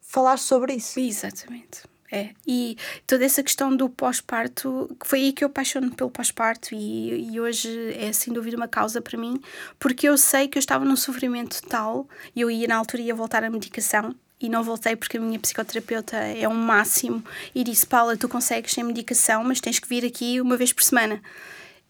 falar 0.00 0.38
sobre 0.38 0.72
isso. 0.72 0.98
Exatamente. 0.98 1.82
É, 2.10 2.30
e 2.46 2.76
toda 3.06 3.24
essa 3.24 3.42
questão 3.42 3.74
do 3.76 3.88
pós-parto, 3.88 4.96
foi 5.04 5.20
aí 5.20 5.32
que 5.32 5.42
eu 5.42 5.48
apaixono 5.48 5.90
pelo 5.90 6.10
pós-parto 6.10 6.72
e, 6.72 7.32
e 7.32 7.40
hoje 7.40 7.68
é 7.98 8.12
sem 8.12 8.32
dúvida 8.32 8.56
uma 8.56 8.68
causa 8.68 9.00
para 9.00 9.18
mim, 9.18 9.40
porque 9.78 10.08
eu 10.08 10.16
sei 10.16 10.46
que 10.46 10.56
eu 10.56 10.60
estava 10.60 10.84
num 10.84 10.96
sofrimento 10.96 11.60
tal 11.62 12.08
e 12.34 12.40
eu 12.40 12.50
ia 12.50 12.68
na 12.68 12.76
altura 12.76 13.02
ia 13.02 13.14
voltar 13.14 13.42
à 13.42 13.50
medicação 13.50 14.14
e 14.40 14.48
não 14.48 14.62
voltei 14.62 14.94
porque 14.94 15.16
a 15.16 15.20
minha 15.20 15.38
psicoterapeuta 15.38 16.16
é 16.16 16.46
um 16.48 16.54
máximo 16.54 17.24
e 17.54 17.64
disse: 17.64 17.86
Paula, 17.86 18.16
tu 18.16 18.28
consegues 18.28 18.72
sem 18.72 18.84
medicação, 18.84 19.42
mas 19.42 19.60
tens 19.60 19.78
que 19.78 19.88
vir 19.88 20.04
aqui 20.04 20.40
uma 20.40 20.56
vez 20.56 20.72
por 20.72 20.82
semana. 20.82 21.20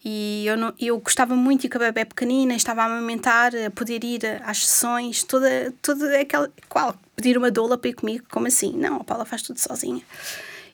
E 0.03 0.45
eu, 0.45 0.55
não, 0.55 0.73
eu 0.79 0.97
gostava 0.99 1.35
muito 1.35 1.63
de 1.63 1.69
que 1.69 1.75
a 1.75 1.79
bebê 1.79 2.05
pequenina, 2.05 2.55
estava 2.55 2.83
a 2.83 2.85
amamentar, 2.85 3.51
a 3.55 3.69
poder 3.71 4.03
ir 4.03 4.21
às 4.43 4.65
sessões, 4.65 5.23
toda, 5.23 5.73
toda 5.81 6.19
aquela. 6.19 6.49
Qual? 6.69 6.95
Pedir 7.17 7.35
uma 7.35 7.49
doula 7.49 7.79
para 7.79 7.89
ir 7.89 7.93
comigo? 7.93 8.25
Como 8.29 8.45
assim? 8.45 8.71
Não, 8.77 8.97
a 8.97 9.03
Paula 9.03 9.25
faz 9.25 9.41
tudo 9.41 9.57
sozinha. 9.57 10.03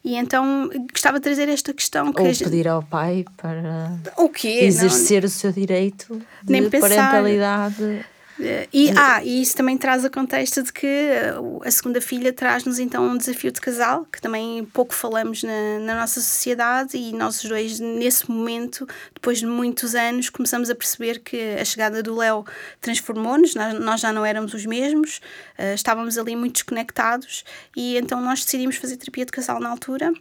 E 0.04 0.18
então 0.18 0.70
gostava 0.92 1.18
de 1.18 1.24
trazer 1.24 1.48
esta 1.48 1.74
questão. 1.74 2.12
Que 2.12 2.22
Ou 2.22 2.28
gente... 2.28 2.44
pedir 2.44 2.68
ao 2.68 2.84
pai 2.84 3.24
para 3.38 3.98
o 4.18 4.28
quê? 4.28 4.60
exercer 4.64 5.22
não, 5.22 5.28
o 5.28 5.32
seu 5.32 5.54
direito 5.54 6.22
de 6.44 6.52
nem 6.52 6.70
parentalidade. 6.70 8.06
E, 8.40 8.92
ah, 8.98 9.24
e 9.24 9.42
isso 9.42 9.56
também 9.56 9.78
traz 9.78 10.04
a 10.04 10.10
contexto 10.10 10.64
de 10.64 10.74
que 10.74 10.88
eh, 10.88 11.34
a 11.64 11.72
segunda 11.72 12.02
filha 12.02 12.34
traz-nos 12.34 12.80
então 12.80 13.06
um 13.06 13.18
desafio 13.18 13.52
de 13.52 13.62
casal, 13.62 14.06
que 14.12 14.20
também 14.20 14.66
pouco 14.66 14.94
falamos 14.94 15.44
na, 15.44 15.80
na 15.80 15.96
nossa 15.96 16.20
sociedade, 16.20 16.98
e 16.98 17.14
nós 17.14 17.44
os 17.44 17.50
dois, 17.50 17.80
nesse 17.80 18.30
momento, 18.30 18.88
depois 19.14 19.40
de 19.40 19.46
muitos 19.46 19.94
anos, 19.94 20.30
começamos 20.30 20.70
a 20.70 20.76
perceber 20.76 21.20
que 21.20 21.56
a 21.60 21.66
chegada 21.66 22.02
do 22.02 22.16
Léo 22.16 22.44
transformou-nos, 22.82 23.54
nós, 23.54 23.80
nós 23.80 24.02
já 24.02 24.12
não 24.12 24.26
éramos 24.26 24.54
os 24.54 24.66
mesmos, 24.66 25.22
uh, 25.60 25.76
estávamos 25.76 26.18
ali 26.18 26.36
muito 26.36 26.54
desconectados, 26.54 27.44
e 27.76 27.98
então 27.98 28.20
nós 28.20 28.44
decidimos 28.44 28.78
fazer 28.78 28.98
terapia 28.98 29.26
de 29.26 29.32
casal 29.32 29.60
na 29.60 29.70
altura. 29.70 30.12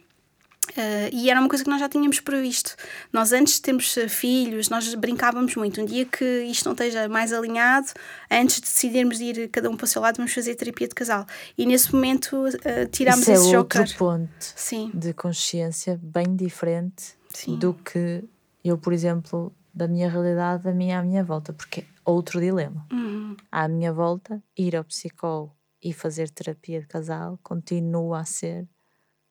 Uh, 0.71 1.09
e 1.11 1.29
era 1.29 1.39
uma 1.39 1.49
coisa 1.49 1.63
que 1.63 1.69
nós 1.69 1.79
já 1.79 1.89
tínhamos 1.89 2.19
previsto. 2.19 2.75
Nós, 3.11 3.31
antes 3.31 3.55
de 3.55 3.61
termos 3.61 3.95
eh, 3.97 4.07
filhos, 4.07 4.69
nós 4.69 4.93
brincávamos 4.95 5.55
muito. 5.55 5.81
Um 5.81 5.85
dia 5.85 6.05
que 6.05 6.43
isto 6.43 6.65
não 6.65 6.73
esteja 6.73 7.07
mais 7.07 7.33
alinhado, 7.33 7.87
antes 8.31 8.55
de 8.55 8.61
decidirmos 8.63 9.19
ir 9.19 9.49
cada 9.49 9.69
um 9.69 9.75
para 9.75 9.85
o 9.85 9.87
seu 9.87 10.01
lado, 10.01 10.17
vamos 10.17 10.33
fazer 10.33 10.55
terapia 10.55 10.87
de 10.87 10.95
casal. 10.95 11.25
E 11.57 11.65
nesse 11.65 11.93
momento 11.93 12.45
uh, 12.47 12.87
tirámos 12.91 13.21
Isso 13.21 13.31
esse 13.31 13.53
é 13.53 13.57
outro 13.57 13.83
joker. 13.83 13.97
ponto 13.97 14.29
Sim. 14.39 14.91
de 14.93 15.13
consciência 15.13 15.99
bem 16.01 16.35
diferente 16.35 17.15
Sim. 17.29 17.57
do 17.57 17.73
que 17.73 18.23
eu, 18.63 18.77
por 18.77 18.93
exemplo, 18.93 19.53
da 19.73 19.87
minha 19.87 20.09
realidade, 20.09 20.63
da 20.63 20.71
minha 20.71 20.99
à 20.99 21.03
minha 21.03 21.23
volta, 21.23 21.51
porque 21.51 21.81
é 21.81 21.85
outro 22.05 22.39
dilema. 22.39 22.85
Uhum. 22.91 23.35
À 23.51 23.67
minha 23.67 23.91
volta, 23.91 24.41
ir 24.57 24.75
ao 24.75 24.83
psicólogo 24.83 25.55
e 25.83 25.91
fazer 25.91 26.29
terapia 26.29 26.79
de 26.79 26.87
casal 26.87 27.37
continua 27.43 28.21
a 28.21 28.25
ser 28.25 28.67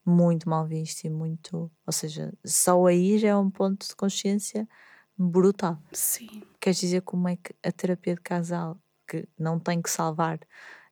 muito 0.05 0.48
mal 0.48 0.66
visto 0.66 1.05
e 1.05 1.11
muito. 1.11 1.70
Ou 1.86 1.92
seja, 1.92 2.32
só 2.44 2.86
aí 2.86 3.18
já 3.18 3.28
é 3.28 3.36
um 3.36 3.50
ponto 3.50 3.86
de 3.86 3.94
consciência 3.94 4.68
brutal. 5.16 5.78
Sim. 5.92 6.42
Queres 6.61 6.80
dizer 6.80 7.03
como 7.03 7.28
é 7.28 7.36
que 7.36 7.55
a 7.62 7.72
terapia 7.72 8.14
de 8.14 8.20
casal, 8.20 8.78
que 9.07 9.28
não 9.38 9.59
tem 9.59 9.80
que 9.82 9.90
salvar, 9.90 10.38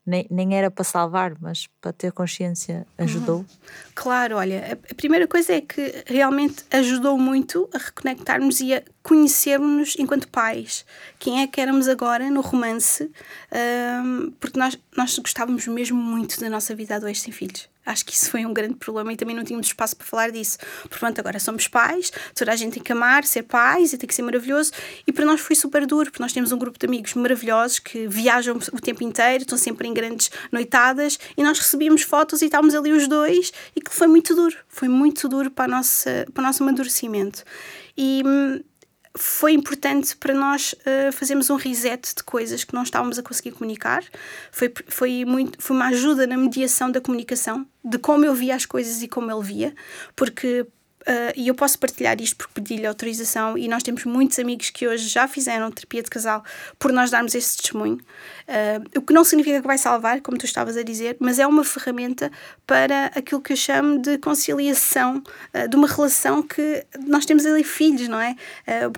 nem, 0.04 0.26
nem 0.30 0.56
era 0.56 0.70
para 0.70 0.82
salvar, 0.82 1.36
mas 1.40 1.68
para 1.80 1.92
ter 1.92 2.10
consciência, 2.10 2.86
ajudou? 2.98 3.38
Uhum. 3.38 3.46
Claro, 3.94 4.36
olha, 4.36 4.78
a 4.90 4.94
primeira 4.94 5.28
coisa 5.28 5.52
é 5.52 5.60
que 5.60 6.04
realmente 6.06 6.64
ajudou 6.70 7.16
muito 7.16 7.68
a 7.72 7.78
reconectarmos 7.78 8.60
e 8.60 8.74
a 8.74 8.82
conhecermos-nos 9.02 9.96
enquanto 9.98 10.28
pais. 10.28 10.84
Quem 11.18 11.42
é 11.42 11.46
que 11.46 11.60
éramos 11.60 11.86
agora 11.86 12.28
no 12.30 12.40
romance? 12.40 13.10
Um, 14.04 14.32
porque 14.32 14.58
nós, 14.58 14.76
nós 14.96 15.16
gostávamos 15.18 15.66
mesmo 15.68 15.96
muito 15.96 16.40
da 16.40 16.50
nossa 16.50 16.74
vida 16.74 16.96
a 16.96 16.98
dois 16.98 17.20
sem 17.20 17.32
filhos. 17.32 17.69
Acho 17.84 18.04
que 18.04 18.12
isso 18.12 18.30
foi 18.30 18.44
um 18.44 18.52
grande 18.52 18.74
problema 18.74 19.12
e 19.12 19.16
também 19.16 19.34
não 19.34 19.42
tínhamos 19.42 19.66
espaço 19.66 19.96
para 19.96 20.06
falar 20.06 20.30
disso. 20.30 20.58
Portanto, 20.88 21.18
agora 21.18 21.38
somos 21.40 21.66
pais, 21.66 22.12
toda 22.34 22.52
a 22.52 22.56
gente 22.56 22.74
tem 22.74 22.82
que 22.82 22.92
amar, 22.92 23.24
ser 23.24 23.42
pais 23.44 23.92
e 23.92 23.98
tem 23.98 24.06
que 24.06 24.14
ser 24.14 24.22
maravilhoso. 24.22 24.70
E 25.06 25.12
para 25.12 25.24
nós 25.24 25.40
foi 25.40 25.56
super 25.56 25.86
duro, 25.86 26.10
porque 26.10 26.22
nós 26.22 26.32
temos 26.32 26.52
um 26.52 26.58
grupo 26.58 26.78
de 26.78 26.86
amigos 26.86 27.14
maravilhosos 27.14 27.78
que 27.78 28.06
viajam 28.06 28.58
o 28.72 28.80
tempo 28.80 29.02
inteiro, 29.02 29.42
estão 29.42 29.56
sempre 29.56 29.88
em 29.88 29.94
grandes 29.94 30.30
noitadas 30.52 31.18
e 31.36 31.42
nós 31.42 31.58
recebíamos 31.58 32.02
fotos 32.02 32.42
e 32.42 32.46
estávamos 32.46 32.74
ali 32.74 32.92
os 32.92 33.08
dois 33.08 33.52
e 33.74 33.80
que 33.80 33.92
foi 33.92 34.06
muito 34.06 34.34
duro. 34.34 34.56
Foi 34.68 34.88
muito 34.88 35.28
duro 35.28 35.50
para, 35.50 35.66
nossa, 35.66 36.26
para 36.34 36.42
o 36.42 36.46
nosso 36.46 36.62
amadurecimento. 36.62 37.42
E 37.96 38.22
hum, 38.24 38.60
foi 39.16 39.52
importante 39.52 40.16
para 40.16 40.32
nós 40.32 40.72
uh, 40.72 41.12
fazermos 41.12 41.50
um 41.50 41.56
reset 41.56 42.14
de 42.14 42.22
coisas 42.22 42.62
que 42.62 42.74
não 42.74 42.82
estávamos 42.82 43.18
a 43.18 43.22
conseguir 43.22 43.52
comunicar. 43.52 44.04
Foi, 44.52 44.72
foi, 44.86 45.24
muito, 45.24 45.60
foi 45.60 45.76
uma 45.76 45.88
ajuda 45.88 46.26
na 46.26 46.36
mediação 46.36 46.90
da 46.90 47.00
comunicação, 47.00 47.66
de 47.84 47.98
como 47.98 48.24
eu 48.24 48.34
via 48.34 48.54
as 48.54 48.64
coisas 48.64 49.02
e 49.02 49.08
como 49.08 49.30
ele 49.30 49.42
via, 49.42 49.74
porque 50.14 50.66
Uh, 51.02 51.32
e 51.34 51.48
eu 51.48 51.54
posso 51.54 51.78
partilhar 51.78 52.20
isto 52.20 52.36
porque 52.36 52.52
pedi-lhe 52.54 52.86
autorização 52.86 53.56
e 53.56 53.66
nós 53.68 53.82
temos 53.82 54.04
muitos 54.04 54.38
amigos 54.38 54.68
que 54.68 54.86
hoje 54.86 55.08
já 55.08 55.26
fizeram 55.26 55.70
terapia 55.70 56.02
de 56.02 56.10
casal 56.10 56.44
por 56.78 56.92
nós 56.92 57.10
darmos 57.10 57.34
esse 57.34 57.56
testemunho. 57.56 57.96
Uh, 58.46 58.98
o 58.98 59.02
que 59.02 59.12
não 59.12 59.24
significa 59.24 59.62
que 59.62 59.66
vai 59.66 59.78
salvar, 59.78 60.20
como 60.20 60.36
tu 60.36 60.44
estavas 60.44 60.76
a 60.76 60.82
dizer, 60.82 61.16
mas 61.18 61.38
é 61.38 61.46
uma 61.46 61.64
ferramenta 61.64 62.30
para 62.66 63.06
aquilo 63.14 63.40
que 63.40 63.54
eu 63.54 63.56
chamo 63.56 63.98
de 63.98 64.18
conciliação 64.18 65.22
uh, 65.54 65.68
de 65.68 65.74
uma 65.74 65.88
relação 65.88 66.42
que 66.42 66.84
nós 67.06 67.24
temos 67.24 67.46
ali 67.46 67.64
filhos, 67.64 68.08
não 68.08 68.20
é? 68.20 68.36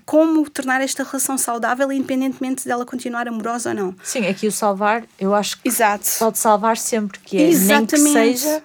como 0.04 0.48
tornar 0.50 0.80
esta 0.80 1.02
relação 1.02 1.38
saudável 1.38 1.90
independentemente 1.92 2.66
dela 2.66 2.84
continuar 2.84 3.28
amorosa 3.28 3.70
ou 3.70 3.74
não. 3.74 3.96
Sim, 4.02 4.26
aqui 4.26 4.46
o 4.46 4.52
salvar, 4.52 5.04
eu 5.18 5.34
acho 5.34 5.60
que 5.60 5.68
Exato. 5.68 6.08
pode 6.18 6.38
salvar 6.38 6.76
sempre, 6.76 7.18
que 7.20 7.38
é 7.38 7.48
Exatamente. 7.48 8.00
nem 8.00 8.32
que 8.32 8.38
seja 8.38 8.62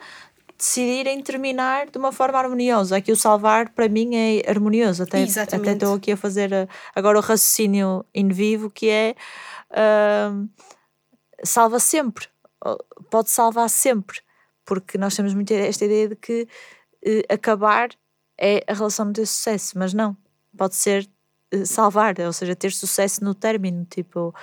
decidirem 0.58 1.22
terminar 1.22 1.90
de 1.90 1.98
uma 1.98 2.12
forma 2.12 2.40
harmoniosa. 2.40 2.98
Aqui 2.98 3.12
o 3.12 3.16
salvar 3.16 3.70
para 3.70 3.88
mim 3.88 4.16
é 4.16 4.50
harmonioso. 4.50 5.04
Até, 5.04 5.24
até 5.24 5.74
estou 5.74 5.94
aqui 5.94 6.12
a 6.12 6.18
fazer 6.18 6.52
eh, 6.52 6.68
agora 6.96 7.20
o 7.20 7.22
raciocínio 7.22 8.06
in 8.14 8.30
vivo 8.30 8.70
que 8.70 8.90
é 8.90 9.16
uh, 9.72 10.50
salva 11.44 11.80
sempre, 11.80 12.28
pode 13.12 13.30
salvar 13.30 13.70
sempre, 13.70 14.20
porque 14.66 14.98
nós 14.98 15.16
temos 15.16 15.34
muito 15.34 15.52
esta 15.52 15.86
ideia 15.86 16.10
de 16.10 16.16
que 16.16 16.48
uh, 17.06 17.34
acabar 17.34 17.90
é 18.40 18.64
a 18.68 18.74
relação 18.74 19.06
não 19.06 19.14
ter 19.14 19.26
sucesso, 19.26 19.78
mas 19.78 19.94
não, 19.94 20.18
pode 20.58 20.76
ser 20.76 21.08
uh, 21.54 21.66
salvar, 21.66 22.20
ou 22.20 22.34
seja, 22.34 22.56
ter 22.56 22.72
sucesso 22.72 23.24
no 23.24 23.36
término, 23.36 23.86
tipo 23.86 24.34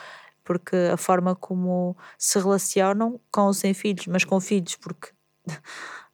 porque 0.44 0.76
a 0.92 0.96
forma 0.98 1.34
como 1.34 1.96
se 2.18 2.38
relacionam 2.38 3.18
com 3.32 3.46
ou 3.46 3.54
sem 3.54 3.72
filhos, 3.72 4.06
mas 4.06 4.24
com 4.24 4.38
filhos, 4.38 4.76
porque 4.76 5.08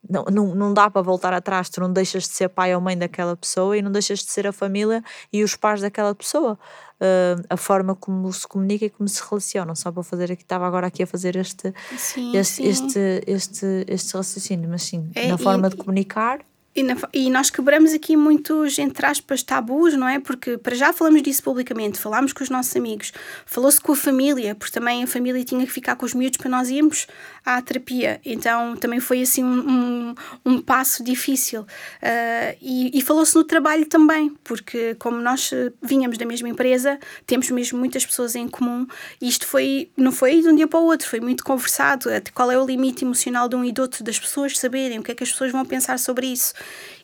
não, 0.08 0.24
não, 0.24 0.54
não 0.54 0.74
dá 0.74 0.90
para 0.90 1.02
voltar 1.02 1.32
atrás, 1.32 1.68
tu 1.68 1.80
não 1.80 1.92
deixas 1.92 2.24
de 2.24 2.30
ser 2.30 2.48
pai 2.48 2.74
ou 2.74 2.80
mãe 2.80 2.96
daquela 2.96 3.36
pessoa 3.36 3.76
e 3.76 3.82
não 3.82 3.92
deixas 3.92 4.20
de 4.20 4.30
ser 4.30 4.46
a 4.46 4.52
família 4.52 5.02
e 5.32 5.42
os 5.42 5.56
pais 5.56 5.80
daquela 5.80 6.14
pessoa. 6.14 6.58
Uh, 7.00 7.42
a 7.48 7.56
forma 7.56 7.94
como 7.94 8.30
se 8.30 8.46
comunica 8.46 8.84
e 8.84 8.90
como 8.90 9.08
se 9.08 9.22
relacionam. 9.26 9.74
Só 9.74 9.90
para 9.90 10.02
fazer 10.02 10.30
aqui, 10.32 10.42
estava 10.42 10.66
agora 10.66 10.86
aqui 10.86 11.02
a 11.02 11.06
fazer 11.06 11.34
este, 11.36 11.72
sim, 11.96 12.36
este, 12.36 12.54
sim. 12.54 12.68
este, 12.68 13.24
este, 13.26 13.84
este 13.88 14.16
raciocínio, 14.16 14.68
mas 14.68 14.82
sim, 14.82 15.10
é, 15.14 15.28
na 15.28 15.38
forma 15.38 15.66
e, 15.66 15.70
de 15.70 15.76
comunicar 15.76 16.40
e, 16.80 16.82
na, 16.82 16.96
e, 17.12 17.30
nós 17.30 17.50
quebramos 17.50 17.92
aqui 17.92 18.16
muitos, 18.16 18.78
entre 18.78 19.04
aspas, 19.06 19.42
tabus, 19.42 19.94
não 19.94 20.08
é? 20.08 20.18
Porque 20.18 20.56
para 20.56 20.74
já 20.74 20.92
falamos 20.92 21.22
disso 21.22 21.42
publicamente, 21.42 21.98
falámos 21.98 22.32
com 22.32 22.42
os 22.42 22.50
nossos 22.50 22.74
amigos, 22.74 23.12
falou-se 23.44 23.80
com 23.80 23.92
a 23.92 23.96
família, 23.96 24.54
porque 24.54 24.72
também 24.72 25.02
a 25.02 25.06
família 25.06 25.44
tinha 25.44 25.64
que 25.66 25.72
ficar 25.72 25.96
com 25.96 26.06
os 26.06 26.14
miúdos 26.14 26.38
para 26.38 26.50
nós 26.50 26.70
irmos 26.70 27.06
à 27.44 27.60
terapia. 27.60 28.20
Então 28.24 28.76
também 28.76 29.00
foi 29.00 29.22
assim 29.22 29.44
um, 29.44 30.14
um, 30.44 30.60
passo 30.60 31.04
difícil. 31.04 31.62
Uh, 31.62 32.56
e, 32.60 32.98
e 32.98 33.02
falou-se 33.02 33.34
no 33.34 33.44
trabalho 33.44 33.86
também, 33.86 34.30
porque 34.42 34.94
como 34.94 35.18
nós 35.18 35.50
vinhamos 35.82 36.16
da 36.16 36.24
mesma 36.24 36.48
empresa, 36.48 36.98
temos 37.26 37.50
mesmo 37.50 37.78
muitas 37.78 38.06
pessoas 38.06 38.34
em 38.34 38.48
comum, 38.48 38.86
e 39.20 39.28
isto 39.28 39.46
foi, 39.46 39.90
não 39.96 40.12
foi 40.12 40.40
de 40.40 40.48
um 40.48 40.56
dia 40.56 40.66
para 40.66 40.78
o 40.78 40.84
outro, 40.84 41.08
foi 41.08 41.20
muito 41.20 41.44
conversado. 41.44 42.08
Qual 42.34 42.50
é 42.50 42.58
o 42.58 42.64
limite 42.64 43.04
emocional 43.04 43.48
de 43.48 43.56
um 43.56 43.64
e 43.64 43.72
do 43.72 43.82
outro, 43.82 44.02
das 44.02 44.18
pessoas 44.18 44.58
saberem 44.58 44.98
o 44.98 45.02
que 45.02 45.12
é 45.12 45.14
que 45.14 45.22
as 45.22 45.30
pessoas 45.30 45.52
vão 45.52 45.64
pensar 45.64 45.98
sobre 45.98 46.26
isso. 46.26 46.54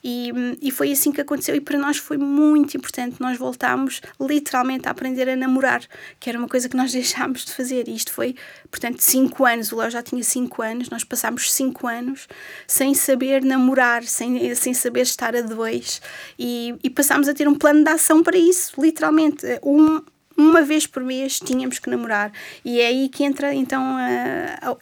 E, 0.02 0.32
e 0.60 0.70
foi 0.70 0.92
assim 0.92 1.10
que 1.10 1.20
aconteceu, 1.20 1.54
e 1.54 1.60
para 1.60 1.78
nós 1.78 1.96
foi 1.96 2.16
muito 2.16 2.76
importante. 2.76 3.16
Nós 3.20 3.38
voltámos 3.38 4.00
literalmente 4.20 4.88
a 4.88 4.90
aprender 4.90 5.28
a 5.28 5.36
namorar, 5.36 5.82
que 6.20 6.28
era 6.28 6.38
uma 6.38 6.48
coisa 6.48 6.68
que 6.68 6.76
nós 6.76 6.92
deixámos 6.92 7.44
de 7.44 7.52
fazer. 7.52 7.88
E 7.88 7.94
isto 7.94 8.12
foi, 8.12 8.34
portanto, 8.70 9.00
cinco 9.00 9.44
anos. 9.44 9.72
O 9.72 9.76
Léo 9.76 9.90
já 9.90 10.02
tinha 10.02 10.22
cinco 10.22 10.62
anos, 10.62 10.90
nós 10.90 11.04
passámos 11.04 11.52
cinco 11.52 11.86
anos 11.86 12.28
sem 12.66 12.94
saber 12.94 13.44
namorar, 13.44 14.02
sem, 14.04 14.54
sem 14.54 14.74
saber 14.74 15.02
estar 15.02 15.34
a 15.34 15.40
dois, 15.40 16.00
e, 16.38 16.74
e 16.82 16.90
passámos 16.90 17.28
a 17.28 17.34
ter 17.34 17.48
um 17.48 17.54
plano 17.54 17.82
de 17.84 17.90
ação 17.90 18.22
para 18.22 18.36
isso, 18.36 18.80
literalmente. 18.80 19.44
Um, 19.62 20.00
uma 20.36 20.62
vez 20.62 20.86
por 20.86 21.02
mês 21.02 21.40
tínhamos 21.40 21.78
que 21.78 21.88
namorar. 21.88 22.32
E 22.64 22.80
é 22.80 22.86
aí 22.86 23.08
que 23.08 23.24
entra, 23.24 23.54
então, 23.54 23.96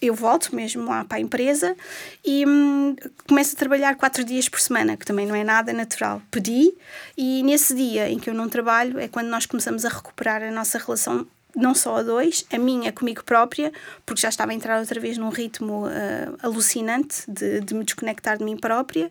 eu 0.01 0.15
volto 0.15 0.55
mesmo 0.55 0.85
lá 0.85 1.05
para 1.05 1.19
a 1.19 1.21
empresa 1.21 1.77
e 2.25 2.45
um, 2.47 2.97
começo 3.27 3.55
a 3.55 3.59
trabalhar 3.59 3.95
quatro 3.95 4.25
dias 4.25 4.49
por 4.49 4.61
semana, 4.61 4.97
que 4.97 5.07
também 5.07 5.27
não 5.27 5.35
é 5.35 5.45
nada 5.45 5.73
natural. 5.73 6.21
Pedi 6.31 6.75
e 7.17 7.43
nesse 7.43 7.75
dia 7.75 8.11
em 8.11 8.19
que 8.19 8.29
eu 8.29 8.35
não 8.35 8.49
trabalho 8.49 8.99
é 8.99 9.09
quando 9.09 9.29
nós 9.29 9.47
começamos 9.47 9.85
a 9.85 9.89
recuperar 9.89 10.43
a 10.43 10.51
nossa 10.51 10.79
relação 10.79 11.27
não 11.55 11.75
só 11.75 11.99
a 11.99 12.03
dois, 12.03 12.45
a 12.53 12.59
minha 12.59 12.93
comigo 12.93 13.23
própria, 13.25 13.73
porque 14.05 14.21
já 14.21 14.29
estava 14.29 14.53
a 14.53 14.55
entrar 14.55 14.79
outra 14.79 15.01
vez 15.01 15.17
num 15.17 15.29
ritmo 15.29 15.87
uh, 15.87 16.37
alucinante 16.43 17.25
de, 17.29 17.61
de 17.61 17.75
me 17.75 17.85
desconectar 17.85 18.39
de 18.39 18.45
mim 18.45 18.57
própria 18.57 19.11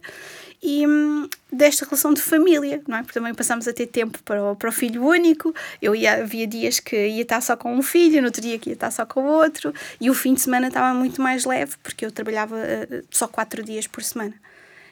e 0.61 0.87
hum, 0.87 1.27
desta 1.51 1.85
relação 1.85 2.13
de 2.13 2.21
família, 2.21 2.81
não 2.87 2.97
é? 2.97 3.03
Porque 3.03 3.19
também 3.19 3.33
passamos 3.33 3.67
a 3.67 3.73
ter 3.73 3.87
tempo 3.87 4.21
para 4.23 4.43
o, 4.51 4.55
para 4.55 4.69
o 4.69 4.71
filho 4.71 5.03
único. 5.03 5.53
Eu 5.81 5.93
ia, 5.93 6.21
havia 6.21 6.47
dias 6.47 6.79
que 6.79 6.95
ia 6.95 7.21
estar 7.21 7.41
só 7.41 7.57
com 7.57 7.75
um 7.75 7.81
filho, 7.81 8.21
no 8.21 8.27
outro 8.27 8.41
dia 8.41 8.57
que 8.57 8.69
ia 8.69 8.73
estar 8.73 8.91
só 8.91 9.05
com 9.05 9.21
o 9.21 9.25
outro, 9.25 9.73
e 9.99 10.09
o 10.09 10.13
fim 10.13 10.33
de 10.33 10.41
semana 10.41 10.67
estava 10.67 10.93
muito 10.97 11.21
mais 11.21 11.43
leve, 11.43 11.75
porque 11.83 12.05
eu 12.05 12.11
trabalhava 12.11 12.55
uh, 12.55 13.05
só 13.11 13.27
quatro 13.27 13.63
dias 13.63 13.87
por 13.87 14.03
semana. 14.03 14.33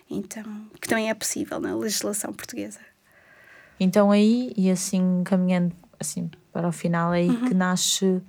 Então, 0.10 0.44
que 0.80 0.90
também 0.90 1.10
é 1.10 1.14
possível 1.14 1.60
na 1.60 1.74
legislação 1.74 2.34
portuguesa. 2.34 2.80
Então 3.80 4.12
aí, 4.12 4.54
e 4.56 4.70
assim 4.70 5.24
caminhando 5.24 5.74
assim 6.00 6.30
para 6.52 6.68
o 6.68 6.72
final, 6.72 7.14
é 7.14 7.18
aí 7.18 7.30
uhum. 7.30 7.48
que 7.48 7.54
nasce 7.54 8.22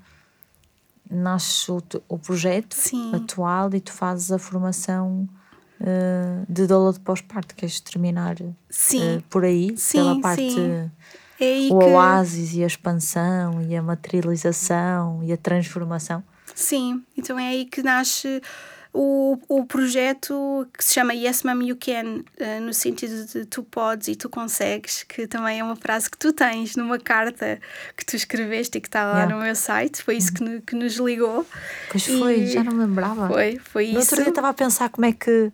nasce 1.11 1.71
o, 1.71 1.83
o 2.09 2.19
projeto 2.19 2.75
Sim. 2.75 3.15
atual 3.15 3.69
e 3.75 3.81
tu 3.81 3.93
fazes 3.93 4.33
a 4.33 4.39
formação 4.39 5.29
uh, 5.79 6.47
de 6.49 6.67
doula 6.67 6.93
de 6.93 7.01
pós-parto. 7.01 7.55
Queres 7.55 7.81
terminar 7.81 8.37
uh, 8.41 9.23
por 9.29 9.45
aí? 9.45 9.77
Sim, 9.77 9.99
pela 9.99 10.21
parte. 10.21 10.51
Sim. 10.51 10.91
É 11.39 11.69
o 11.71 11.79
que... 11.79 11.85
oásis 11.85 12.55
e 12.55 12.63
a 12.63 12.67
expansão 12.67 13.61
e 13.63 13.77
a 13.77 13.83
materialização 13.83 15.23
e 15.23 15.33
a 15.33 15.37
transformação. 15.37 16.23
Sim, 16.55 17.03
então 17.17 17.39
é 17.39 17.49
aí 17.49 17.65
que 17.65 17.83
nasce 17.83 18.41
o, 18.95 19.39
o 19.49 19.65
projeto 19.65 20.69
que 20.77 20.85
se 20.85 20.95
chama 20.95 21.15
Yes 21.15 21.43
Mom 21.43 21.63
You 21.63 21.77
Can, 21.77 22.21
uh, 22.41 22.61
no 22.61 22.75
sentido 22.75 23.25
de 23.27 23.47
tu 23.47 23.63
podes 23.63 24.09
e 24.09 24.17
tu 24.17 24.29
consegues, 24.29 25.03
que 25.03 25.27
também 25.27 25.61
é 25.61 25.65
uma 25.65 25.77
frase 25.77 26.11
que 26.11 26.19
tu 26.19 26.33
tens 26.33 26.77
numa 26.77 26.99
carta 26.99 27.59
que 27.97 28.05
tu 28.05 28.17
escreveste 28.17 28.77
e 28.77 28.81
que 28.81 28.89
está 28.89 29.05
lá 29.05 29.21
yeah. 29.21 29.35
no 29.35 29.43
meu 29.43 29.55
site. 29.57 30.03
Foi 30.03 30.17
isso 30.17 30.33
que, 30.33 30.61
que 30.61 30.77
nos 30.77 30.97
ligou. 30.97 31.47
Pois 31.91 32.07
foi, 32.07 32.41
e... 32.41 32.47
já 32.49 32.63
não 32.63 32.73
me 32.73 32.85
lembrava. 32.85 33.29
Foi, 33.29 33.59
foi 33.59 33.93
no 33.93 34.01
isso. 34.01 34.11
outro 34.11 34.17
dia 34.17 34.29
estava 34.29 34.51
a 34.51 34.55
pensar 34.55 34.91
como 34.91 35.07
é 35.07 35.13
que. 35.13 35.51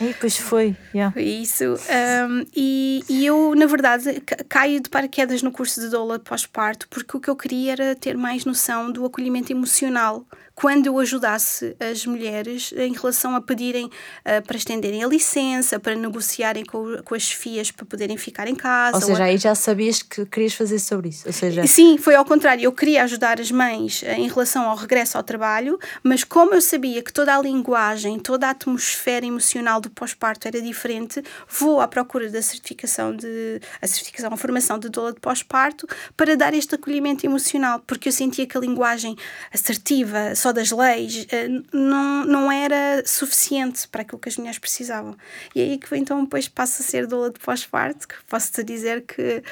E 0.00 0.14
pois 0.20 0.36
foi, 0.36 0.76
yeah. 0.94 1.12
foi 1.12 1.24
isso. 1.24 1.64
Um, 1.64 2.46
e, 2.54 3.02
e 3.08 3.26
eu, 3.26 3.54
na 3.54 3.66
verdade, 3.66 4.20
caio 4.48 4.80
de 4.80 4.88
paraquedas 4.88 5.42
no 5.42 5.50
curso 5.50 5.80
de 5.80 5.88
doula 5.88 6.18
pós-parto 6.18 6.86
porque 6.88 7.16
o 7.16 7.20
que 7.20 7.28
eu 7.30 7.36
queria 7.36 7.72
era 7.72 7.94
ter 7.94 8.16
mais 8.16 8.44
noção 8.44 8.92
do 8.92 9.04
acolhimento 9.04 9.50
emocional 9.50 10.24
quando 10.54 10.86
eu 10.86 10.98
ajudasse 10.98 11.76
as 11.80 12.04
mulheres 12.06 12.72
em 12.76 12.92
relação 12.92 13.34
a 13.34 13.40
pedirem 13.40 13.86
uh, 13.86 14.42
para 14.46 14.56
estenderem 14.56 15.02
a 15.02 15.08
licença, 15.08 15.78
para 15.78 15.94
negociarem 15.94 16.64
com, 16.64 17.02
com 17.04 17.14
as 17.14 17.22
chefias 17.22 17.70
para 17.70 17.84
poderem 17.84 18.16
ficar 18.16 18.48
em 18.48 18.54
casa. 18.54 18.96
Ou 18.96 19.02
seja, 19.02 19.18
ou... 19.18 19.24
aí 19.24 19.36
já 19.38 19.54
sabias 19.54 20.02
que 20.02 20.26
querias 20.26 20.54
fazer 20.54 20.78
sobre 20.78 21.08
isso. 21.08 21.26
Ou 21.26 21.32
seja... 21.32 21.66
Sim, 21.66 21.98
foi 21.98 22.14
ao 22.14 22.24
contrário. 22.24 22.62
Eu 22.62 22.72
queria 22.72 23.04
ajudar 23.04 23.40
as 23.40 23.50
mães 23.50 24.02
uh, 24.02 24.06
em 24.06 24.28
relação 24.28 24.68
ao 24.68 24.76
regresso 24.76 25.16
ao 25.16 25.22
trabalho, 25.22 25.78
mas 26.02 26.24
como 26.24 26.54
eu 26.54 26.60
sabia 26.60 27.02
que 27.02 27.12
toda 27.12 27.36
a 27.36 27.40
linguagem, 27.40 28.18
toda 28.18 28.46
a 28.46 28.50
atmosfera 28.50 29.26
emocional 29.26 29.80
do 29.80 29.90
pós-parto 29.90 30.46
era 30.46 30.60
diferente, 30.60 31.22
vou 31.48 31.80
à 31.80 31.88
procura 31.88 32.30
da 32.30 32.42
certificação 32.42 33.14
de 33.14 33.60
a 33.80 33.86
certificação, 33.86 34.32
a 34.32 34.36
formação 34.36 34.78
de 34.78 34.88
doula 34.88 35.12
de 35.12 35.20
pós-parto 35.20 35.86
para 36.16 36.36
dar 36.36 36.54
este 36.54 36.74
acolhimento 36.74 37.24
emocional, 37.26 37.82
porque 37.86 38.08
eu 38.08 38.12
sentia 38.12 38.46
que 38.46 38.56
a 38.56 38.60
linguagem 38.60 39.16
assertiva, 39.52 40.34
só 40.42 40.52
das 40.52 40.72
leis, 40.72 41.24
eh, 41.30 41.48
não, 41.72 42.24
não 42.26 42.52
era 42.52 43.02
suficiente 43.06 43.86
para 43.86 44.02
aquilo 44.02 44.18
que 44.18 44.28
as 44.28 44.36
mulheres 44.36 44.58
precisavam. 44.58 45.16
E 45.54 45.60
aí 45.60 45.78
que 45.78 45.96
então 45.96 46.24
depois 46.24 46.48
passa 46.48 46.82
a 46.82 46.86
ser 46.86 47.06
doula 47.06 47.30
de 47.30 47.38
pós-parto, 47.38 48.08
que 48.08 48.16
posso-te 48.28 48.64
dizer 48.64 49.02
que 49.02 49.42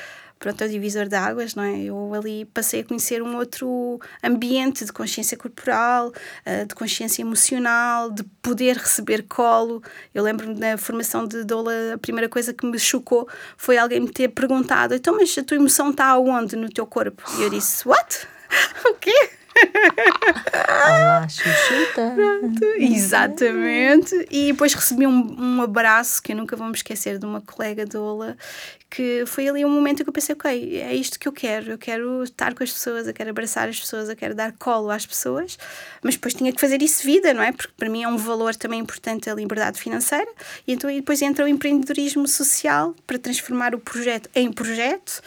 pronto, 0.41 0.63
é 0.63 0.67
o 0.67 0.71
divisor 0.71 1.07
de 1.07 1.15
águas, 1.15 1.55
não 1.55 1.63
é? 1.63 1.83
Eu 1.83 2.13
ali 2.13 2.45
passei 2.47 2.81
a 2.81 2.85
conhecer 2.85 3.23
um 3.23 3.37
outro 3.37 4.01
ambiente 4.25 4.85
de 4.85 4.93
consciência 4.93 5.37
corporal, 5.37 6.13
eh, 6.45 6.65
de 6.65 6.75
consciência 6.75 7.23
emocional, 7.23 8.11
de 8.11 8.25
poder 8.43 8.77
receber 8.77 9.23
colo. 9.29 9.83
Eu 10.13 10.25
lembro-me 10.25 10.59
na 10.59 10.77
formação 10.77 11.25
de 11.25 11.45
doula, 11.45 11.95
a 11.95 11.99
primeira 11.99 12.29
coisa 12.29 12.53
que 12.53 12.67
me 12.67 12.79
chocou 12.81 13.29
foi 13.57 13.79
alguém 13.79 14.01
me 14.01 14.11
ter 14.11 14.29
perguntado: 14.29 14.95
então, 14.95 15.17
mas 15.17 15.37
a 15.39 15.45
tua 15.45 15.57
emoção 15.57 15.91
está 15.91 16.07
aonde 16.07 16.57
no 16.57 16.69
teu 16.69 16.87
corpo? 16.87 17.23
E 17.39 17.43
eu 17.43 17.51
disse: 17.51 17.87
what? 17.87 18.27
o 18.91 18.95
quê? 18.95 19.40
Olá, 20.53 21.27
Xuxuta. 21.29 22.13
Pronto, 22.15 22.65
exatamente. 22.79 24.27
E 24.31 24.53
depois 24.53 24.75
recebi 24.75 25.07
um, 25.07 25.37
um 25.39 25.63
abraço 25.63 26.23
que 26.23 26.33
eu 26.33 26.37
nunca 26.37 26.57
vou 26.57 26.67
me 26.67 26.75
esquecer 26.75 27.19
de 27.19 27.27
uma 27.27 27.41
colega 27.41 27.85
doula, 27.85 28.37
que 28.89 29.25
foi 29.27 29.49
ali 29.49 29.65
um 29.65 29.71
momento 29.71 30.03
que 30.03 30.09
eu 30.09 30.13
pensei, 30.13 30.35
ok, 30.35 30.81
é 30.81 30.95
isto 30.95 31.19
que 31.19 31.29
eu 31.29 31.33
quero. 31.33 31.73
Eu 31.73 31.79
quero 31.79 32.25
estar 32.25 32.55
com 32.55 32.63
as 32.65 32.73
pessoas, 32.73 33.07
eu 33.07 33.15
quero 33.15 33.31
abraçar 33.31 33.69
as 33.69 33.79
pessoas, 33.79 34.09
eu 34.09 34.17
quero 34.17 34.35
dar 34.35 34.53
colo 34.53 34.91
às 34.91 35.07
pessoas, 35.07 35.59
mas 36.03 36.15
depois 36.15 36.35
tinha 36.35 36.53
que 36.53 36.61
fazer 36.61 36.83
isso 36.83 37.05
vida, 37.05 37.33
não 37.33 37.43
é? 37.43 37.53
Porque 37.53 37.73
para 37.77 37.89
mim 37.89 38.03
é 38.03 38.09
um 38.09 38.17
valor 38.17 38.55
também 38.57 38.81
importante 38.81 39.31
a 39.31 39.35
liberdade 39.35 39.81
financeira. 39.81 40.31
E 40.67 40.73
então 40.73 40.91
depois 40.93 41.23
entra 41.23 41.45
o 41.45 41.49
empreendedorismo 41.49 42.27
social 42.27 42.95
para 43.07 43.19
transformar 43.19 43.75
o 43.75 43.79
projeto 43.79 44.29
em 44.35 44.53
projeto 44.53 45.23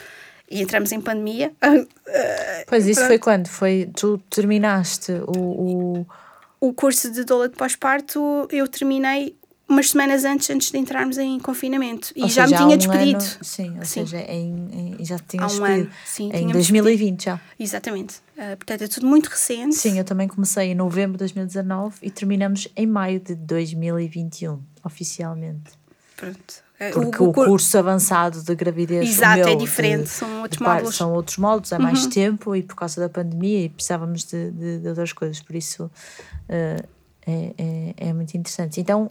e 0.49 0.61
entramos 0.61 0.91
em 0.91 1.01
pandemia. 1.01 1.51
Pois 2.67 2.85
isso 2.85 2.99
Pronto. 2.99 3.07
foi 3.07 3.19
quando? 3.19 3.47
Foi, 3.47 3.89
tu 3.95 4.17
terminaste 4.29 5.11
o, 5.27 5.39
o... 5.39 6.07
o 6.59 6.73
curso 6.73 7.11
de 7.11 7.23
doula 7.23 7.49
de 7.49 7.55
pós-parto, 7.55 8.47
eu 8.51 8.67
terminei 8.67 9.35
umas 9.67 9.89
semanas 9.89 10.23
antes, 10.25 10.49
antes 10.49 10.71
de 10.71 10.77
entrarmos 10.77 11.17
em 11.17 11.39
confinamento. 11.39 12.11
E 12.15 12.27
já 12.29 12.45
me 12.47 12.53
tinha 12.55 12.67
um 12.67 12.77
despedido. 12.77 13.23
Ano, 13.23 13.37
sim, 13.41 13.69
ou 13.77 13.85
sim. 13.85 14.05
seja, 14.05 14.19
em, 14.19 14.95
em, 14.99 15.05
já 15.05 15.17
te 15.17 15.25
tinha 15.29 15.43
um 15.43 15.47
despedido. 15.47 15.81
Ano, 15.81 15.91
sim, 16.05 16.31
em 16.33 16.47
2020 16.47 17.17
despedido. 17.17 17.23
já. 17.23 17.41
Exatamente. 17.59 18.15
Uh, 18.37 18.57
portanto, 18.57 18.83
é 18.83 18.87
tudo 18.87 19.07
muito 19.07 19.27
recente. 19.27 19.75
Sim, 19.75 19.97
eu 19.97 20.03
também 20.03 20.27
comecei 20.27 20.71
em 20.71 20.75
novembro 20.75 21.13
de 21.13 21.19
2019 21.19 21.97
e 22.01 22.11
terminamos 22.11 22.67
em 22.75 22.85
maio 22.85 23.19
de 23.19 23.35
2021, 23.35 24.61
oficialmente. 24.83 25.82
Pronto. 26.15 26.63
É, 26.79 26.89
Porque 26.91 27.21
o, 27.21 27.29
o, 27.29 27.33
curso 27.33 27.77
avançado 27.77 28.41
de 28.41 28.55
gravidez 28.55 29.09
Exato, 29.09 29.39
meu, 29.39 29.47
é 29.47 29.55
diferente, 29.55 30.03
de, 30.03 30.09
são 30.09 30.41
outros 30.41 30.57
de, 30.57 30.63
módulos. 30.63 30.95
São 30.95 31.13
outros 31.13 31.71
é 31.71 31.77
mais 31.77 32.03
uhum. 32.03 32.09
tempo 32.09 32.55
e 32.55 32.63
por 32.63 32.75
causa 32.75 32.99
da 32.99 33.07
pandemia 33.07 33.65
e 33.65 33.69
precisávamos 33.69 34.25
de, 34.25 34.51
de, 34.51 34.79
de 34.79 34.87
outras 34.87 35.13
coisas, 35.13 35.39
por 35.39 35.55
isso 35.55 35.85
uh, 35.85 36.87
é, 37.25 37.53
é, 37.57 37.93
é, 37.97 38.13
muito 38.13 38.35
interessante. 38.35 38.81
Então, 38.81 39.09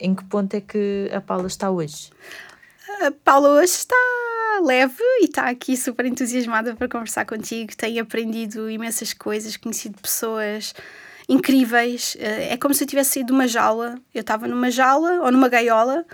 em 0.00 0.14
que 0.14 0.24
ponto 0.24 0.54
é 0.54 0.60
que 0.60 1.10
a 1.14 1.20
Paula 1.20 1.46
está 1.46 1.70
hoje? 1.70 2.10
A 3.02 3.10
Paula 3.10 3.50
hoje 3.50 3.72
está 3.72 3.96
leve 4.64 5.02
e 5.20 5.24
está 5.24 5.48
aqui 5.48 5.76
super 5.76 6.06
entusiasmada 6.06 6.74
para 6.74 6.88
conversar 6.88 7.24
contigo. 7.24 7.74
Tem 7.76 8.00
aprendido 8.00 8.70
imensas 8.70 9.12
coisas, 9.12 9.56
conhecido 9.56 10.00
pessoas 10.00 10.74
incríveis. 11.28 12.16
Eh, 12.18 12.54
é 12.54 12.56
como 12.56 12.74
se 12.74 12.84
eu 12.84 12.88
tivesse 12.88 13.14
saído 13.14 13.28
de 13.28 13.32
uma 13.32 13.48
jaula. 13.48 13.96
Eu 14.14 14.20
estava 14.20 14.46
numa 14.46 14.70
jaula 14.70 15.22
ou 15.22 15.32
numa 15.32 15.48
gaiola 15.48 16.04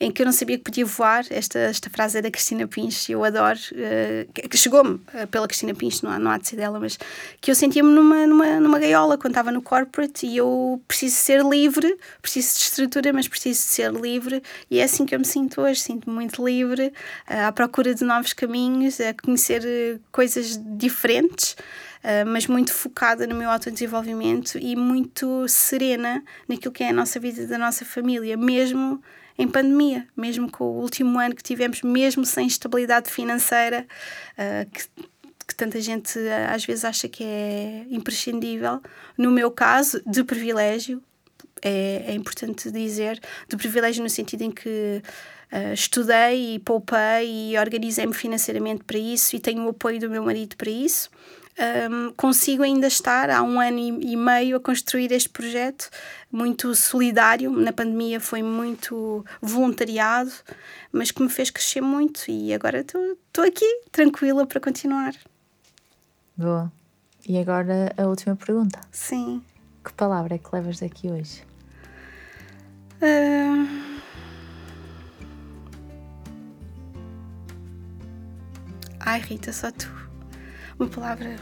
em 0.00 0.10
que 0.10 0.22
eu 0.22 0.26
não 0.26 0.32
sabia 0.32 0.58
que 0.58 0.64
podia 0.64 0.84
voar. 0.84 1.24
Esta, 1.30 1.58
esta 1.58 1.88
frase 1.90 2.18
é 2.18 2.22
da 2.22 2.30
Cristina 2.30 2.66
Pinch, 2.66 3.10
eu 3.10 3.24
adoro, 3.24 3.58
uh, 3.72 4.48
que 4.48 4.56
chegou-me 4.56 4.94
uh, 4.94 5.26
pela 5.30 5.46
Cristina 5.46 5.74
Pinch, 5.74 6.02
não 6.02 6.10
há, 6.10 6.18
não 6.18 6.30
há 6.30 6.38
de 6.38 6.48
ser 6.48 6.56
dela, 6.56 6.80
mas 6.80 6.98
que 7.40 7.50
eu 7.50 7.54
sentia-me 7.54 7.90
numa, 7.90 8.26
numa, 8.26 8.60
numa 8.60 8.78
gaiola 8.78 9.16
quando 9.16 9.32
estava 9.32 9.52
no 9.52 9.62
corporate 9.62 10.26
e 10.26 10.36
eu 10.36 10.80
preciso 10.86 11.16
ser 11.16 11.44
livre, 11.44 11.96
preciso 12.20 12.56
de 12.56 12.62
estrutura, 12.62 13.12
mas 13.12 13.28
preciso 13.28 13.60
de 13.60 13.66
ser 13.66 13.92
livre 13.92 14.42
e 14.70 14.78
é 14.78 14.84
assim 14.84 15.06
que 15.06 15.14
eu 15.14 15.18
me 15.18 15.24
sinto 15.24 15.60
hoje. 15.60 15.80
Sinto-me 15.80 16.14
muito 16.14 16.44
livre, 16.44 16.92
uh, 17.28 17.46
à 17.46 17.52
procura 17.52 17.94
de 17.94 18.04
novos 18.04 18.32
caminhos, 18.32 19.00
a 19.00 19.14
conhecer 19.14 20.00
coisas 20.10 20.58
diferentes. 20.76 21.56
Uh, 22.04 22.20
mas 22.26 22.46
muito 22.46 22.70
focada 22.70 23.26
no 23.26 23.34
meu 23.34 23.48
autodesenvolvimento 23.48 24.58
e 24.58 24.76
muito 24.76 25.48
serena 25.48 26.22
naquilo 26.46 26.70
que 26.70 26.84
é 26.84 26.90
a 26.90 26.92
nossa 26.92 27.18
vida 27.18 27.46
da 27.46 27.56
nossa 27.56 27.82
família, 27.82 28.36
mesmo 28.36 29.02
em 29.38 29.48
pandemia, 29.48 30.06
mesmo 30.16 30.50
com 30.50 30.64
o 30.64 30.80
último 30.80 31.18
ano 31.18 31.34
que 31.34 31.42
tivemos, 31.42 31.82
mesmo 31.82 32.24
sem 32.24 32.46
estabilidade 32.46 33.10
financeira, 33.10 33.86
uh, 34.38 34.70
que, 34.70 34.84
que 35.48 35.54
tanta 35.54 35.80
gente 35.80 36.18
uh, 36.18 36.52
às 36.54 36.64
vezes 36.64 36.84
acha 36.84 37.08
que 37.08 37.24
é 37.24 37.86
imprescindível. 37.90 38.80
No 39.18 39.30
meu 39.30 39.50
caso, 39.50 40.00
de 40.06 40.22
privilégio, 40.22 41.02
é, 41.62 42.04
é 42.08 42.14
importante 42.14 42.70
dizer, 42.70 43.20
de 43.48 43.56
privilégio 43.56 44.02
no 44.02 44.10
sentido 44.10 44.42
em 44.42 44.50
que 44.50 45.02
Uh, 45.52 45.72
estudei 45.72 46.56
e 46.56 46.58
poupei 46.58 47.52
e 47.52 47.58
organizei-me 47.58 48.12
financeiramente 48.12 48.82
para 48.82 48.98
isso 48.98 49.36
e 49.36 49.38
tenho 49.38 49.64
o 49.66 49.68
apoio 49.68 50.00
do 50.00 50.10
meu 50.10 50.24
marido 50.24 50.56
para 50.56 50.68
isso 50.68 51.08
um, 51.58 52.12
consigo 52.12 52.62
ainda 52.62 52.86
estar 52.86 53.30
há 53.30 53.42
um 53.42 53.60
ano 53.60 53.78
e 53.78 54.16
meio 54.16 54.56
a 54.56 54.60
construir 54.60 55.12
este 55.12 55.28
projeto 55.28 55.88
muito 56.30 56.74
solidário. 56.74 57.50
Na 57.50 57.72
pandemia 57.72 58.20
foi 58.20 58.42
muito 58.42 59.24
voluntariado, 59.40 60.32
mas 60.92 61.10
que 61.10 61.22
me 61.22 61.28
fez 61.28 61.50
crescer 61.50 61.80
muito 61.80 62.22
e 62.28 62.52
agora 62.52 62.80
estou 62.80 63.44
aqui, 63.44 63.82
tranquila 63.92 64.46
para 64.46 64.60
continuar. 64.60 65.14
Boa. 66.36 66.72
E 67.26 67.38
agora 67.38 67.92
a 67.96 68.06
última 68.06 68.36
pergunta. 68.36 68.80
Sim. 68.90 69.42
Que 69.84 69.92
palavra 69.92 70.34
é 70.34 70.38
que 70.38 70.48
levas 70.52 70.80
daqui 70.80 71.08
hoje? 71.10 71.42
Uh... 73.00 73.94
Ai, 79.06 79.20
Rita, 79.20 79.52
só 79.52 79.70
tu 79.70 80.03
uma 80.84 80.90
palavra. 80.90 81.36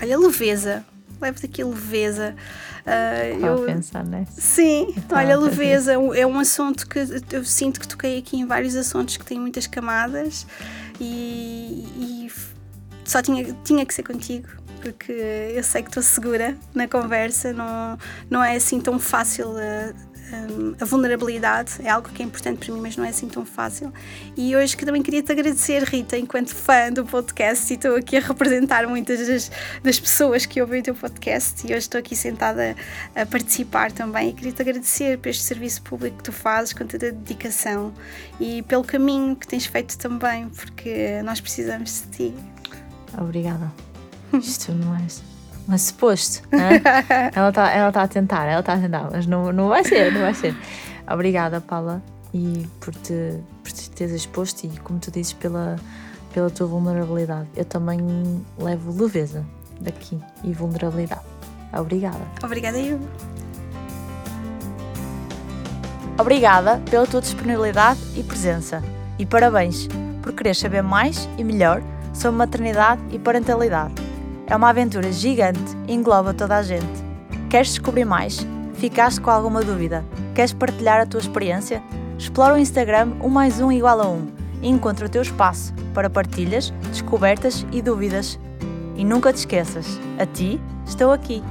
Olha, 0.00 0.18
leveza. 0.18 0.84
Levo 1.20 1.40
daqui 1.40 1.64
leveza. 1.64 2.34
Uh, 2.86 3.46
eu 3.46 3.64
pensar 3.64 4.04
nessa. 4.04 4.40
Sim, 4.40 4.92
Estava 4.96 5.22
olha, 5.22 5.38
leveza 5.38 5.92
é 5.94 6.26
um 6.26 6.38
assunto 6.38 6.86
que 6.86 7.00
eu 7.32 7.44
sinto 7.44 7.80
que 7.80 7.88
toquei 7.88 8.18
aqui 8.18 8.36
em 8.36 8.46
vários 8.46 8.76
assuntos 8.76 9.16
que 9.16 9.24
têm 9.24 9.40
muitas 9.40 9.66
camadas 9.66 10.46
e, 11.00 11.84
e 11.98 12.32
só 13.04 13.20
tinha, 13.20 13.52
tinha 13.64 13.84
que 13.84 13.92
ser 13.92 14.04
contigo 14.04 14.48
porque 14.80 15.12
eu 15.12 15.64
sei 15.64 15.82
que 15.82 15.88
estou 15.88 16.02
segura 16.02 16.56
na 16.72 16.86
conversa, 16.86 17.52
não, 17.52 17.98
não 18.30 18.44
é 18.44 18.54
assim 18.54 18.80
tão 18.80 19.00
fácil 19.00 19.48
uh, 19.48 19.94
a 20.80 20.84
vulnerabilidade 20.84 21.74
é 21.82 21.88
algo 21.88 22.08
que 22.08 22.22
é 22.22 22.24
importante 22.24 22.64
para 22.64 22.74
mim, 22.74 22.80
mas 22.80 22.96
não 22.96 23.04
é 23.04 23.10
assim 23.10 23.28
tão 23.28 23.44
fácil. 23.44 23.92
E 24.36 24.56
hoje 24.56 24.76
que 24.76 24.84
também 24.84 25.02
queria 25.02 25.22
te 25.22 25.30
agradecer, 25.30 25.82
Rita, 25.84 26.18
enquanto 26.18 26.54
fã 26.54 26.90
do 26.92 27.04
podcast, 27.04 27.72
e 27.72 27.76
estou 27.76 27.96
aqui 27.96 28.16
a 28.16 28.20
representar 28.20 28.86
muitas 28.88 29.26
das, 29.26 29.50
das 29.82 30.00
pessoas 30.00 30.44
que 30.44 30.60
ouvem 30.60 30.80
o 30.80 30.82
teu 30.82 30.94
podcast, 30.94 31.66
e 31.66 31.70
hoje 31.70 31.78
estou 31.78 31.98
aqui 31.98 32.16
sentada 32.16 32.76
a, 33.14 33.22
a 33.22 33.26
participar 33.26 33.92
também. 33.92 34.30
E 34.30 34.32
queria 34.32 34.52
te 34.52 34.62
agradecer 34.62 35.18
por 35.18 35.28
este 35.28 35.44
serviço 35.44 35.82
público 35.82 36.16
que 36.18 36.24
tu 36.24 36.32
fazes, 36.32 36.72
com 36.72 36.86
toda 36.86 37.08
a 37.08 37.10
dedicação 37.10 37.94
e 38.40 38.62
pelo 38.62 38.82
caminho 38.82 39.36
que 39.36 39.46
tens 39.46 39.66
feito 39.66 39.96
também, 39.96 40.48
porque 40.48 41.22
nós 41.22 41.40
precisamos 41.40 42.02
de 42.02 42.16
ti. 42.16 42.34
Obrigada. 43.18 43.72
Isto 44.32 44.72
não 44.72 44.94
é 44.96 45.35
mas 45.66 45.82
suposto. 45.82 46.42
Né? 46.50 46.80
ela 47.34 47.48
está 47.48 47.70
ela 47.70 47.92
tá 47.92 48.02
a 48.02 48.08
tentar, 48.08 48.44
ela 48.46 48.60
está 48.60 48.74
a 48.74 48.78
tentar, 48.78 49.08
mas 49.10 49.26
não, 49.26 49.52
não 49.52 49.68
vai 49.68 49.84
ser, 49.84 50.12
não 50.12 50.20
vai 50.20 50.34
ser. 50.34 50.56
Obrigada, 51.08 51.60
Paula, 51.60 52.02
e 52.32 52.66
por 52.80 52.94
te, 52.94 53.38
por 53.62 53.72
te 53.72 53.90
teres 53.90 54.14
exposto 54.14 54.64
e, 54.64 54.68
como 54.80 54.98
tu 54.98 55.10
dizes, 55.10 55.32
pela, 55.32 55.76
pela 56.32 56.50
tua 56.50 56.66
vulnerabilidade. 56.66 57.48
Eu 57.56 57.64
também 57.64 57.98
levo 58.58 59.02
leveza 59.02 59.44
daqui 59.80 60.18
e 60.42 60.52
vulnerabilidade. 60.52 61.22
Obrigada. 61.72 62.20
Obrigada, 62.42 62.78
eu. 62.78 63.00
Obrigada 66.18 66.80
pela 66.90 67.06
tua 67.06 67.20
disponibilidade 67.20 68.00
e 68.16 68.22
presença. 68.22 68.82
E 69.18 69.26
parabéns 69.26 69.88
por 70.22 70.32
querer 70.32 70.54
saber 70.54 70.82
mais 70.82 71.28
e 71.36 71.44
melhor 71.44 71.82
sobre 72.14 72.38
maternidade 72.38 73.00
e 73.12 73.18
parentalidade. 73.18 73.94
É 74.48 74.54
uma 74.54 74.70
aventura 74.70 75.10
gigante 75.10 75.76
e 75.88 75.92
engloba 75.92 76.32
toda 76.32 76.56
a 76.56 76.62
gente. 76.62 77.04
Queres 77.50 77.68
descobrir 77.68 78.04
mais? 78.04 78.46
Ficaste 78.74 79.20
com 79.20 79.30
alguma 79.30 79.62
dúvida? 79.62 80.04
Queres 80.34 80.52
partilhar 80.52 81.00
a 81.00 81.06
tua 81.06 81.18
experiência? 81.18 81.82
Explora 82.16 82.54
o 82.54 82.58
Instagram 82.58 83.12
1 83.20 83.28
mais 83.28 83.60
1 83.60 83.72
igual 83.72 84.00
a 84.00 84.08
1 84.08 84.28
e 84.62 84.68
encontra 84.68 85.06
o 85.06 85.08
teu 85.08 85.22
espaço 85.22 85.74
para 85.92 86.08
partilhas, 86.08 86.72
descobertas 86.90 87.66
e 87.72 87.82
dúvidas. 87.82 88.38
E 88.94 89.04
nunca 89.04 89.32
te 89.32 89.38
esqueças, 89.38 89.98
a 90.18 90.24
ti 90.24 90.60
estou 90.86 91.10
aqui. 91.10 91.42